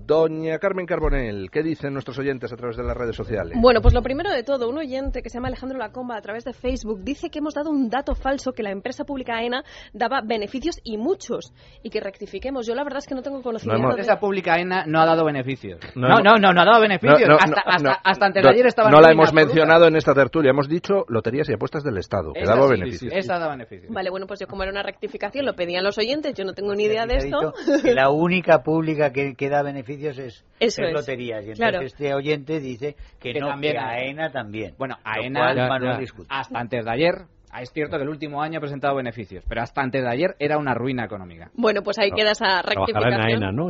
[0.06, 3.56] Doña Carmen Carbonell, ¿qué dicen nuestros oyentes a través de las redes sociales?
[3.60, 6.44] Bueno, pues lo primero de todo, un oyente que se llama Alejandro Lacomba a través
[6.44, 10.20] de Facebook dice que hemos dado un dato falso que la empresa pública AENA daba
[10.22, 12.66] beneficios y muchos y que rectifiquemos.
[12.66, 14.02] Yo la verdad es que no tengo conocimiento hemos- La de...
[14.02, 15.80] empresa pública ENA no ha dado beneficios.
[15.94, 17.20] No No, hemos- no, no, no, ha dado beneficios.
[17.20, 17.96] No, no, hasta, no, hasta, no.
[18.04, 21.04] hasta antes No, de ayer estaba No la hemos mencionado en esta tertulia, hemos dicho
[21.08, 23.12] loterías y apuestas del Estado, que Esa daba sí, beneficios.
[23.14, 23.92] Esa da beneficios.
[23.92, 26.74] Vale, bueno, pues yo como era una rectificación, lo pedían los oyentes, yo no tengo
[26.74, 27.52] ni idea de esto.
[27.84, 30.92] la única pública que, que da beneficios es, Eso es es.
[30.92, 31.44] loterías.
[31.44, 31.80] Y entonces Claro.
[31.86, 33.78] este oyente dice que, Que no, también que.
[33.78, 34.74] AENA también.
[34.78, 36.24] Bueno, AENA cual Ya, ya.
[36.28, 37.14] hasta antes de ayer,
[37.60, 40.58] es cierto que el último año ha presentado beneficios, pero hasta antes de ayer era
[40.58, 41.50] una ruina económica.
[41.54, 42.86] Bueno, pues ahí No, queda esa Trabajará en
[43.20, 43.44] rectificación.
[43.44, 43.66] AENA, ¿no?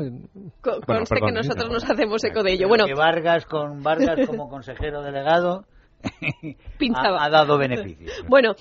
[0.63, 1.73] Co- Bueno, conste perdón, que nosotros no.
[1.75, 2.69] nos hacemos eco de ello.
[2.69, 5.65] Bueno, que Vargas con Vargas como consejero delegado.
[6.95, 8.25] ha, ha dado beneficios.
[8.29, 8.55] Bueno,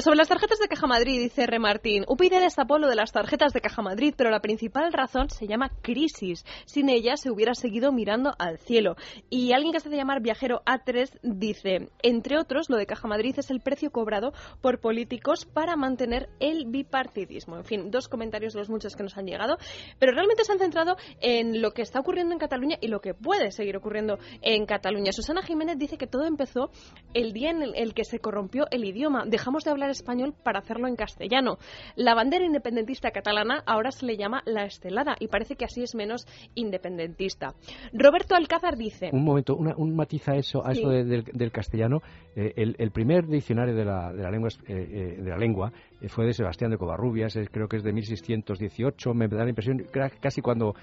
[0.00, 1.58] sobre las tarjetas de Caja Madrid, dice R.
[1.58, 5.46] Martín, UPyD destapó lo de las tarjetas de Caja Madrid, pero la principal razón se
[5.46, 6.44] llama crisis.
[6.66, 8.96] Sin ella se hubiera seguido mirando al cielo.
[9.28, 13.34] Y alguien que se hace llamar Viajero A3 dice, entre otros, lo de Caja Madrid
[13.36, 17.56] es el precio cobrado por políticos para mantener el bipartidismo.
[17.56, 19.58] En fin, dos comentarios de los muchos que nos han llegado,
[19.98, 23.14] pero realmente se han centrado en lo que está ocurriendo en Cataluña y lo que
[23.14, 25.12] puede seguir ocurriendo en Cataluña.
[25.12, 26.70] Susana Jiménez dice que todo empezó
[27.14, 29.24] el día en el, que se corrompió el idioma.
[29.26, 31.58] Dejamos de hablar español para hacerlo en castellano.
[31.96, 35.94] La bandera independentista catalana ahora se le llama la estelada y parece que así es
[35.94, 37.54] menos independentista.
[37.92, 39.10] Roberto Alcázar dice...
[39.12, 40.80] Un momento, una- un matiz a eso, a Sí.
[40.80, 42.00] eso de- del, del castellano.
[42.36, 44.88] Eh, el, el primer diccionario de la, de la lengua, eh,
[45.18, 45.72] eh, de la lengua
[46.08, 49.82] fue de Sebastián de Covarrubias, eh, creo que es de 1618, me da la impresión,
[50.20, 50.74] casi cuando,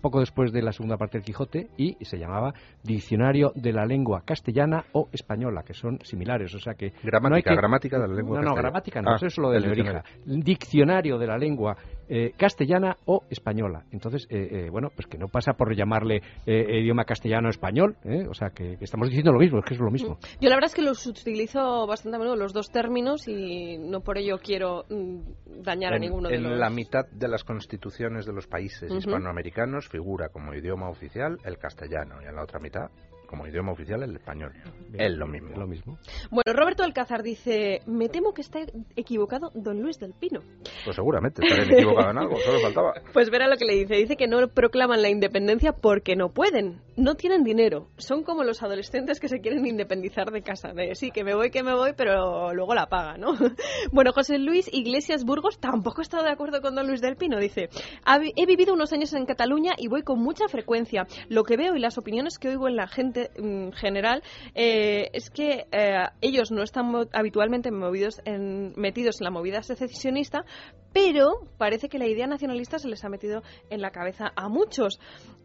[0.00, 2.52] poco después de la segunda parte del Quijote, y se llamaba
[2.82, 6.86] Diccionario de la Lengua Castellana o Española, que son similares, o sea que...
[6.90, 8.62] no hay Gramática, que- gramática de la lengua No, no, castellana.
[8.62, 10.02] gramática no, Ah, eso es lo de el Lebrija.
[10.24, 11.76] Diccionario de la lengua
[12.08, 13.84] eh, castellana o española.
[13.90, 17.96] Entonces, eh, eh, bueno, pues que no pasa por llamarle eh, idioma castellano o español,
[18.04, 18.26] ¿eh?
[18.28, 20.18] o sea que, que estamos diciendo lo mismo, es que es lo mismo.
[20.40, 24.00] Yo la verdad es que los utilizo bastante a menudo los dos términos y no
[24.00, 26.58] por ello quiero mm, dañar a ninguno de en los.
[26.58, 32.16] la mitad de las constituciones de los países hispanoamericanos figura como idioma oficial el castellano
[32.22, 32.90] y en la otra mitad
[33.26, 34.52] como idioma oficial el español.
[34.94, 35.56] Es lo mismo.
[35.56, 35.98] Lo mismo.
[36.30, 38.60] Bueno, Roberto Alcázar dice: Me temo que está
[38.96, 40.40] equivocado don Luis del Pino.
[40.84, 42.92] Pues seguramente estaré equivocado en algo, solo faltaba.
[43.12, 43.94] Pues verá lo que le dice.
[43.94, 46.80] Dice que no proclaman la independencia porque no pueden.
[46.96, 47.88] No tienen dinero.
[47.98, 50.72] Son como los adolescentes que se quieren independizar de casa.
[50.72, 53.32] De sí, que me voy, que me voy, pero luego la paga, ¿no?
[53.92, 57.38] Bueno, José Luis Iglesias Burgos tampoco ha estado de acuerdo con don Luis del Pino.
[57.38, 57.68] Dice,
[58.04, 61.06] "Ha vi- he vivido unos años en Cataluña y voy con mucha frecuencia.
[61.28, 64.22] Lo que veo y las opiniones que oigo en la gente en general
[64.54, 69.62] eh, es que eh, ellos no están mo- habitualmente movidos en- metidos en la movida
[69.62, 70.44] secesionista,
[70.92, 71.26] pero
[71.58, 74.98] parece que la idea nacionalista se les ha metido en la cabeza a muchos.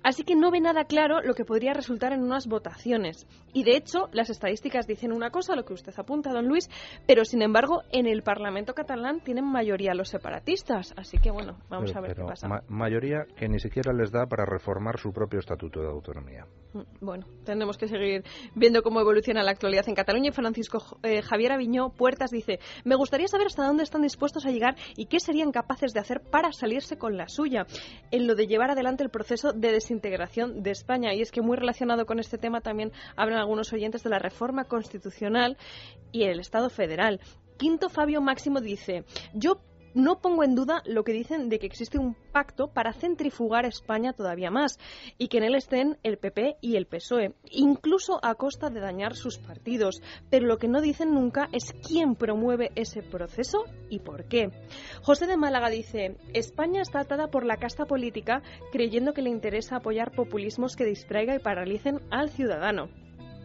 [0.04, 3.28] Así que no ve nada claro lo que podría resultar en unas votaciones.
[3.54, 6.70] Y de hecho, las estadísticas dicen una cosa, lo que usted apunta, don Luis,
[7.06, 10.94] pero sin embargo, en el Parlamento catalán tienen mayoría los separatistas.
[10.98, 12.48] Así que bueno, vamos Pero- a ver pero qué pasa.
[12.48, 16.46] ma- mayoría que ni siquiera les da para reformar su propio estatuto de autonomía.
[16.74, 18.24] Mm, Bueno, tenemos que seguir
[18.56, 20.30] viendo cómo evoluciona la actualidad en Cataluña.
[20.30, 24.52] Y Francisco eh, Javier Aviñó Puertas dice: Me gustaría saber hasta dónde están dispuestos a
[24.52, 27.66] llegar y qué serían capaces de hacer para salirse con la suya
[28.12, 31.14] en lo de llevar adelante el proceso de desintegración de España.
[31.14, 34.66] Y es que muy relacionado con este tema también hablan algunos oyentes de la reforma
[34.66, 35.58] constitucional
[36.12, 37.20] y el Estado federal.
[37.58, 39.62] Quinto Fabio Máximo dice: Yo
[39.94, 44.14] no pongo en duda lo que dicen de que existe un pacto para centrifugar España
[44.14, 44.80] todavía más
[45.18, 49.16] y que en él estén el PP y el PSOE, incluso a costa de dañar
[49.16, 50.02] sus partidos.
[50.30, 54.50] Pero lo que no dicen nunca es quién promueve ese proceso y por qué.
[55.02, 58.42] José de Málaga dice, España está atada por la casta política
[58.72, 62.90] creyendo que le interesa apoyar populismos que distraiga y paralicen al ciudadano.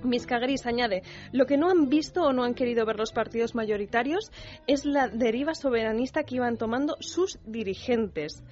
[0.02, 1.02] Misca Gris añade,
[1.32, 4.30] lo que no han visto o no han querido ver los partidos mayoritarios
[4.66, 8.42] es la deriva soberanista que iban tomando sus dirigentes.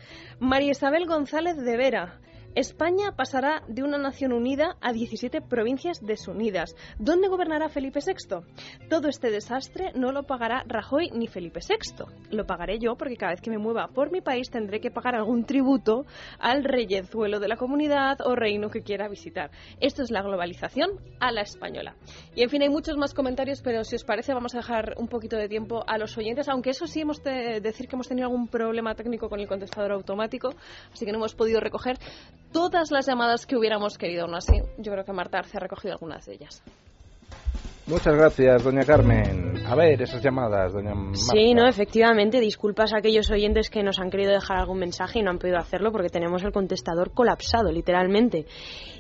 [0.40, 2.20] María Isabel González de Vera,
[2.54, 6.76] España pasará de una nación unida a 17 provincias desunidas.
[7.00, 8.44] ¿Dónde gobernará Felipe VI?
[8.88, 12.04] Todo este desastre no lo pagará Rajoy ni Felipe VI.
[12.30, 15.16] Lo pagaré yo porque cada vez que me mueva por mi país tendré que pagar
[15.16, 16.06] algún tributo
[16.38, 19.50] al reyezuelo de la comunidad o reino que quiera visitar.
[19.80, 21.96] Esto es la globalización a la española.
[22.36, 25.08] Y en fin, hay muchos más comentarios, pero si os parece vamos a dejar un
[25.08, 28.28] poquito de tiempo a los oyentes, aunque eso sí hemos de decir que hemos tenido
[28.28, 30.50] algún problema técnico con el contestador automático,
[30.92, 31.98] así que no hemos podido recoger
[32.54, 34.24] todas las llamadas que hubiéramos querido.
[34.24, 36.62] Aún así, yo creo que Marta Arce ha recogido algunas de ellas.
[37.86, 39.62] Muchas gracias, doña Carmen.
[39.66, 41.18] A ver, esas llamadas, doña Marta.
[41.18, 42.40] Sí, no, efectivamente.
[42.40, 45.58] Disculpas a aquellos oyentes que nos han querido dejar algún mensaje y no han podido
[45.58, 48.46] hacerlo porque tenemos el contestador colapsado, literalmente.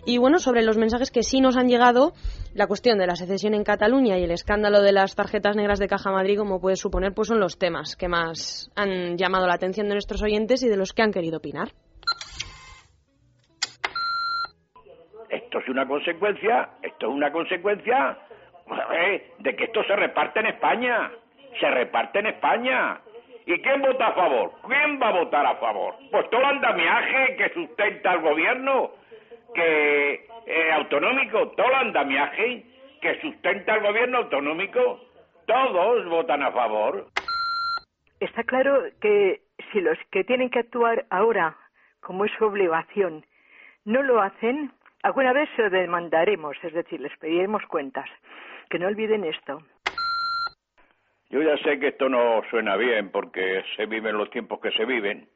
[0.04, 2.12] Y bueno, sobre los mensajes que sí nos han llegado,
[2.52, 5.88] la cuestión de la secesión en Cataluña y el escándalo de las tarjetas negras de
[5.88, 9.86] Caja Madrid, como puedes suponer, pues son los temas que más han llamado la atención
[9.88, 11.72] de nuestros oyentes y de los que han querido opinar.
[15.54, 18.18] Esto es una consecuencia, esto es una consecuencia
[19.38, 21.12] de que esto se reparte en España,
[21.60, 22.98] se reparte en España.
[23.46, 24.50] ¿Y quién vota a favor?
[24.66, 25.94] ¿Quién va a votar a favor?
[26.10, 28.90] Pues todo el andamiaje que sustenta el gobierno,
[29.54, 32.64] que eh, autonómico, todo el andamiaje
[33.00, 35.04] que sustenta el gobierno autonómico,
[35.46, 37.06] todos votan a favor.
[38.18, 41.56] Está claro que si los que tienen que actuar ahora,
[42.00, 43.24] como es su obligación,
[43.84, 44.72] no lo hacen,
[45.04, 48.08] alguna vez se lo demandaremos, es decir, les pediremos cuentas.
[48.68, 49.62] Que no olviden esto.
[51.28, 54.84] Yo ya sé que esto no suena bien porque se viven los tiempos que se
[54.84, 55.28] viven,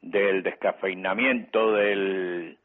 [0.00, 2.58] del descafeinamiento, del,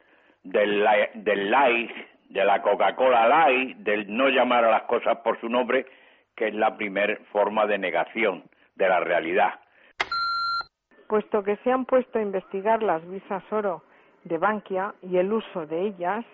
[0.43, 1.91] del, del light,
[2.29, 5.85] de la Coca-Cola light, del no llamar a las cosas por su nombre,
[6.35, 8.43] que es la primer forma de negación
[8.75, 9.59] de la realidad.
[11.07, 13.83] puesto que se han puesto a investigar las visas oro
[14.23, 16.25] de Bankia y el uso de ellas,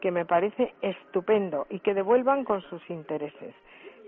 [0.00, 3.54] que me parece estupendo, y que devuelvan con sus intereses.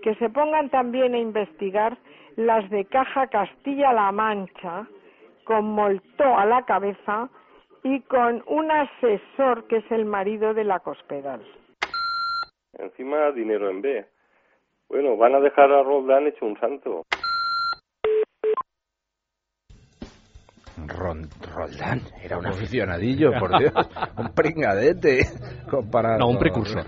[0.01, 1.97] Que se pongan también a investigar
[2.35, 4.87] las de Caja Castilla-La Mancha,
[5.43, 7.29] con Moltó a la cabeza
[7.83, 11.41] y con un asesor que es el marido de la Cospedal.
[12.73, 14.05] Encima dinero en B.
[14.89, 17.05] Bueno, van a dejar a Roldán hecho un santo.
[21.55, 23.73] Roldán era un aficionadillo, por Dios,
[24.17, 25.27] un pringadete.
[25.69, 26.83] Comparado No, un precursor.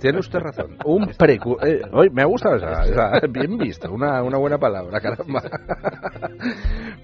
[0.00, 2.10] Tiene usted razón, un precursor.
[2.12, 5.42] me ha gustado esa, esa- bien visto, una, una buena palabra, caramba.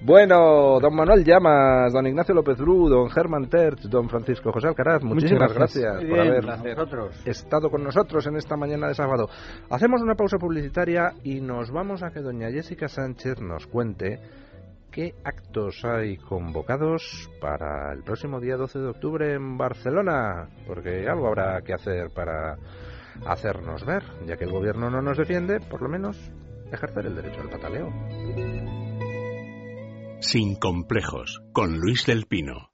[0.03, 5.03] bueno, don Manuel Llamas, don Ignacio López Bru, don Germán Terch, don Francisco José Alcaraz,
[5.03, 6.05] muchísimas gracias.
[6.05, 6.45] por haber.
[6.45, 7.23] Nosotros.
[7.27, 9.29] estado con nosotros en esta mañana de sábado.
[9.71, 14.19] Hacemos una pausa publicitaria y nos vamos a que doña Jessica Sánchez nos cuente
[14.99, 21.29] qué actos hay convocados para el próximo día 12 de octubre en Barcelona, porque algo
[21.29, 22.59] habrá que hacer para
[23.25, 26.17] hacernos ver, ya que el gobierno no nos defiende, por lo menos
[26.73, 27.93] ejercer el derecho al pataleo.
[30.19, 32.73] Sin complejos, con Luis del Pino,